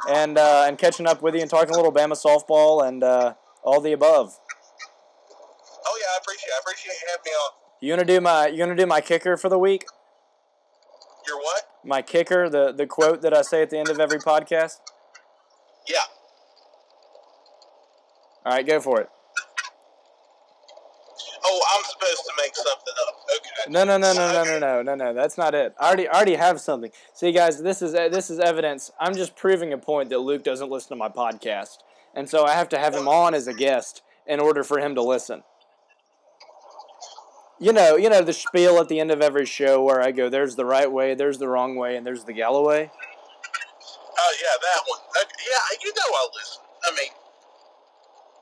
[0.08, 3.34] and uh, and catching up with you and talking a little Bama softball and uh,
[3.64, 4.38] all the above.
[5.88, 6.52] Oh yeah, I appreciate.
[6.52, 7.63] I appreciate you having me on.
[7.84, 9.84] You gonna do my you gonna do my kicker for the week?
[11.28, 11.64] You're what?
[11.84, 14.80] My kicker, the the quote that I say at the end of every podcast.
[15.90, 15.98] Yeah.
[18.46, 19.10] All right, go for it.
[21.46, 23.16] Oh, I'm supposed to make something up.
[23.36, 23.74] Okay.
[23.74, 25.14] No, no, no, no, no, no, no, no, no.
[25.14, 25.76] That's not it.
[25.78, 26.90] I already, I already have something.
[27.14, 28.92] See, guys, this is this is evidence.
[28.98, 31.80] I'm just proving a point that Luke doesn't listen to my podcast,
[32.16, 34.96] and so I have to have him on as a guest in order for him
[34.96, 35.44] to listen.
[37.64, 40.28] You know, you know the spiel at the end of every show where I go,
[40.28, 44.82] "There's the right way, there's the wrong way, and there's the Galloway." Oh yeah, that
[44.86, 45.00] one.
[45.22, 45.32] Okay.
[45.50, 46.64] Yeah, you know I listen.
[46.84, 47.10] I mean,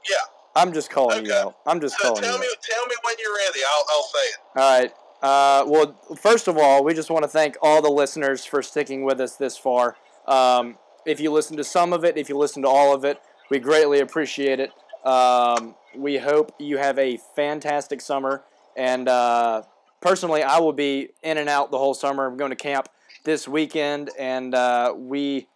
[0.10, 0.16] yeah.
[0.56, 1.56] I'm just calling you out.
[1.68, 2.42] I'm just So calling you tell out.
[2.42, 3.60] me, tell me when you're ready.
[3.72, 4.38] I'll, I'll say it.
[4.56, 4.92] All right.
[5.22, 9.04] Uh, well, first of all, we just want to thank all the listeners for sticking
[9.04, 9.98] with us this far.
[10.28, 13.22] Um, if you listen to some of it, if you listen to all of it,
[13.52, 14.72] we greatly appreciate it.
[15.06, 18.44] Um, we hope you have a fantastic summer.
[18.76, 19.64] And uh,
[20.02, 22.26] personally, I will be in and out the whole summer.
[22.26, 22.88] I'm going to camp
[23.24, 25.48] this weekend, and uh, we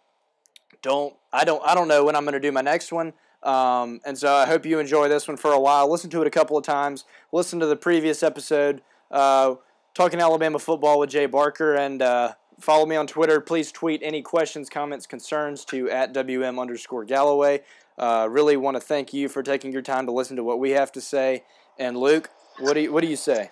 [0.82, 1.14] don't.
[1.32, 1.62] I don't.
[1.64, 3.12] I don't know when I'm going to do my next one.
[3.42, 5.90] Um, and so I hope you enjoy this one for a while.
[5.90, 7.04] Listen to it a couple of times.
[7.30, 9.54] Listen to the previous episode, uh,
[9.94, 13.40] talking Alabama football with Jay Barker, and uh, follow me on Twitter.
[13.40, 17.62] Please tweet any questions, comments, concerns to at WM underscore Galloway.
[17.98, 20.70] Uh, really want to thank you for taking your time to listen to what we
[20.70, 21.44] have to say.
[21.78, 23.50] And Luke, what do you, what do you say?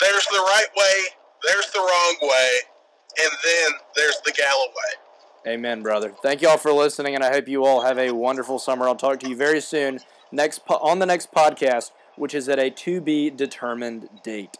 [0.00, 1.08] There's the right way.
[1.44, 2.50] There's the wrong way,
[3.20, 5.54] and then there's the Galloway.
[5.56, 6.12] Amen, brother.
[6.22, 8.86] Thank you all for listening, and I hope you all have a wonderful summer.
[8.86, 10.00] I'll talk to you very soon
[10.30, 14.56] next po- on the next podcast, which is at a to be determined date.